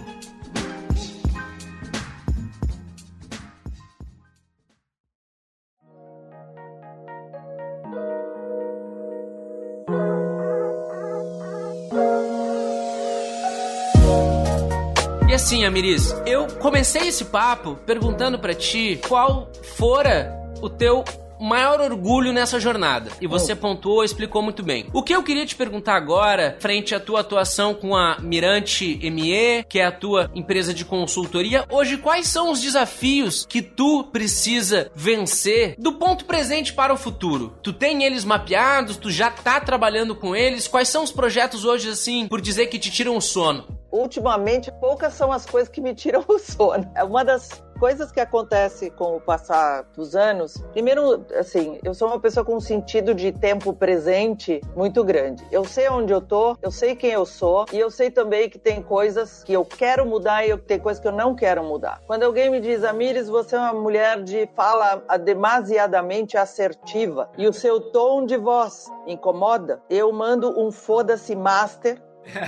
Assim, 15.37 15.65
Amiris, 15.65 16.15
eu 16.25 16.47
comecei 16.59 17.09
esse 17.09 17.25
papo 17.25 17.77
perguntando 17.85 18.39
para 18.39 18.55
ti 18.55 18.99
qual 19.07 19.51
fora 19.75 20.35
o 20.63 20.67
teu 20.67 21.03
maior 21.39 21.79
orgulho 21.79 22.33
nessa 22.33 22.59
jornada. 22.59 23.11
E 23.21 23.27
você 23.27 23.53
oh. 23.53 23.57
pontuou, 23.57 24.03
explicou 24.03 24.41
muito 24.41 24.63
bem. 24.63 24.87
O 24.91 25.03
que 25.03 25.13
eu 25.13 25.21
queria 25.21 25.45
te 25.45 25.55
perguntar 25.55 25.95
agora, 25.95 26.57
frente 26.59 26.95
à 26.95 26.99
tua 26.99 27.19
atuação 27.19 27.75
com 27.75 27.95
a 27.95 28.17
Mirante 28.19 28.99
ME, 29.11 29.63
que 29.69 29.77
é 29.77 29.85
a 29.85 29.91
tua 29.91 30.31
empresa 30.33 30.73
de 30.73 30.83
consultoria, 30.83 31.65
hoje 31.69 31.97
quais 31.97 32.25
são 32.25 32.51
os 32.51 32.59
desafios 32.59 33.45
que 33.47 33.61
tu 33.61 34.05
precisa 34.05 34.91
vencer 34.95 35.75
do 35.77 35.93
ponto 35.93 36.25
presente 36.25 36.73
para 36.73 36.91
o 36.91 36.97
futuro? 36.97 37.55
Tu 37.61 37.71
tem 37.71 38.03
eles 38.03 38.25
mapeados, 38.25 38.97
tu 38.97 39.11
já 39.11 39.29
tá 39.29 39.59
trabalhando 39.59 40.15
com 40.15 40.35
eles? 40.35 40.67
Quais 40.67 40.89
são 40.89 41.03
os 41.03 41.11
projetos 41.11 41.63
hoje 41.63 41.89
assim, 41.89 42.27
por 42.27 42.41
dizer 42.41 42.65
que 42.65 42.79
te 42.79 42.89
tiram 42.89 43.15
o 43.15 43.21
sono? 43.21 43.77
Ultimamente, 43.97 44.71
poucas 44.73 45.13
são 45.13 45.31
as 45.31 45.45
coisas 45.45 45.69
que 45.69 45.81
me 45.81 45.93
tiram 45.93 46.23
o 46.27 46.37
sono. 46.37 46.89
É 46.95 47.03
uma 47.03 47.23
das 47.23 47.63
coisas 47.77 48.11
que 48.11 48.19
acontece 48.19 48.89
com 48.89 49.15
o 49.15 49.21
passar 49.21 49.83
dos 49.95 50.15
anos. 50.15 50.57
Primeiro, 50.71 51.25
assim, 51.35 51.79
eu 51.83 51.93
sou 51.93 52.07
uma 52.07 52.19
pessoa 52.19 52.43
com 52.43 52.55
um 52.55 52.59
sentido 52.59 53.13
de 53.13 53.31
tempo 53.31 53.71
presente 53.71 54.61
muito 54.75 55.03
grande. 55.03 55.45
Eu 55.51 55.63
sei 55.63 55.87
onde 55.89 56.11
eu 56.11 56.19
tô, 56.19 56.57
eu 56.61 56.71
sei 56.71 56.95
quem 56.95 57.11
eu 57.11 57.25
sou 57.25 57.65
e 57.71 57.79
eu 57.79 57.91
sei 57.91 58.09
também 58.09 58.49
que 58.49 58.57
tem 58.57 58.81
coisas 58.81 59.43
que 59.43 59.53
eu 59.53 59.63
quero 59.63 60.05
mudar 60.05 60.45
e 60.47 60.57
tem 60.57 60.79
coisas 60.79 61.01
que 61.01 61.07
eu 61.07 61.11
não 61.11 61.35
quero 61.35 61.63
mudar. 61.63 62.01
Quando 62.07 62.23
alguém 62.23 62.49
me 62.49 62.59
diz, 62.59 62.83
Amires, 62.83 63.29
você 63.29 63.55
é 63.55 63.59
uma 63.59 63.73
mulher 63.73 64.23
de 64.23 64.49
fala 64.55 65.03
demasiadamente 65.23 66.37
assertiva 66.37 67.29
e 67.37 67.47
o 67.47 67.53
seu 67.53 67.79
tom 67.79 68.25
de 68.25 68.37
voz 68.37 68.91
incomoda, 69.05 69.81
eu 69.89 70.11
mando 70.11 70.59
um 70.59 70.71
foda-se 70.71 71.35
master 71.35 72.01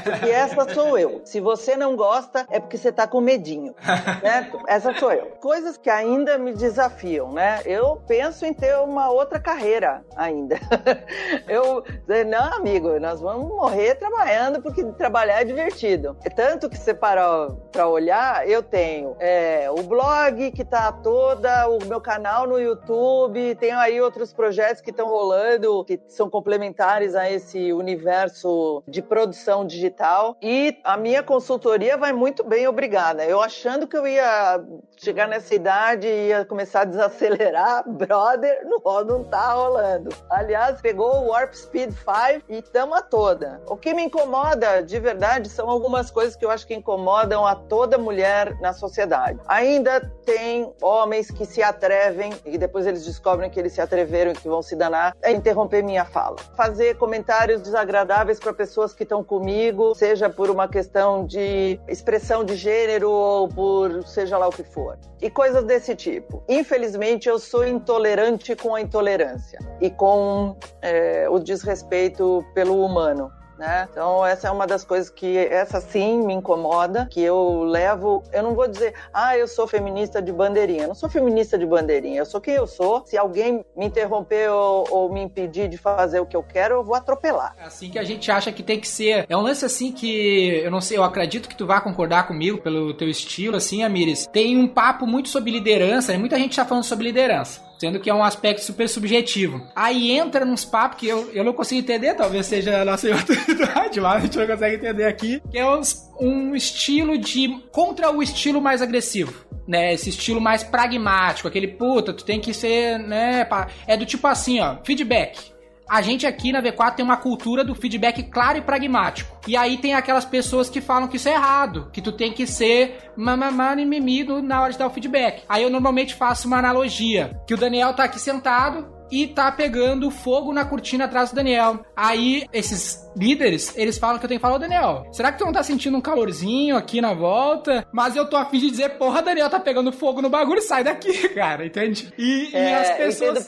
porque 0.04 0.30
essa 0.30 0.74
sou 0.74 0.98
eu. 0.98 1.22
Se 1.26 1.40
você 1.40 1.76
não 1.76 1.96
gosta, 1.96 2.46
é 2.50 2.60
porque 2.60 2.78
você 2.78 2.92
tá 2.92 3.08
com 3.08 3.22
medinho. 3.22 3.76
Certo? 4.22 4.60
Essa 4.68 4.94
sou 4.94 5.12
eu. 5.12 5.28
Coisas 5.40 5.78
que 5.78 5.90
ainda 5.90 6.38
me 6.38 6.54
desafiam, 6.54 7.32
né? 7.32 7.62
Eu 7.66 8.02
penso 8.08 8.46
em 8.46 8.54
ter 8.54 8.78
uma 8.78 9.10
outra 9.10 9.40
carreira 9.40 10.04
ainda. 10.16 10.58
Eu, 11.48 11.84
não, 12.28 12.54
amigo, 12.54 13.00
nós 13.00 13.22
vamos 13.22 13.48
morrer 13.48 13.96
trabalhando 13.96 14.62
porque 14.62 14.84
trabalhar 14.84 15.42
é 15.42 15.44
divertido. 15.44 16.16
Tanto 16.36 16.70
que 16.70 16.78
você 16.78 16.94
para 16.94 17.50
pra 17.72 17.88
olhar, 17.88 18.48
eu 18.48 18.62
tenho 18.62 19.16
é, 19.20 19.70
o 19.72 19.84
blog 19.84 20.52
que 20.52 20.64
tá 20.64 20.92
toda, 20.92 21.68
o 21.70 21.84
meu 21.86 22.02
canal 22.02 22.48
no 22.48 22.60
YouTube, 22.60 23.56
tenho 23.56 23.78
aí 23.78 24.02
outros 24.02 24.34
projetos 24.34 24.82
que 24.82 24.90
estão 24.90 25.08
rolando, 25.08 25.84
que 25.86 26.00
são 26.08 26.30
complementares 26.30 27.16
a 27.16 27.30
esse 27.30 27.72
universo 27.74 28.84
de 28.88 29.02
produção 29.02 29.66
digital 29.70 30.36
e 30.42 30.78
a 30.84 30.98
minha 30.98 31.24
consultoria 31.24 31.96
vai 31.98 32.12
muito 32.12 32.44
bem, 32.44 32.68
obrigada. 32.68 33.24
Eu 33.24 33.42
achando 33.42 33.88
que 33.88 33.96
eu 33.96 34.06
ia 34.06 34.62
chegar 35.04 35.28
nessa 35.28 35.56
idade 35.56 36.08
e 36.08 36.28
ia 36.28 36.46
começar 36.46 36.82
a 36.82 36.86
desacelerar, 36.86 37.88
brother, 37.90 38.66
não, 38.66 39.04
não 39.04 39.24
tá 39.24 39.54
rolando. 39.54 40.10
Aliás, 40.30 40.82
pegou 40.82 41.24
o 41.24 41.28
Warp 41.30 41.54
Speed 41.54 41.92
5 41.92 42.46
e 42.50 42.62
tamo 42.62 43.00
toda. 43.04 43.62
O 43.68 43.76
que 43.76 43.94
me 43.94 44.04
incomoda 44.04 44.84
de 44.84 45.00
verdade 45.00 45.50
são 45.50 45.70
algumas 45.70 46.12
coisas 46.12 46.36
que 46.36 46.46
eu 46.46 46.52
acho 46.52 46.68
que 46.68 46.74
incomodam 46.74 47.46
a 47.46 47.56
toda 47.56 47.98
mulher 47.98 48.60
na 48.60 48.74
sociedade. 48.74 49.40
Ainda 49.48 50.02
tem 50.26 50.74
homens 50.82 51.32
que 51.32 51.46
se 51.46 51.64
atrevem 51.64 52.34
e 52.46 52.58
depois 52.58 52.86
eles 52.86 53.06
descobrem 53.06 53.50
que 53.50 53.60
eles 53.60 53.74
se 53.74 53.82
atreveram 53.82 54.32
e 54.32 54.36
que 54.36 54.48
vão 54.48 54.62
se 54.62 54.76
danar 54.76 55.16
a 55.24 55.32
interromper 55.32 55.84
minha 55.84 56.06
fala. 56.06 56.38
Fazer 56.56 56.98
comentários 56.98 57.62
desagradáveis 57.62 58.40
para 58.40 58.54
pessoas 58.54 58.94
que 58.94 59.04
estão 59.04 59.24
comigo 59.24 59.50
comigo, 59.50 59.96
seja 59.96 60.30
por 60.30 60.50
uma 60.50 60.68
questão 60.68 61.26
de 61.26 61.80
expressão 61.88 62.44
de 62.44 62.56
gênero 62.56 63.10
ou 63.10 63.48
por 63.48 64.04
seja 64.06 64.38
lá 64.38 64.48
o 64.48 64.52
que 64.52 64.64
for. 64.64 64.89
E 65.22 65.30
coisas 65.30 65.64
desse 65.64 65.96
tipo. 65.96 66.44
Infelizmente, 66.48 67.28
eu 67.28 67.40
sou 67.40 67.68
intolerante 67.68 68.56
com 68.56 68.76
a 68.76 68.82
intolerância 68.82 69.60
e 69.82 69.90
com 69.90 70.56
é, 70.82 71.28
o 71.30 71.40
desrespeito 71.40 72.46
pelo 72.54 72.84
humano. 72.84 73.32
Né? 73.60 73.88
Então 73.92 74.26
essa 74.26 74.48
é 74.48 74.52
uma 74.52 74.66
das 74.66 74.86
coisas 74.86 75.10
que 75.10 75.38
essa 75.38 75.82
sim 75.82 76.26
me 76.26 76.34
incomoda, 76.34 77.06
que 77.12 77.22
eu 77.22 77.64
levo, 77.64 78.24
eu 78.32 78.42
não 78.42 78.56
vou 78.56 78.68
dizer, 78.68 78.94
ah, 79.14 79.38
eu 79.38 79.48
sou 79.48 79.68
feminista 79.68 80.22
de 80.22 80.32
bandeirinha. 80.32 80.84
Eu 80.84 80.88
não 80.88 80.96
sou 80.96 81.10
feminista 81.10 81.58
de 81.58 81.66
bandeirinha, 81.66 82.20
eu 82.20 82.26
sou 82.26 82.40
quem 82.40 82.54
eu 82.54 82.66
sou. 82.66 83.04
Se 83.06 83.18
alguém 83.18 83.66
me 83.76 83.86
interromper 83.86 84.50
ou, 84.50 84.88
ou 84.90 85.14
me 85.14 85.22
impedir 85.22 85.68
de 85.68 85.78
fazer 85.78 86.22
o 86.22 86.26
que 86.26 86.38
eu 86.38 86.42
quero, 86.42 86.76
eu 86.76 86.84
vou 86.84 86.96
atropelar. 86.96 87.54
É 87.60 87.66
assim 87.66 87.90
que 87.90 88.00
a 88.00 88.04
gente 88.04 88.32
acha 88.32 88.52
que 88.52 88.64
tem 88.64 88.80
que 88.80 88.88
ser. 88.88 89.26
É 89.28 89.36
um 89.36 89.42
lance 89.42 89.66
assim 89.66 89.92
que 89.92 90.62
eu 90.64 90.72
não 90.72 90.80
sei, 90.80 90.98
eu 90.98 91.04
acredito 91.04 91.50
que 91.50 91.56
tu 91.56 91.68
vai 91.68 91.82
concordar 91.84 92.26
comigo 92.28 92.62
pelo 92.62 92.94
teu 92.94 93.10
estilo, 93.10 93.58
assim, 93.58 93.84
Amires. 93.84 94.26
Tem 94.28 94.58
um 94.58 94.68
papo 94.68 95.06
muito 95.06 95.28
sobre 95.28 95.52
liderança, 95.52 96.14
né? 96.14 96.18
Muita 96.18 96.38
gente 96.38 96.56
tá 96.56 96.64
falando 96.64 96.86
sobre 96.86 97.06
liderança 97.06 97.69
sendo 97.80 98.00
que 98.00 98.10
é 98.10 98.14
um 98.14 98.24
aspecto 98.24 98.62
super 98.62 98.90
subjetivo. 98.90 99.66
Aí 99.76 100.12
entra 100.12 100.44
nos 100.44 100.66
papos 100.66 101.00
que 101.00 101.08
eu, 101.08 101.32
eu 101.32 101.44
não 101.44 101.54
consigo 101.54 101.80
entender, 101.80 102.14
talvez 102.14 102.46
seja 102.46 102.82
a 102.82 102.86
nossa 102.86 103.08
oportunidade, 103.16 104.02
mas 104.02 104.16
a 104.16 104.20
gente 104.20 104.38
não 104.38 104.48
consegue 104.48 104.76
entender 104.76 105.06
aqui, 105.06 105.42
que 105.50 105.58
é 105.58 105.66
um, 105.66 105.82
um 106.20 106.56
estilo 106.56 107.18
de. 107.18 107.48
contra 107.72 108.12
o 108.12 108.22
estilo 108.22 108.62
mais 108.62 108.82
agressivo. 108.82 109.48
Né, 109.68 109.94
esse 109.94 110.10
estilo 110.10 110.42
mais 110.42 110.64
pragmático, 110.64 111.48
aquele 111.48 111.68
puta, 111.68 112.12
tu 112.12 112.26
tem 112.26 112.42
que 112.42 112.56
ser, 112.56 112.98
né, 112.98 113.48
é 113.86 113.96
do 113.96 114.04
tipo 114.04 114.26
assim, 114.26 114.60
ó, 114.60 114.78
feedback 114.84 115.52
a 115.90 116.02
gente 116.02 116.28
aqui 116.28 116.52
na 116.52 116.62
V4 116.62 116.96
tem 116.96 117.06
uma 117.06 117.18
cultura 117.18 117.64
do 117.64 117.74
feedback 117.74 118.24
claro 118.24 118.60
e 118.60 118.62
pragmático. 118.62 119.40
E 119.48 119.58
aí 119.58 119.78
tem 119.78 119.96
aquelas 119.96 120.26
pessoas 120.26 120.70
que 120.70 120.80
falam 120.80 121.08
que 121.08 121.18
isso 121.18 121.28
é 121.28 121.34
errado, 121.34 121.90
que 121.92 122.02
tu 122.02 122.12
tem 122.12 122.32
que 122.32 122.46
ser 122.46 123.12
mamamã 123.18 123.76
e 123.80 123.86
mimido 123.86 124.42
na 124.42 124.62
hora 124.62 124.72
de 124.72 124.78
dar 124.78 124.88
o 124.88 124.92
feedback. 124.92 125.44
Aí 125.50 125.64
eu 125.64 125.70
normalmente 125.70 126.14
faço 126.14 126.48
uma 126.48 126.60
analogia, 126.60 127.40
que 127.48 127.54
o 127.54 127.58
Daniel 127.58 127.94
tá 127.94 128.04
aqui 128.04 128.20
sentado, 128.20 129.00
e 129.12 129.28
tá 129.28 129.52
pegando 129.52 130.12
fogo 130.12 130.54
na 130.54 130.66
cortina 130.66 131.06
atrás 131.06 131.32
do 131.32 131.36
Daniel. 131.36 131.84
Aí, 131.96 132.46
esses 132.54 133.09
líderes, 133.16 133.74
eles 133.76 133.98
falam 133.98 134.18
que 134.20 134.26
eu 134.26 134.28
tenho 134.28 134.40
que 134.40 134.42
falar, 134.42 134.56
ô 134.56 134.60
Daniel, 134.60 135.06
será 135.12 135.32
que 135.32 135.38
tu 135.38 135.46
não 135.46 135.54
tá 135.54 135.64
sentindo 135.64 135.98
um 135.98 136.02
calorzinho 136.02 136.76
aqui 136.76 137.02
na 137.02 137.14
volta? 137.14 137.86
Mas 137.92 138.16
eu 138.16 138.26
tô 138.30 138.38
afim 138.38 138.60
de 138.60 138.70
dizer, 138.70 138.98
porra, 138.98 139.22
Daniel 139.22 139.50
tá 139.50 139.60
pegando 139.60 139.92
fogo 139.92 140.22
no 140.22 140.30
bagulho, 140.30 140.62
sai 140.62 140.84
daqui, 140.84 141.30
cara, 141.30 141.66
entende? 141.66 142.14
E, 142.18 142.50
é, 142.54 142.72
e 142.72 142.74
as 142.74 142.92
pessoas 142.98 143.46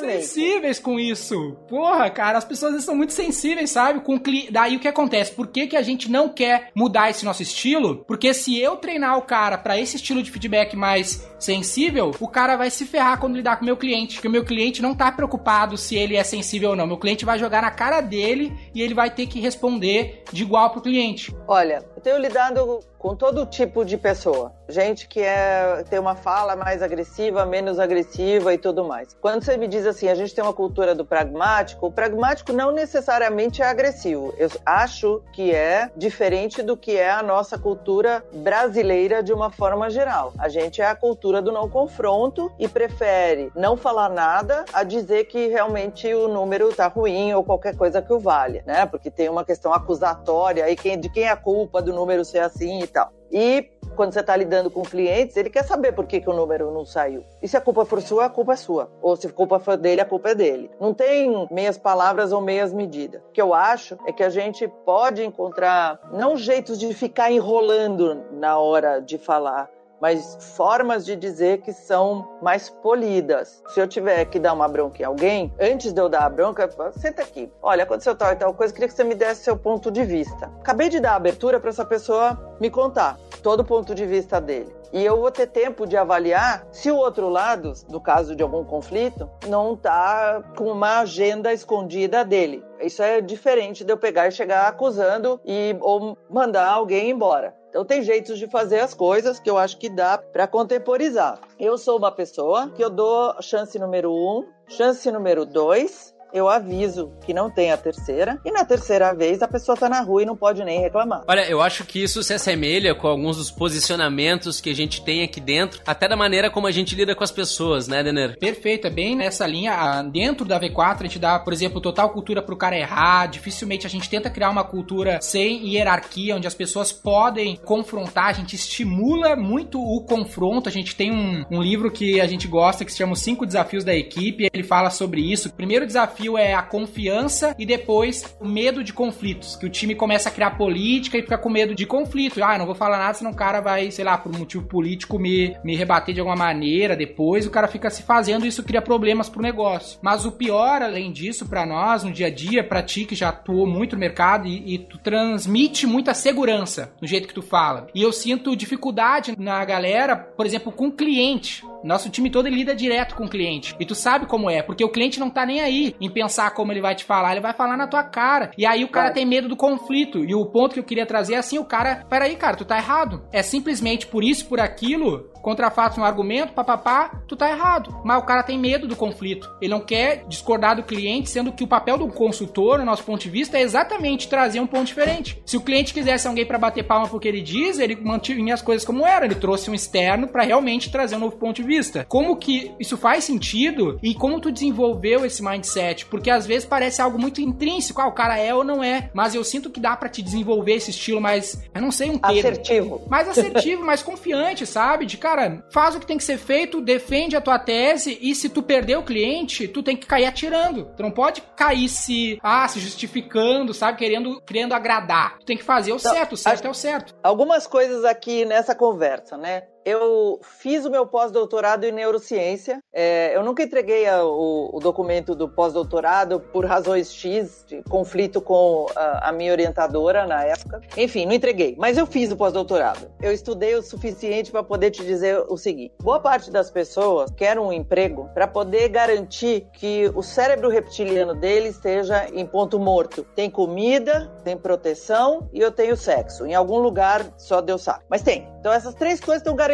sensíveis 0.00 0.78
com 0.78 0.98
isso. 0.98 1.56
Porra, 1.68 2.10
cara, 2.10 2.38
as 2.38 2.44
pessoas 2.44 2.82
são 2.84 2.94
muito 2.94 3.12
sensíveis, 3.12 3.70
sabe? 3.70 4.00
Com 4.00 4.18
cli... 4.18 4.48
Daí 4.50 4.76
o 4.76 4.80
que 4.80 4.88
acontece? 4.88 5.32
Por 5.32 5.46
que, 5.46 5.66
que 5.66 5.76
a 5.76 5.82
gente 5.82 6.10
não 6.10 6.28
quer 6.28 6.70
mudar 6.74 7.10
esse 7.10 7.24
nosso 7.24 7.42
estilo? 7.42 8.04
Porque 8.06 8.34
se 8.34 8.58
eu 8.58 8.76
treinar 8.76 9.16
o 9.18 9.22
cara 9.22 9.56
para 9.56 9.78
esse 9.78 9.96
estilo 9.96 10.22
de 10.22 10.30
feedback 10.30 10.76
mais 10.76 11.26
sensível, 11.38 12.12
o 12.20 12.28
cara 12.28 12.56
vai 12.56 12.70
se 12.70 12.84
ferrar 12.84 13.18
quando 13.18 13.36
lidar 13.36 13.56
com 13.56 13.62
o 13.62 13.66
meu 13.66 13.76
cliente. 13.76 14.14
Porque 14.16 14.28
o 14.28 14.30
meu 14.30 14.44
cliente 14.44 14.82
não 14.82 14.94
tá 14.94 15.10
preocupado 15.10 15.76
se 15.76 15.96
ele 15.96 16.16
é 16.16 16.24
sensível 16.24 16.70
ou 16.70 16.76
não. 16.76 16.86
Meu 16.86 16.98
cliente 16.98 17.24
vai 17.24 17.38
jogar 17.38 17.62
na 17.62 17.70
cara 17.70 18.00
dele 18.00 18.52
e 18.74 18.82
ele 18.82 18.94
vai 18.94 19.10
ter 19.14 19.26
que 19.26 19.40
responder 19.40 20.24
de 20.32 20.42
igual 20.42 20.70
pro 20.70 20.82
cliente. 20.82 21.34
Olha, 21.46 21.84
eu 21.96 22.02
tenho 22.02 22.18
lidado 22.18 22.80
com 23.04 23.14
todo 23.14 23.44
tipo 23.44 23.84
de 23.84 23.98
pessoa. 23.98 24.54
Gente 24.66 25.06
que 25.06 25.20
é, 25.20 25.84
tem 25.90 25.98
uma 25.98 26.14
fala 26.14 26.56
mais 26.56 26.82
agressiva, 26.82 27.44
menos 27.44 27.78
agressiva 27.78 28.54
e 28.54 28.56
tudo 28.56 28.82
mais. 28.82 29.14
Quando 29.20 29.44
você 29.44 29.58
me 29.58 29.68
diz 29.68 29.86
assim, 29.86 30.08
a 30.08 30.14
gente 30.14 30.34
tem 30.34 30.42
uma 30.42 30.54
cultura 30.54 30.94
do 30.94 31.04
pragmático, 31.04 31.86
o 31.86 31.92
pragmático 31.92 32.50
não 32.50 32.72
necessariamente 32.72 33.60
é 33.60 33.66
agressivo. 33.66 34.32
Eu 34.38 34.48
acho 34.64 35.22
que 35.34 35.54
é 35.54 35.90
diferente 35.94 36.62
do 36.62 36.78
que 36.78 36.96
é 36.96 37.10
a 37.10 37.22
nossa 37.22 37.58
cultura 37.58 38.24
brasileira 38.32 39.22
de 39.22 39.34
uma 39.34 39.50
forma 39.50 39.90
geral. 39.90 40.32
A 40.38 40.48
gente 40.48 40.80
é 40.80 40.86
a 40.86 40.94
cultura 40.94 41.42
do 41.42 41.52
não 41.52 41.68
confronto 41.68 42.50
e 42.58 42.66
prefere 42.66 43.52
não 43.54 43.76
falar 43.76 44.08
nada 44.08 44.64
a 44.72 44.82
dizer 44.82 45.26
que 45.26 45.48
realmente 45.48 46.10
o 46.14 46.26
número 46.26 46.74
tá 46.74 46.86
ruim 46.86 47.34
ou 47.34 47.44
qualquer 47.44 47.76
coisa 47.76 48.00
que 48.00 48.14
o 48.14 48.18
valha, 48.18 48.62
né? 48.66 48.86
Porque 48.86 49.10
tem 49.10 49.28
uma 49.28 49.44
questão 49.44 49.74
acusatória 49.74 50.64
aí 50.64 50.74
de 50.96 51.10
quem 51.10 51.24
é 51.24 51.30
a 51.30 51.36
culpa 51.36 51.82
do 51.82 51.92
número 51.92 52.24
ser 52.24 52.38
assim 52.38 52.78
e 52.82 52.93
tal. 52.94 53.12
E 53.30 53.68
quando 53.96 54.12
você 54.12 54.20
está 54.20 54.36
lidando 54.36 54.70
com 54.70 54.82
clientes, 54.82 55.36
ele 55.36 55.50
quer 55.50 55.64
saber 55.64 55.92
por 55.92 56.06
que, 56.06 56.20
que 56.20 56.30
o 56.30 56.32
número 56.32 56.72
não 56.72 56.84
saiu. 56.84 57.24
E 57.42 57.48
se 57.48 57.56
a 57.56 57.60
culpa 57.60 57.84
for 57.84 58.00
sua, 58.00 58.26
a 58.26 58.30
culpa 58.30 58.52
é 58.54 58.56
sua. 58.56 58.90
Ou 59.02 59.16
se 59.16 59.26
a 59.26 59.32
culpa 59.32 59.58
for 59.58 59.76
dele, 59.76 60.00
a 60.00 60.04
culpa 60.04 60.30
é 60.30 60.34
dele. 60.34 60.70
Não 60.80 60.94
tem 60.94 61.46
meias 61.50 61.76
palavras 61.76 62.32
ou 62.32 62.40
meias 62.40 62.72
medidas. 62.72 63.20
O 63.28 63.32
que 63.32 63.42
eu 63.42 63.52
acho 63.52 63.98
é 64.06 64.12
que 64.12 64.22
a 64.22 64.30
gente 64.30 64.66
pode 64.84 65.24
encontrar, 65.24 66.00
não 66.12 66.36
jeitos 66.36 66.78
de 66.78 66.92
ficar 66.94 67.30
enrolando 67.30 68.24
na 68.32 68.58
hora 68.58 69.00
de 69.00 69.18
falar, 69.18 69.68
mas 70.00 70.36
formas 70.56 71.04
de 71.04 71.16
dizer 71.16 71.62
que 71.62 71.72
são 71.72 72.38
mais 72.42 72.68
polidas. 72.68 73.62
Se 73.68 73.80
eu 73.80 73.88
tiver 73.88 74.24
que 74.26 74.38
dar 74.38 74.52
uma 74.52 74.68
bronca 74.68 75.02
em 75.02 75.04
alguém, 75.04 75.52
antes 75.60 75.92
de 75.92 76.00
eu 76.00 76.08
dar 76.08 76.24
a 76.24 76.30
bronca, 76.30 76.70
senta 76.92 77.22
aqui. 77.22 77.50
Olha, 77.62 77.84
aconteceu 77.84 78.14
tal 78.14 78.32
e 78.32 78.36
tal 78.36 78.54
coisa, 78.54 78.72
queria 78.72 78.88
que 78.88 78.94
você 78.94 79.04
me 79.04 79.14
desse 79.14 79.44
seu 79.44 79.56
ponto 79.56 79.90
de 79.90 80.04
vista. 80.04 80.46
Acabei 80.60 80.88
de 80.88 81.00
dar 81.00 81.12
a 81.12 81.16
abertura 81.16 81.58
para 81.58 81.70
essa 81.70 81.84
pessoa 81.84 82.56
me 82.60 82.70
contar 82.70 83.18
todo 83.42 83.60
o 83.60 83.64
ponto 83.64 83.94
de 83.94 84.06
vista 84.06 84.40
dele. 84.40 84.74
E 84.92 85.04
eu 85.04 85.20
vou 85.20 85.30
ter 85.30 85.48
tempo 85.48 85.86
de 85.86 85.96
avaliar 85.96 86.66
se 86.70 86.88
o 86.88 86.96
outro 86.96 87.28
lado, 87.28 87.72
no 87.90 88.00
caso 88.00 88.36
de 88.36 88.44
algum 88.44 88.64
conflito, 88.64 89.28
não 89.48 89.74
está 89.74 90.40
com 90.56 90.70
uma 90.70 91.00
agenda 91.00 91.52
escondida 91.52 92.24
dele. 92.24 92.64
Isso 92.80 93.02
é 93.02 93.20
diferente 93.20 93.84
de 93.84 93.92
eu 93.92 93.98
pegar 93.98 94.28
e 94.28 94.30
chegar 94.30 94.68
acusando 94.68 95.40
e 95.44 95.76
ou 95.80 96.16
mandar 96.30 96.68
alguém 96.68 97.10
embora. 97.10 97.54
Então 97.74 97.84
tem 97.84 98.04
jeitos 98.04 98.38
de 98.38 98.46
fazer 98.46 98.78
as 98.78 98.94
coisas 98.94 99.40
que 99.40 99.50
eu 99.50 99.58
acho 99.58 99.78
que 99.78 99.88
dá 99.88 100.16
para 100.16 100.46
contemporizar. 100.46 101.40
Eu 101.58 101.76
sou 101.76 101.98
uma 101.98 102.12
pessoa 102.12 102.70
que 102.70 102.80
eu 102.80 102.88
dou 102.88 103.34
chance 103.42 103.76
número 103.80 104.12
um, 104.12 104.46
chance 104.68 105.10
número 105.10 105.44
dois 105.44 106.13
eu 106.34 106.48
aviso 106.48 107.12
que 107.24 107.32
não 107.32 107.48
tem 107.48 107.70
a 107.70 107.76
terceira. 107.76 108.40
E 108.44 108.50
na 108.50 108.64
terceira 108.64 109.14
vez 109.14 109.40
a 109.40 109.46
pessoa 109.46 109.76
tá 109.76 109.88
na 109.88 110.00
rua 110.00 110.22
e 110.22 110.26
não 110.26 110.36
pode 110.36 110.64
nem 110.64 110.80
reclamar. 110.80 111.22
Olha, 111.28 111.48
eu 111.48 111.62
acho 111.62 111.84
que 111.84 112.02
isso 112.02 112.22
se 112.24 112.34
assemelha 112.34 112.92
com 112.92 113.06
alguns 113.06 113.36
dos 113.36 113.52
posicionamentos 113.52 114.60
que 114.60 114.68
a 114.68 114.74
gente 114.74 115.04
tem 115.04 115.22
aqui 115.22 115.40
dentro, 115.40 115.80
até 115.86 116.08
da 116.08 116.16
maneira 116.16 116.50
como 116.50 116.66
a 116.66 116.72
gente 116.72 116.96
lida 116.96 117.14
com 117.14 117.22
as 117.22 117.30
pessoas, 117.30 117.86
né, 117.86 118.02
Denner? 118.02 118.36
Perfeito, 118.36 118.88
é 118.88 118.90
bem 118.90 119.14
nessa 119.14 119.46
linha. 119.46 120.02
Dentro 120.02 120.44
da 120.44 120.58
V4 120.58 121.00
a 121.00 121.02
gente 121.04 121.18
dá, 121.20 121.38
por 121.38 121.52
exemplo, 121.52 121.80
total 121.80 122.10
cultura 122.10 122.42
pro 122.42 122.56
cara 122.56 122.76
errar. 122.76 123.26
Dificilmente 123.26 123.86
a 123.86 123.90
gente 123.90 124.10
tenta 124.10 124.28
criar 124.28 124.50
uma 124.50 124.64
cultura 124.64 125.20
sem 125.22 125.68
hierarquia, 125.68 126.34
onde 126.34 126.48
as 126.48 126.54
pessoas 126.54 126.90
podem 126.90 127.56
confrontar. 127.56 128.26
A 128.26 128.32
gente 128.32 128.56
estimula 128.56 129.36
muito 129.36 129.80
o 129.80 130.04
confronto. 130.04 130.68
A 130.68 130.72
gente 130.72 130.96
tem 130.96 131.12
um, 131.12 131.44
um 131.48 131.62
livro 131.62 131.92
que 131.92 132.20
a 132.20 132.26
gente 132.26 132.48
gosta 132.48 132.84
que 132.84 132.90
se 132.90 132.98
chama 132.98 133.12
Os 133.12 133.20
Cinco 133.20 133.46
Desafios 133.46 133.84
da 133.84 133.94
Equipe. 133.94 134.48
Ele 134.52 134.64
fala 134.64 134.90
sobre 134.90 135.20
isso. 135.20 135.48
O 135.48 135.52
primeiro 135.52 135.86
desafio 135.86 136.23
desafio 136.24 136.38
é 136.38 136.54
a 136.54 136.62
confiança 136.62 137.54
e 137.58 137.66
depois 137.66 138.36
o 138.40 138.46
medo 138.46 138.82
de 138.82 138.92
conflitos. 138.92 139.56
Que 139.56 139.66
o 139.66 139.70
time 139.70 139.94
começa 139.94 140.28
a 140.28 140.32
criar 140.32 140.52
política 140.52 141.18
e 141.18 141.22
fica 141.22 141.38
com 141.38 141.50
medo 141.50 141.74
de 141.74 141.86
conflito. 141.86 142.42
Ah, 142.42 142.58
não 142.58 142.66
vou 142.66 142.74
falar 142.74 142.98
nada, 142.98 143.14
senão 143.14 143.30
o 143.30 143.36
cara 143.36 143.60
vai, 143.60 143.90
sei 143.90 144.04
lá, 144.04 144.16
por 144.16 144.34
um 144.34 144.38
motivo 144.38 144.64
político 144.66 145.18
me, 145.18 145.56
me 145.62 145.76
rebater 145.76 146.14
de 146.14 146.20
alguma 146.20 146.36
maneira. 146.36 146.96
Depois 146.96 147.46
o 147.46 147.50
cara 147.50 147.68
fica 147.68 147.90
se 147.90 148.02
fazendo 148.02 148.44
e 148.44 148.48
isso 148.48 148.62
cria 148.62 148.80
problemas 148.80 149.28
pro 149.28 149.42
negócio. 149.42 149.98
Mas 150.02 150.24
o 150.24 150.32
pior, 150.32 150.82
além 150.82 151.12
disso, 151.12 151.46
para 151.46 151.66
nós, 151.66 152.04
no 152.04 152.12
dia 152.12 152.28
a 152.28 152.30
dia, 152.30 152.64
pra 152.64 152.82
ti 152.82 153.04
que 153.04 153.14
já 153.14 153.28
atuou 153.28 153.66
muito 153.66 153.94
no 153.94 154.00
mercado 154.00 154.46
e, 154.46 154.74
e 154.74 154.78
tu 154.78 154.98
transmite 154.98 155.86
muita 155.86 156.14
segurança 156.14 156.92
no 157.00 157.06
jeito 157.06 157.28
que 157.28 157.34
tu 157.34 157.42
fala. 157.42 157.86
E 157.94 158.02
eu 158.02 158.12
sinto 158.12 158.56
dificuldade 158.56 159.34
na 159.38 159.64
galera, 159.64 160.16
por 160.16 160.46
exemplo, 160.46 160.72
com 160.72 160.90
cliente. 160.90 161.62
Nosso 161.84 162.08
time 162.08 162.30
todo 162.30 162.48
lida 162.48 162.74
direto 162.74 163.14
com 163.14 163.24
o 163.24 163.28
cliente. 163.28 163.76
E 163.78 163.84
tu 163.84 163.94
sabe 163.94 164.24
como 164.24 164.48
é, 164.48 164.62
porque 164.62 164.82
o 164.82 164.88
cliente 164.88 165.20
não 165.20 165.28
tá 165.28 165.44
nem 165.44 165.60
aí 165.60 165.94
em 166.00 166.08
pensar 166.08 166.50
como 166.52 166.72
ele 166.72 166.80
vai 166.80 166.94
te 166.94 167.04
falar, 167.04 167.32
ele 167.32 167.40
vai 167.42 167.52
falar 167.52 167.76
na 167.76 167.86
tua 167.86 168.02
cara. 168.02 168.50
E 168.56 168.64
aí 168.64 168.82
o 168.82 168.88
cara 168.88 169.10
tem 169.10 169.26
medo 169.26 169.48
do 169.48 169.56
conflito. 169.56 170.24
E 170.24 170.34
o 170.34 170.46
ponto 170.46 170.72
que 170.72 170.80
eu 170.80 170.84
queria 170.84 171.04
trazer 171.04 171.34
é 171.34 171.38
assim: 171.38 171.58
o 171.58 171.64
cara, 171.64 172.04
peraí, 172.08 172.36
cara, 172.36 172.56
tu 172.56 172.64
tá 172.64 172.78
errado. 172.78 173.22
É 173.30 173.42
simplesmente 173.42 174.06
por 174.06 174.24
isso, 174.24 174.46
por 174.46 174.58
aquilo, 174.58 175.30
contra 175.44 175.70
fatos 175.70 175.98
no 175.98 176.04
argumento, 176.04 176.54
papapá, 176.54 177.20
tu 177.28 177.36
tá 177.36 177.50
errado. 177.50 177.94
Mas 178.02 178.18
o 178.22 178.24
cara 178.24 178.42
tem 178.42 178.58
medo 178.58 178.88
do 178.88 178.96
conflito. 178.96 179.46
Ele 179.60 179.70
não 179.70 179.80
quer 179.80 180.24
discordar 180.26 180.74
do 180.74 180.82
cliente, 180.82 181.28
sendo 181.28 181.52
que 181.52 181.62
o 181.62 181.68
papel 181.68 181.98
do 181.98 182.08
consultor, 182.08 182.78
no 182.78 182.84
nosso 182.86 183.04
ponto 183.04 183.20
de 183.20 183.28
vista, 183.28 183.58
é 183.58 183.60
exatamente 183.60 184.26
trazer 184.26 184.58
um 184.58 184.66
ponto 184.66 184.86
diferente. 184.86 185.42
Se 185.44 185.58
o 185.58 185.60
cliente 185.60 185.92
quisesse 185.92 186.26
alguém 186.26 186.46
para 186.46 186.58
bater 186.58 186.84
palma 186.84 187.06
porque 187.06 187.28
ele 187.28 187.42
diz, 187.42 187.78
ele 187.78 187.94
mantinha 187.94 188.54
as 188.54 188.62
coisas 188.62 188.86
como 188.86 189.06
eram. 189.06 189.26
Ele 189.26 189.34
trouxe 189.34 189.70
um 189.70 189.74
externo 189.74 190.28
para 190.28 190.44
realmente 190.44 190.90
trazer 190.90 191.16
um 191.16 191.20
novo 191.20 191.36
ponto 191.36 191.56
de 191.56 191.62
vista. 191.62 192.06
Como 192.08 192.36
que 192.36 192.72
isso 192.80 192.96
faz 192.96 193.24
sentido 193.24 193.98
e 194.02 194.14
como 194.14 194.40
tu 194.40 194.50
desenvolveu 194.50 195.26
esse 195.26 195.42
mindset? 195.42 196.06
Porque 196.06 196.30
às 196.30 196.46
vezes 196.46 196.66
parece 196.66 197.02
algo 197.02 197.18
muito 197.18 197.42
intrínseco, 197.42 198.00
ah, 198.00 198.06
o 198.06 198.12
cara 198.12 198.38
é 198.38 198.54
ou 198.54 198.64
não 198.64 198.82
é, 198.82 199.10
mas 199.12 199.34
eu 199.34 199.44
sinto 199.44 199.68
que 199.68 199.78
dá 199.78 199.94
para 199.94 200.08
te 200.08 200.22
desenvolver 200.22 200.74
esse 200.74 200.90
estilo 200.90 201.20
mais, 201.20 201.62
eu 201.74 201.82
não 201.82 201.92
sei 201.92 202.08
um 202.08 202.18
termo. 202.18 202.38
Assertivo. 202.38 203.02
Mais 203.10 203.28
assertivo, 203.28 203.84
mais 203.84 204.02
confiante, 204.02 204.64
sabe? 204.64 205.04
De 205.04 205.18
cara, 205.18 205.33
cara, 205.34 205.64
faz 205.70 205.94
o 205.94 206.00
que 206.00 206.06
tem 206.06 206.16
que 206.16 206.24
ser 206.24 206.38
feito, 206.38 206.80
defende 206.80 207.36
a 207.36 207.40
tua 207.40 207.58
tese 207.58 208.18
e 208.20 208.34
se 208.34 208.48
tu 208.48 208.62
perder 208.62 208.96
o 208.96 209.02
cliente, 209.02 209.68
tu 209.68 209.82
tem 209.82 209.96
que 209.96 210.06
cair 210.06 210.26
atirando. 210.26 210.86
Tu 210.96 211.02
não 211.02 211.10
pode 211.10 211.42
cair 211.56 211.88
se, 211.88 212.38
ah, 212.42 212.66
se 212.68 212.78
justificando, 212.78 213.74
sabe, 213.74 213.98
querendo, 213.98 214.40
querendo 214.42 214.72
agradar. 214.72 215.38
Tu 215.40 215.46
tem 215.46 215.56
que 215.56 215.64
fazer 215.64 215.92
o 215.92 215.96
então, 215.96 216.12
certo, 216.12 216.32
o 216.32 216.36
certo 216.36 216.66
é 216.66 216.70
o 216.70 216.74
certo. 216.74 217.14
Algumas 217.22 217.66
coisas 217.66 218.04
aqui 218.04 218.44
nessa 218.44 218.74
conversa, 218.74 219.36
né? 219.36 219.64
Eu 219.84 220.40
fiz 220.42 220.84
o 220.84 220.90
meu 220.90 221.06
pós-doutorado 221.06 221.84
em 221.84 221.92
neurociência. 221.92 222.78
É, 222.92 223.36
eu 223.36 223.42
nunca 223.42 223.62
entreguei 223.62 224.08
a, 224.08 224.24
o, 224.24 224.70
o, 224.72 224.80
documento 224.80 225.34
do 225.34 225.48
pós-doutorado 225.48 226.40
por 226.40 226.64
razões 226.64 227.12
X, 227.12 227.64
de 227.68 227.82
conflito 227.82 228.40
com 228.40 228.86
a, 228.96 229.28
a, 229.28 229.32
minha 229.32 229.52
orientadora 229.52 230.26
na 230.26 230.42
época. 230.44 230.80
Enfim, 230.96 231.26
não 231.26 231.32
entreguei, 231.32 231.76
mas 231.78 231.98
eu 231.98 232.06
fiz 232.06 232.32
o 232.32 232.36
pós-doutorado. 232.36 233.10
Eu 233.20 233.32
estudei 233.32 233.74
o 233.74 233.82
suficiente 233.82 234.50
para 234.50 234.62
poder 234.62 234.90
te 234.90 235.04
dizer 235.04 235.44
o 235.48 235.56
seguinte: 235.56 235.94
boa 236.02 236.20
parte 236.20 236.50
das 236.50 236.70
pessoas 236.70 237.30
quer 237.36 237.58
um 237.58 237.72
emprego 237.72 238.30
para 238.32 238.46
poder 238.46 238.88
garantir 238.88 239.66
que 239.72 240.10
o 240.14 240.22
cérebro 240.22 240.68
reptiliano 240.68 241.34
dele 241.34 241.68
esteja 241.68 242.26
em 242.32 242.46
ponto 242.46 242.78
morto. 242.78 243.24
Tem 243.34 243.50
comida, 243.50 244.32
tem 244.42 244.56
proteção 244.56 245.48
e 245.52 245.60
eu 245.60 245.70
tenho 245.70 245.96
sexo. 245.96 246.46
Em 246.46 246.54
algum 246.54 246.78
lugar 246.78 247.26
só 247.36 247.60
Deus 247.60 247.82
sabe. 247.82 248.04
Mas 248.08 248.22
tem. 248.22 248.48
Então 248.60 248.72
essas 248.72 248.94
três 248.94 249.20
coisas 249.20 249.42
estão 249.42 249.54
garantidas. 249.54 249.73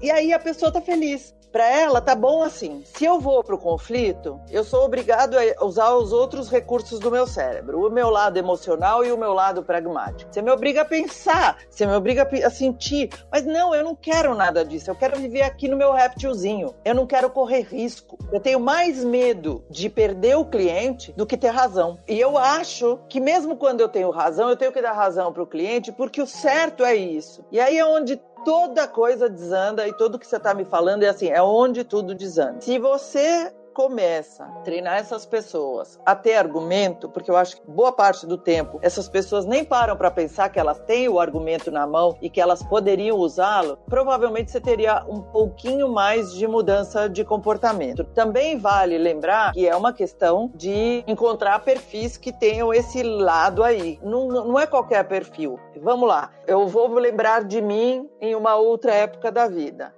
E 0.00 0.10
aí 0.10 0.32
a 0.32 0.38
pessoa 0.38 0.72
tá 0.72 0.80
feliz. 0.80 1.34
Para 1.52 1.68
ela 1.68 2.00
tá 2.00 2.14
bom 2.14 2.44
assim. 2.44 2.82
Se 2.84 3.04
eu 3.04 3.18
vou 3.18 3.42
pro 3.42 3.58
conflito, 3.58 4.40
eu 4.50 4.62
sou 4.62 4.84
obrigado 4.84 5.36
a 5.36 5.64
usar 5.64 5.92
os 5.94 6.12
outros 6.12 6.48
recursos 6.48 7.00
do 7.00 7.10
meu 7.10 7.26
cérebro, 7.26 7.84
o 7.84 7.90
meu 7.90 8.08
lado 8.08 8.36
emocional 8.36 9.04
e 9.04 9.10
o 9.10 9.18
meu 9.18 9.32
lado 9.32 9.64
pragmático. 9.64 10.32
Você 10.32 10.40
me 10.40 10.50
obriga 10.50 10.82
a 10.82 10.84
pensar, 10.84 11.58
você 11.68 11.84
me 11.86 11.94
obriga 11.94 12.28
a 12.44 12.50
sentir, 12.50 13.10
mas 13.32 13.44
não, 13.44 13.74
eu 13.74 13.82
não 13.82 13.96
quero 13.96 14.34
nada 14.34 14.64
disso. 14.64 14.90
Eu 14.90 14.94
quero 14.94 15.18
viver 15.18 15.42
aqui 15.42 15.66
no 15.66 15.76
meu 15.76 15.92
réptilzinho. 15.92 16.72
Eu 16.84 16.94
não 16.94 17.06
quero 17.06 17.28
correr 17.28 17.62
risco. 17.62 18.16
Eu 18.32 18.38
tenho 18.38 18.60
mais 18.60 19.02
medo 19.02 19.64
de 19.68 19.90
perder 19.90 20.36
o 20.36 20.44
cliente 20.44 21.12
do 21.16 21.26
que 21.26 21.36
ter 21.36 21.48
razão. 21.48 21.98
E 22.06 22.18
eu 22.18 22.38
acho 22.38 23.00
que 23.08 23.18
mesmo 23.18 23.56
quando 23.56 23.80
eu 23.80 23.88
tenho 23.88 24.10
razão, 24.10 24.48
eu 24.48 24.56
tenho 24.56 24.72
que 24.72 24.80
dar 24.80 24.92
razão 24.92 25.32
para 25.32 25.42
o 25.42 25.46
cliente, 25.46 25.90
porque 25.90 26.22
o 26.22 26.26
certo 26.26 26.84
é 26.84 26.94
isso. 26.94 27.44
E 27.50 27.58
aí 27.58 27.76
é 27.76 27.84
onde 27.84 28.20
toda 28.44 28.86
coisa 28.86 29.28
desanda 29.28 29.86
e 29.86 29.92
tudo 29.92 30.18
que 30.18 30.26
você 30.26 30.36
está 30.36 30.54
me 30.54 30.64
falando 30.64 31.02
é 31.02 31.08
assim, 31.08 31.28
é 31.28 31.42
onde 31.42 31.84
tudo 31.84 32.14
desanda. 32.14 32.60
Se 32.60 32.78
você 32.78 33.52
começa 33.80 34.44
a 34.44 34.60
treinar 34.60 34.98
essas 34.98 35.24
pessoas 35.24 35.98
a 36.04 36.14
ter 36.14 36.34
argumento, 36.34 37.08
porque 37.08 37.30
eu 37.30 37.36
acho 37.36 37.56
que 37.56 37.70
boa 37.70 37.90
parte 37.90 38.26
do 38.26 38.36
tempo 38.36 38.78
essas 38.82 39.08
pessoas 39.08 39.46
nem 39.46 39.64
param 39.64 39.96
para 39.96 40.10
pensar 40.10 40.50
que 40.50 40.60
elas 40.60 40.78
têm 40.80 41.08
o 41.08 41.18
argumento 41.18 41.70
na 41.70 41.86
mão 41.86 42.14
e 42.20 42.28
que 42.28 42.42
elas 42.42 42.62
poderiam 42.62 43.16
usá-lo, 43.16 43.78
provavelmente 43.88 44.50
você 44.50 44.60
teria 44.60 45.02
um 45.08 45.22
pouquinho 45.22 45.88
mais 45.88 46.34
de 46.34 46.46
mudança 46.46 47.08
de 47.08 47.24
comportamento. 47.24 48.04
Também 48.04 48.58
vale 48.58 48.98
lembrar 48.98 49.54
que 49.54 49.66
é 49.66 49.74
uma 49.74 49.94
questão 49.94 50.52
de 50.54 51.02
encontrar 51.06 51.60
perfis 51.60 52.18
que 52.18 52.34
tenham 52.34 52.74
esse 52.74 53.02
lado 53.02 53.64
aí. 53.64 53.98
Não, 54.02 54.28
não 54.28 54.58
é 54.58 54.66
qualquer 54.66 55.08
perfil. 55.08 55.58
Vamos 55.80 56.06
lá, 56.06 56.30
eu 56.46 56.68
vou 56.68 56.86
lembrar 56.98 57.44
de 57.44 57.62
mim 57.62 58.10
em 58.20 58.34
uma 58.34 58.56
outra 58.56 58.92
época 58.92 59.32
da 59.32 59.48
vida. 59.48 59.94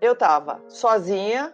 Eu 0.00 0.12
estava 0.12 0.60
sozinha, 0.68 1.52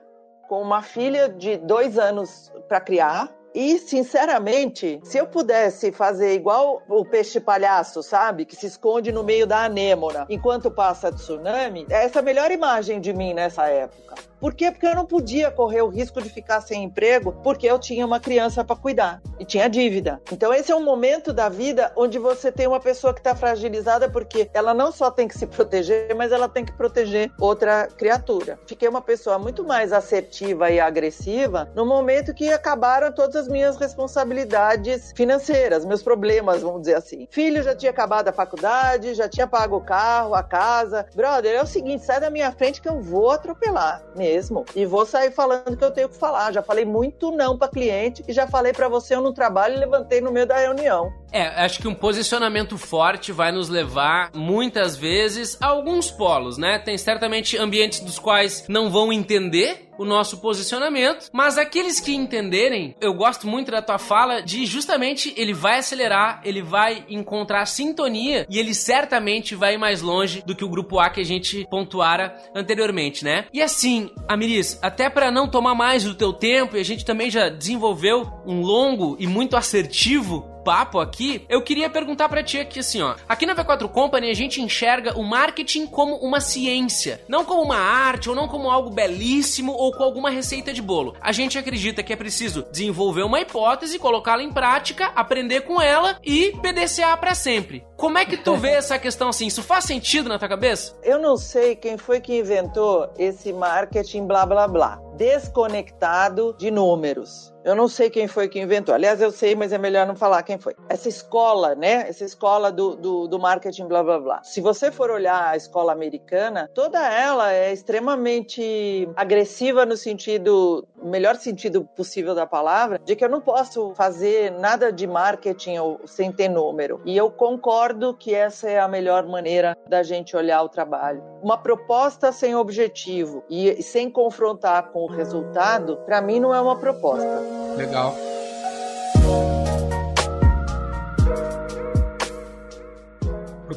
com 0.50 0.60
uma 0.60 0.82
filha 0.82 1.28
de 1.28 1.56
dois 1.58 1.96
anos 1.96 2.52
para 2.66 2.80
criar. 2.80 3.32
E, 3.54 3.78
sinceramente, 3.78 5.00
se 5.02 5.18
eu 5.18 5.26
pudesse 5.26 5.90
fazer 5.90 6.34
igual 6.34 6.82
o 6.88 7.04
peixe 7.04 7.40
palhaço, 7.40 8.02
sabe? 8.02 8.44
Que 8.44 8.54
se 8.54 8.66
esconde 8.66 9.10
no 9.10 9.24
meio 9.24 9.46
da 9.46 9.64
anêmona 9.64 10.26
enquanto 10.28 10.70
passa 10.70 11.10
tsunami, 11.10 11.86
essa 11.90 12.18
é 12.18 12.20
a 12.20 12.24
melhor 12.24 12.50
imagem 12.50 13.00
de 13.00 13.12
mim 13.12 13.34
nessa 13.34 13.66
época. 13.66 14.14
Por 14.40 14.54
quê? 14.54 14.70
Porque 14.70 14.86
eu 14.86 14.94
não 14.94 15.04
podia 15.04 15.50
correr 15.50 15.82
o 15.82 15.88
risco 15.88 16.22
de 16.22 16.30
ficar 16.30 16.62
sem 16.62 16.82
emprego 16.82 17.32
porque 17.42 17.66
eu 17.66 17.78
tinha 17.78 18.06
uma 18.06 18.18
criança 18.18 18.64
para 18.64 18.74
cuidar 18.74 19.20
e 19.38 19.44
tinha 19.44 19.68
dívida. 19.68 20.20
Então 20.32 20.52
esse 20.54 20.72
é 20.72 20.74
um 20.74 20.82
momento 20.82 21.30
da 21.30 21.50
vida 21.50 21.92
onde 21.94 22.18
você 22.18 22.50
tem 22.50 22.66
uma 22.66 22.80
pessoa 22.80 23.12
que 23.12 23.20
está 23.20 23.34
fragilizada 23.34 24.08
porque 24.08 24.50
ela 24.54 24.72
não 24.72 24.90
só 24.90 25.10
tem 25.10 25.28
que 25.28 25.36
se 25.36 25.46
proteger, 25.46 26.14
mas 26.16 26.32
ela 26.32 26.48
tem 26.48 26.64
que 26.64 26.72
proteger 26.72 27.30
outra 27.38 27.86
criatura. 27.86 28.58
Fiquei 28.66 28.88
uma 28.88 29.02
pessoa 29.02 29.38
muito 29.38 29.62
mais 29.62 29.92
assertiva 29.92 30.70
e 30.70 30.80
agressiva 30.80 31.70
no 31.74 31.84
momento 31.84 32.32
que 32.32 32.50
acabaram 32.50 33.12
todas 33.12 33.39
as 33.40 33.48
minhas 33.48 33.76
responsabilidades 33.76 35.12
financeiras, 35.16 35.84
meus 35.84 36.02
problemas, 36.02 36.62
vamos 36.62 36.82
dizer 36.82 36.96
assim. 36.96 37.26
Filho 37.30 37.62
já 37.62 37.74
tinha 37.74 37.90
acabado 37.90 38.28
a 38.28 38.32
faculdade, 38.32 39.14
já 39.14 39.28
tinha 39.28 39.46
pago 39.46 39.76
o 39.76 39.80
carro, 39.80 40.34
a 40.34 40.42
casa. 40.42 41.06
Brother, 41.14 41.56
é 41.56 41.62
o 41.62 41.66
seguinte, 41.66 42.04
sai 42.04 42.20
da 42.20 42.30
minha 42.30 42.52
frente 42.52 42.80
que 42.80 42.88
eu 42.88 43.00
vou 43.00 43.30
atropelar 43.30 44.02
mesmo. 44.14 44.64
E 44.76 44.84
vou 44.84 45.06
sair 45.06 45.30
falando 45.30 45.76
que 45.76 45.84
eu 45.84 45.90
tenho 45.90 46.08
que 46.08 46.16
falar. 46.16 46.52
Já 46.52 46.62
falei 46.62 46.84
muito 46.84 47.30
não 47.30 47.56
para 47.56 47.68
cliente 47.68 48.22
e 48.28 48.32
já 48.32 48.46
falei 48.46 48.72
para 48.72 48.88
você 48.88 49.14
eu 49.14 49.22
no 49.22 49.32
trabalho 49.32 49.74
e 49.74 49.78
levantei 49.78 50.20
no 50.20 50.30
meio 50.30 50.46
da 50.46 50.58
reunião. 50.58 51.12
É, 51.32 51.64
acho 51.64 51.80
que 51.80 51.88
um 51.88 51.94
posicionamento 51.94 52.76
forte 52.76 53.32
vai 53.32 53.52
nos 53.52 53.68
levar 53.68 54.30
muitas 54.34 54.96
vezes 54.96 55.56
a 55.60 55.66
alguns 55.66 56.10
polos, 56.10 56.58
né? 56.58 56.78
Tem 56.78 56.96
certamente 56.98 57.56
ambientes 57.56 58.00
dos 58.00 58.18
quais 58.18 58.66
não 58.68 58.90
vão 58.90 59.12
entender 59.12 59.90
o 60.00 60.04
nosso 60.06 60.38
posicionamento, 60.38 61.28
mas 61.30 61.58
aqueles 61.58 62.00
que 62.00 62.14
entenderem, 62.14 62.96
eu 63.02 63.12
gosto 63.12 63.46
muito 63.46 63.70
da 63.70 63.82
tua 63.82 63.98
fala 63.98 64.40
de 64.40 64.64
justamente 64.64 65.34
ele 65.36 65.52
vai 65.52 65.80
acelerar, 65.80 66.40
ele 66.42 66.62
vai 66.62 67.04
encontrar 67.06 67.66
sintonia 67.66 68.46
e 68.48 68.58
ele 68.58 68.72
certamente 68.72 69.54
vai 69.54 69.76
mais 69.76 70.00
longe 70.00 70.42
do 70.46 70.56
que 70.56 70.64
o 70.64 70.70
grupo 70.70 70.98
A 70.98 71.10
que 71.10 71.20
a 71.20 71.24
gente 71.24 71.66
pontuara 71.70 72.34
anteriormente, 72.54 73.22
né? 73.22 73.44
E 73.52 73.60
assim, 73.60 74.10
Amiris, 74.26 74.78
até 74.80 75.10
para 75.10 75.30
não 75.30 75.46
tomar 75.46 75.74
mais 75.74 76.02
do 76.02 76.14
teu 76.14 76.32
tempo 76.32 76.78
e 76.78 76.80
a 76.80 76.84
gente 76.84 77.04
também 77.04 77.30
já 77.30 77.50
desenvolveu 77.50 78.26
um 78.46 78.62
longo 78.62 79.16
e 79.20 79.26
muito 79.26 79.54
assertivo 79.54 80.49
papo 80.62 80.98
aqui, 80.98 81.44
eu 81.48 81.62
queria 81.62 81.90
perguntar 81.90 82.28
para 82.28 82.42
ti 82.42 82.58
aqui 82.58 82.80
assim, 82.80 83.02
ó. 83.02 83.14
Aqui 83.28 83.46
na 83.46 83.54
V4 83.54 83.88
Company 83.88 84.30
a 84.30 84.34
gente 84.34 84.60
enxerga 84.60 85.18
o 85.18 85.22
marketing 85.22 85.86
como 85.86 86.16
uma 86.16 86.40
ciência, 86.40 87.20
não 87.28 87.44
como 87.44 87.62
uma 87.62 87.76
arte 87.76 88.28
ou 88.28 88.34
não 88.34 88.48
como 88.48 88.70
algo 88.70 88.90
belíssimo 88.90 89.72
ou 89.72 89.92
com 89.92 90.02
alguma 90.02 90.30
receita 90.30 90.72
de 90.72 90.82
bolo. 90.82 91.16
A 91.20 91.32
gente 91.32 91.58
acredita 91.58 92.02
que 92.02 92.12
é 92.12 92.16
preciso 92.16 92.64
desenvolver 92.70 93.22
uma 93.22 93.40
hipótese, 93.40 93.98
colocá-la 93.98 94.42
em 94.42 94.52
prática, 94.52 95.12
aprender 95.14 95.62
com 95.62 95.80
ela 95.80 96.18
e 96.24 96.52
PDCA 96.62 97.16
para 97.16 97.34
sempre. 97.34 97.84
Como 97.96 98.18
é 98.18 98.24
que 98.24 98.36
tu 98.36 98.56
vê 98.56 98.70
essa 98.80 98.98
questão 98.98 99.28
assim? 99.28 99.46
Isso 99.46 99.62
faz 99.62 99.84
sentido 99.84 100.28
na 100.28 100.38
tua 100.38 100.48
cabeça? 100.48 100.96
Eu 101.02 101.18
não 101.18 101.36
sei 101.36 101.76
quem 101.76 101.96
foi 101.96 102.20
que 102.20 102.38
inventou 102.38 103.12
esse 103.18 103.52
marketing 103.52 104.26
blá 104.26 104.46
blá 104.46 104.66
blá 104.68 105.09
desconectado 105.16 106.54
de 106.58 106.70
números. 106.70 107.54
Eu 107.62 107.74
não 107.74 107.88
sei 107.88 108.08
quem 108.08 108.26
foi 108.26 108.48
que 108.48 108.58
inventou. 108.58 108.94
Aliás, 108.94 109.20
eu 109.20 109.30
sei, 109.30 109.54
mas 109.54 109.72
é 109.72 109.76
melhor 109.76 110.06
não 110.06 110.16
falar 110.16 110.42
quem 110.42 110.58
foi. 110.58 110.74
Essa 110.88 111.08
escola, 111.08 111.74
né? 111.74 112.08
Essa 112.08 112.24
escola 112.24 112.72
do, 112.72 112.96
do, 112.96 113.28
do, 113.28 113.38
marketing, 113.38 113.86
blá 113.86 114.02
blá 114.02 114.18
blá. 114.18 114.42
Se 114.42 114.62
você 114.62 114.90
for 114.90 115.10
olhar 115.10 115.48
a 115.48 115.56
escola 115.56 115.92
americana, 115.92 116.70
toda 116.74 116.98
ela 116.98 117.52
é 117.52 117.70
extremamente 117.70 119.06
agressiva 119.14 119.84
no 119.84 119.96
sentido, 119.96 120.86
melhor 121.02 121.36
sentido 121.36 121.84
possível 121.84 122.34
da 122.34 122.46
palavra, 122.46 122.98
de 123.04 123.14
que 123.14 123.24
eu 123.24 123.28
não 123.28 123.42
posso 123.42 123.92
fazer 123.94 124.52
nada 124.52 124.90
de 124.90 125.06
marketing 125.06 125.76
sem 126.06 126.32
ter 126.32 126.48
número. 126.48 127.00
E 127.04 127.14
eu 127.14 127.30
concordo 127.30 128.14
que 128.14 128.34
essa 128.34 128.70
é 128.70 128.80
a 128.80 128.88
melhor 128.88 129.26
maneira 129.26 129.76
da 129.86 130.02
gente 130.02 130.34
olhar 130.34 130.62
o 130.62 130.68
trabalho. 130.68 131.22
Uma 131.42 131.56
proposta 131.56 132.32
sem 132.32 132.54
objetivo 132.54 133.42
e 133.48 133.82
sem 133.82 134.10
confrontar 134.10 134.90
com 134.90 135.06
resultado, 135.06 135.96
para 136.04 136.20
mim 136.20 136.38
não 136.38 136.54
é 136.54 136.60
uma 136.60 136.76
proposta. 136.76 137.40
Legal. 137.76 138.14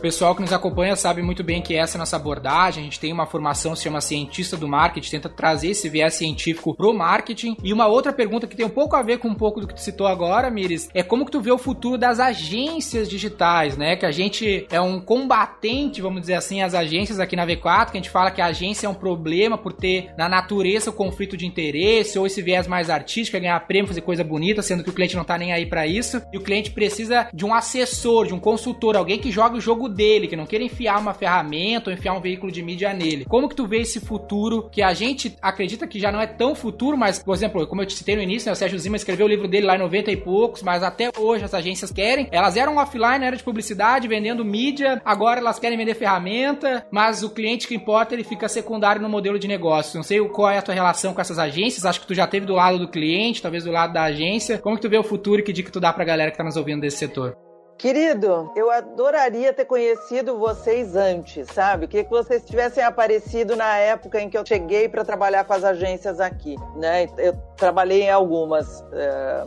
Pessoal 0.04 0.36
que 0.36 0.42
nos 0.42 0.52
acompanha 0.52 0.98
sabe 0.98 1.22
muito 1.22 1.46
bem 1.46 1.62
que 1.62 1.78
essa 1.78 1.96
é 1.96 1.98
a 1.98 2.00
nossa 2.00 2.18
abordagem. 2.18 2.82
A 2.82 2.84
gente 2.84 3.00
tem 3.00 3.14
uma 3.14 3.26
formação, 3.26 3.74
se 3.74 3.84
chama 3.84 4.02
cientista 4.02 4.58
do 4.58 4.68
marketing, 4.68 5.12
tenta 5.12 5.30
trazer 5.30 5.70
esse 5.70 5.88
viés 5.88 6.16
científico 6.16 6.76
pro 6.76 6.94
marketing. 6.94 7.56
E 7.64 7.72
uma 7.72 7.88
outra 7.88 8.12
pergunta 8.12 8.46
que 8.46 8.54
tem 8.54 8.66
um 8.66 8.70
pouco 8.70 8.98
a 8.98 9.02
ver 9.02 9.20
com 9.20 9.30
um 9.30 9.34
pouco 9.34 9.62
do 9.62 9.68
que 9.68 9.74
tu 9.74 9.80
citou 9.80 10.06
agora, 10.06 10.52
Miris, 10.52 10.90
é 10.94 11.04
como 11.04 11.24
que 11.26 11.32
tu 11.32 11.40
vê 11.40 11.54
o 11.54 11.58
futuro 11.58 11.98
das 11.98 12.20
agências 12.20 13.10
digitais, 13.10 13.78
né? 13.78 13.96
Que 13.96 14.06
a 14.06 14.12
gente 14.12 14.68
é 14.70 14.82
um 14.82 15.00
combatente, 15.00 16.02
vamos 16.02 16.20
dizer 16.20 16.34
assim, 16.34 16.62
as 16.62 16.74
agências 16.74 17.18
aqui 17.22 17.38
na 17.38 17.48
V4, 17.48 17.92
que 17.92 17.98
a 17.98 18.02
gente 18.02 18.10
fala 18.10 18.30
que 18.30 18.42
a 18.42 18.48
agência 18.48 18.88
é 18.88 18.90
um 18.90 18.94
problema 18.94 19.58
por 19.58 19.72
ter 19.72 20.10
na 20.18 20.28
natureza 20.28 20.90
o 20.90 20.94
conflito 20.94 21.38
de 21.38 21.46
interesse 21.46 22.20
ou 22.20 22.28
esse 22.28 22.42
viés 22.42 22.68
mais 22.68 22.90
artístico, 22.90 23.38
é 23.38 23.40
ganhar 23.40 23.60
prêmio, 23.62 23.88
fazer 23.88 24.02
coisa 24.02 24.22
bonita, 24.22 24.62
sendo 24.62 24.84
que 24.84 24.90
o 24.90 24.94
cliente 24.94 25.16
não 25.16 25.24
tá 25.24 25.38
nem 25.38 25.54
aí 25.54 25.66
para 25.66 25.88
isso. 25.88 26.22
E 26.34 26.38
o 26.38 26.42
cliente 26.42 26.72
precisa 26.72 27.30
de 27.34 27.46
um 27.46 27.54
assessor, 27.54 28.28
de 28.28 28.34
um 28.34 28.40
consultor, 28.40 28.98
alguém 28.98 29.18
que 29.18 29.32
joga 29.32 29.56
o 29.56 29.62
jogo 29.62 29.93
dele, 29.94 30.28
que 30.28 30.36
não 30.36 30.46
queira 30.46 30.66
enfiar 30.66 31.00
uma 31.00 31.14
ferramenta 31.14 31.90
ou 31.90 31.94
enfiar 31.94 32.14
um 32.14 32.22
veículo 32.22 32.52
de 32.52 32.62
mídia 32.62 32.94
nele. 32.94 33.26
Como 33.26 33.48
que 33.48 33.56
tu 33.56 33.68
vê 33.68 33.80
esse 33.80 34.00
futuro 34.00 34.70
que 34.70 34.82
a 34.82 34.94
gente 34.94 35.36
acredita 35.42 35.88
que 35.88 36.00
já 36.00 36.12
não 36.12 36.20
é 36.20 36.28
tão 36.28 36.56
futuro, 36.56 36.98
mas, 36.98 37.22
por 37.22 37.36
exemplo, 37.36 37.66
como 37.68 37.82
eu 37.82 37.86
te 37.86 37.94
citei 37.94 38.16
no 38.16 38.22
início, 38.22 38.48
né, 38.48 38.54
o 38.54 38.56
Sérgio 38.56 38.80
Zima 38.80 38.96
escreveu 38.96 39.26
o 39.26 39.30
livro 39.30 39.48
dele 39.48 39.66
lá 39.66 39.76
em 39.76 39.80
90 39.80 40.12
e 40.12 40.18
poucos, 40.18 40.64
mas 40.64 40.84
até 40.84 41.10
hoje 41.18 41.44
as 41.44 41.54
agências 41.54 41.92
querem. 41.92 42.28
Elas 42.32 42.58
eram 42.58 42.78
offline, 42.78 43.26
era 43.26 43.36
de 43.36 43.44
publicidade, 43.44 44.08
vendendo 44.08 44.44
mídia, 44.44 45.02
agora 45.06 45.40
elas 45.40 45.60
querem 45.60 45.78
vender 45.78 45.94
ferramenta, 45.94 46.86
mas 46.92 47.24
o 47.24 47.30
cliente 47.30 47.68
que 47.68 47.76
importa 47.76 48.14
ele 48.14 48.24
fica 48.24 48.48
secundário 48.48 49.02
no 49.02 49.10
modelo 49.10 49.38
de 49.38 49.48
negócio. 49.48 49.98
Não 49.98 50.04
sei 50.04 50.20
qual 50.30 50.50
é 50.50 50.58
a 50.58 50.62
tua 50.62 50.74
relação 50.74 51.14
com 51.14 51.22
essas 51.22 51.40
agências, 51.40 51.86
acho 51.86 52.02
que 52.02 52.08
tu 52.08 52.16
já 52.16 52.28
teve 52.28 52.46
do 52.46 52.54
lado 52.54 52.80
do 52.80 52.88
cliente, 52.88 53.42
talvez 53.42 53.64
do 53.64 53.72
lado 53.72 53.94
da 53.94 54.04
agência. 54.04 54.58
Como 54.58 54.76
que 54.76 54.82
tu 54.82 54.90
vê 54.90 54.98
o 54.98 55.04
futuro 55.04 55.42
e 55.42 55.44
que 55.44 55.54
dica 55.54 55.72
tu 55.72 55.80
dá 55.80 55.94
pra 55.94 56.06
galera 56.06 56.32
que 56.32 56.38
tá 56.38 56.44
nos 56.44 56.58
ouvindo 56.58 56.82
desse 56.82 56.98
setor? 56.98 57.53
Querido, 57.84 58.50
eu 58.56 58.72
adoraria 58.72 59.52
ter 59.52 59.66
conhecido 59.66 60.38
vocês 60.40 60.96
antes, 60.96 61.50
sabe? 61.50 61.86
Queria 61.86 62.06
que 62.06 62.10
vocês 62.10 62.42
tivessem 62.46 62.82
aparecido 62.82 63.58
na 63.58 63.76
época 63.76 64.22
em 64.22 64.30
que 64.30 64.38
eu 64.38 64.46
cheguei 64.46 64.88
para 64.88 65.04
trabalhar 65.04 65.44
com 65.44 65.52
as 65.52 65.66
agências 65.66 66.22
aqui, 66.22 66.56
né? 66.78 67.10
Eu 67.18 67.34
trabalhei 67.58 68.04
em 68.04 68.10
algumas. 68.10 68.82
É... 68.94 69.44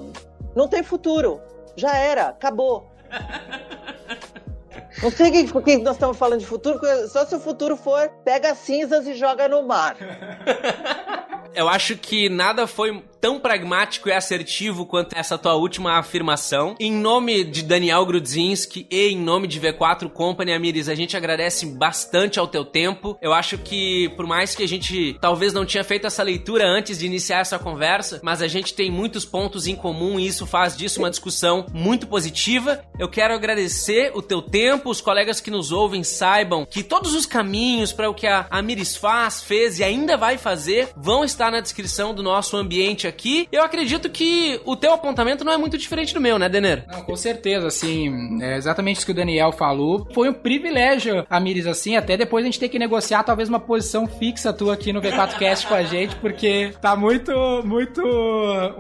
Não 0.54 0.68
tem 0.68 0.82
futuro. 0.82 1.40
Já 1.76 1.96
era, 1.96 2.28
acabou. 2.28 2.86
Não 5.02 5.10
sei 5.10 5.48
por 5.48 5.62
que 5.62 5.78
nós 5.78 5.94
estamos 5.94 6.18
falando 6.18 6.40
de 6.40 6.46
futuro, 6.46 6.78
só 7.08 7.24
se 7.24 7.34
o 7.34 7.40
futuro 7.40 7.74
for 7.74 8.10
pega 8.22 8.54
cinzas 8.54 9.06
e 9.06 9.14
joga 9.14 9.48
no 9.48 9.62
mar. 9.62 9.96
Eu 11.56 11.70
acho 11.70 11.96
que 11.96 12.28
nada 12.28 12.66
foi 12.66 13.02
tão 13.26 13.40
pragmático 13.40 14.08
e 14.08 14.12
assertivo 14.12 14.86
quanto 14.86 15.18
essa 15.18 15.36
tua 15.36 15.54
última 15.54 15.98
afirmação. 15.98 16.76
Em 16.78 16.92
nome 16.92 17.42
de 17.42 17.60
Daniel 17.60 18.06
Grudzinski 18.06 18.86
e 18.88 19.08
em 19.08 19.18
nome 19.18 19.48
de 19.48 19.60
V4 19.60 20.08
Company, 20.08 20.52
Amiris, 20.52 20.88
a 20.88 20.94
gente 20.94 21.16
agradece 21.16 21.66
bastante 21.66 22.38
ao 22.38 22.46
teu 22.46 22.64
tempo. 22.64 23.18
Eu 23.20 23.32
acho 23.32 23.58
que, 23.58 24.08
por 24.10 24.28
mais 24.28 24.54
que 24.54 24.62
a 24.62 24.68
gente 24.68 25.18
talvez 25.20 25.52
não 25.52 25.66
tinha 25.66 25.82
feito 25.82 26.06
essa 26.06 26.22
leitura 26.22 26.68
antes 26.68 27.00
de 27.00 27.06
iniciar 27.06 27.40
essa 27.40 27.58
conversa, 27.58 28.20
mas 28.22 28.40
a 28.40 28.46
gente 28.46 28.72
tem 28.72 28.92
muitos 28.92 29.24
pontos 29.24 29.66
em 29.66 29.74
comum 29.74 30.20
e 30.20 30.26
isso 30.28 30.46
faz 30.46 30.76
disso 30.76 31.00
uma 31.00 31.10
discussão 31.10 31.66
muito 31.74 32.06
positiva. 32.06 32.80
Eu 32.96 33.08
quero 33.08 33.34
agradecer 33.34 34.12
o 34.14 34.22
teu 34.22 34.40
tempo, 34.40 34.88
os 34.88 35.00
colegas 35.00 35.40
que 35.40 35.50
nos 35.50 35.72
ouvem 35.72 36.04
saibam 36.04 36.64
que 36.64 36.84
todos 36.84 37.12
os 37.12 37.26
caminhos 37.26 37.92
para 37.92 38.08
o 38.08 38.14
que 38.14 38.28
a 38.28 38.46
Amiris 38.52 38.94
faz, 38.94 39.42
fez 39.42 39.80
e 39.80 39.82
ainda 39.82 40.16
vai 40.16 40.38
fazer 40.38 40.90
vão 40.96 41.24
estar 41.24 41.50
na 41.50 41.58
descrição 41.58 42.14
do 42.14 42.22
nosso 42.22 42.56
ambiente 42.56 43.08
aqui 43.08 43.15
aqui, 43.16 43.48
eu 43.50 43.62
acredito 43.62 44.10
que 44.10 44.60
o 44.64 44.76
teu 44.76 44.92
apontamento 44.92 45.42
não 45.42 45.52
é 45.52 45.56
muito 45.56 45.78
diferente 45.78 46.12
do 46.12 46.20
meu, 46.20 46.38
né, 46.38 46.48
Denner? 46.48 46.84
Não, 46.86 47.02
com 47.02 47.16
certeza, 47.16 47.66
assim, 47.66 48.42
é 48.42 48.56
exatamente 48.56 48.98
isso 48.98 49.06
que 49.06 49.12
o 49.12 49.14
Daniel 49.14 49.50
falou. 49.52 50.06
Foi 50.12 50.28
um 50.28 50.34
privilégio, 50.34 51.26
Amires, 51.30 51.66
assim, 51.66 51.96
até 51.96 52.16
depois 52.16 52.44
a 52.44 52.46
gente 52.46 52.60
ter 52.60 52.68
que 52.68 52.78
negociar 52.78 53.24
talvez 53.24 53.48
uma 53.48 53.58
posição 53.58 54.06
fixa 54.06 54.52
tua 54.52 54.74
aqui 54.74 54.92
no 54.92 55.00
V4Cast 55.00 55.66
com 55.66 55.74
a 55.74 55.82
gente, 55.82 56.14
porque 56.16 56.74
tá 56.80 56.94
muito, 56.94 57.32
muito, 57.64 58.02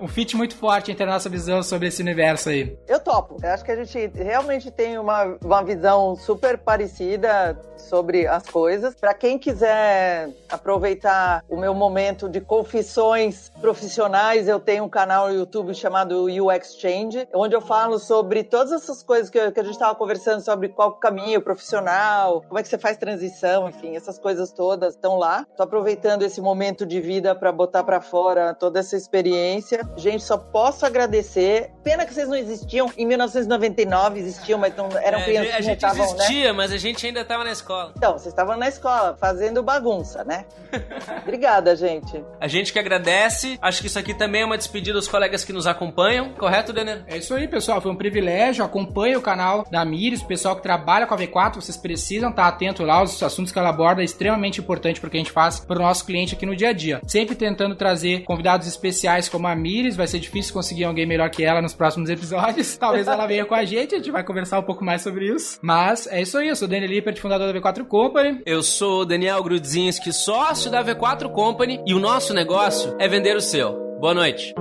um 0.02 0.06
fit 0.06 0.36
muito 0.36 0.54
forte 0.54 0.92
entre 0.92 1.04
a 1.04 1.06
nossa 1.06 1.28
visão 1.28 1.62
sobre 1.62 1.88
esse 1.88 2.02
universo 2.02 2.50
aí. 2.50 2.76
Eu 2.86 3.00
topo. 3.00 3.38
Eu 3.42 3.50
acho 3.50 3.64
que 3.64 3.72
a 3.72 3.84
gente 3.84 4.10
realmente 4.14 4.70
tem 4.70 4.98
uma, 4.98 5.38
uma 5.42 5.62
visão 5.62 6.14
super 6.14 6.58
parecida 6.58 7.58
sobre 7.78 8.26
as 8.26 8.44
coisas. 8.44 8.94
Para 8.94 9.14
quem 9.14 9.38
quiser 9.38 10.28
aproveitar 10.48 11.44
o 11.48 11.56
meu 11.56 11.74
momento 11.74 12.28
de 12.28 12.40
confissões 12.40 13.50
profissionais, 13.60 14.15
eu 14.46 14.58
tenho 14.58 14.84
um 14.84 14.88
canal 14.88 15.28
no 15.28 15.34
YouTube 15.34 15.74
chamado 15.74 16.24
U 16.24 16.50
Exchange, 16.50 17.28
onde 17.34 17.54
eu 17.54 17.60
falo 17.60 17.98
sobre 17.98 18.42
todas 18.42 18.72
essas 18.72 19.02
coisas 19.02 19.28
que, 19.28 19.38
a 19.38 19.48
gente 19.48 19.70
estava 19.70 19.94
conversando 19.94 20.40
sobre 20.40 20.70
qual 20.70 20.92
caminho 20.92 21.40
profissional, 21.40 22.42
como 22.48 22.58
é 22.58 22.62
que 22.62 22.68
você 22.68 22.78
faz 22.78 22.96
transição, 22.96 23.68
enfim, 23.68 23.94
essas 23.94 24.18
coisas 24.18 24.50
todas 24.52 24.94
estão 24.94 25.16
lá. 25.16 25.46
Tô 25.56 25.62
aproveitando 25.62 26.22
esse 26.22 26.40
momento 26.40 26.86
de 26.86 26.98
vida 27.00 27.34
para 27.34 27.52
botar 27.52 27.84
para 27.84 28.00
fora 28.00 28.54
toda 28.54 28.80
essa 28.80 28.96
experiência. 28.96 29.86
Gente, 29.96 30.24
só 30.24 30.38
posso 30.38 30.86
agradecer. 30.86 31.70
Pena 31.84 32.06
que 32.06 32.14
vocês 32.14 32.28
não 32.28 32.36
existiam 32.36 32.90
em 32.96 33.04
1999, 33.04 34.18
existiam, 34.18 34.58
mas 34.58 34.74
não 34.74 34.88
eram 34.96 35.18
é, 35.18 35.24
crianças 35.24 35.54
A 35.54 35.60
gente 35.60 35.80
tavam, 35.80 36.04
existia, 36.04 36.46
né? 36.46 36.52
mas 36.52 36.72
a 36.72 36.78
gente 36.78 37.06
ainda 37.06 37.20
estava 37.20 37.44
na 37.44 37.52
escola. 37.52 37.92
Então, 37.96 38.12
vocês 38.12 38.28
estavam 38.28 38.56
na 38.56 38.68
escola 38.68 39.14
fazendo 39.20 39.62
bagunça, 39.62 40.24
né? 40.24 40.46
Obrigada, 41.22 41.76
gente. 41.76 42.24
A 42.40 42.48
gente 42.48 42.72
que 42.72 42.78
agradece. 42.78 43.58
Acho 43.60 43.80
que 43.80 43.86
isso 43.86 43.98
aqui 43.98 44.05
também 44.14 44.42
é 44.42 44.44
uma 44.44 44.56
despedida 44.56 44.94
dos 44.94 45.08
colegas 45.08 45.44
que 45.44 45.52
nos 45.52 45.66
acompanham. 45.66 46.30
Correto, 46.30 46.72
Denner? 46.72 47.04
É 47.06 47.18
isso 47.18 47.34
aí, 47.34 47.46
pessoal. 47.48 47.80
Foi 47.80 47.90
um 47.90 47.96
privilégio. 47.96 48.64
Acompanhe 48.64 49.16
o 49.16 49.22
canal 49.22 49.66
da 49.70 49.84
Mires, 49.84 50.22
o 50.22 50.26
pessoal 50.26 50.56
que 50.56 50.62
trabalha 50.62 51.06
com 51.06 51.14
a 51.14 51.18
V4. 51.18 51.56
Vocês 51.56 51.76
precisam 51.76 52.30
estar 52.30 52.46
atento 52.46 52.82
lá. 52.82 53.02
Os 53.02 53.22
assuntos 53.22 53.52
que 53.52 53.58
ela 53.58 53.70
aborda 53.70 54.02
é 54.02 54.04
extremamente 54.04 54.60
importante 54.60 55.00
para 55.00 55.08
o 55.08 55.10
que 55.10 55.16
a 55.16 55.20
gente 55.20 55.32
faz 55.32 55.60
para 55.60 55.78
o 55.78 55.82
nosso 55.82 56.04
cliente 56.04 56.34
aqui 56.34 56.46
no 56.46 56.56
dia 56.56 56.70
a 56.70 56.72
dia. 56.72 57.00
Sempre 57.06 57.34
tentando 57.34 57.74
trazer 57.74 58.24
convidados 58.24 58.66
especiais 58.66 59.28
como 59.28 59.46
a 59.46 59.54
Mires. 59.54 59.96
Vai 59.96 60.06
ser 60.06 60.18
difícil 60.18 60.52
conseguir 60.52 60.84
alguém 60.84 61.06
melhor 61.06 61.30
que 61.30 61.44
ela 61.44 61.62
nos 61.62 61.74
próximos 61.74 62.10
episódios. 62.10 62.76
Talvez 62.78 63.06
ela 63.06 63.26
venha 63.26 63.44
com 63.44 63.54
a 63.54 63.64
gente. 63.64 63.94
A 63.94 63.98
gente 63.98 64.10
vai 64.10 64.24
conversar 64.24 64.58
um 64.58 64.64
pouco 64.64 64.84
mais 64.84 65.02
sobre 65.02 65.26
isso. 65.26 65.58
Mas 65.62 66.06
é 66.06 66.22
isso 66.22 66.38
aí. 66.38 66.48
Eu 66.48 66.56
sou 66.56 66.66
o 66.66 66.70
Daniel 66.70 66.90
Lippert, 66.90 67.18
fundador 67.18 67.52
da 67.52 67.60
V4 67.60 67.84
Company. 67.86 68.42
Eu 68.44 68.62
sou 68.62 69.02
o 69.02 69.04
Daniel 69.04 69.42
Grudzinski, 69.42 70.12
sócio 70.12 70.70
da 70.70 70.84
V4 70.84 71.30
Company 71.30 71.80
e 71.86 71.94
o 71.94 71.98
nosso 71.98 72.34
negócio 72.34 72.94
é 72.98 73.08
vender 73.08 73.36
o 73.36 73.40
seu. 73.40 73.95
Boa 73.98 74.12
noite. 74.14 74.54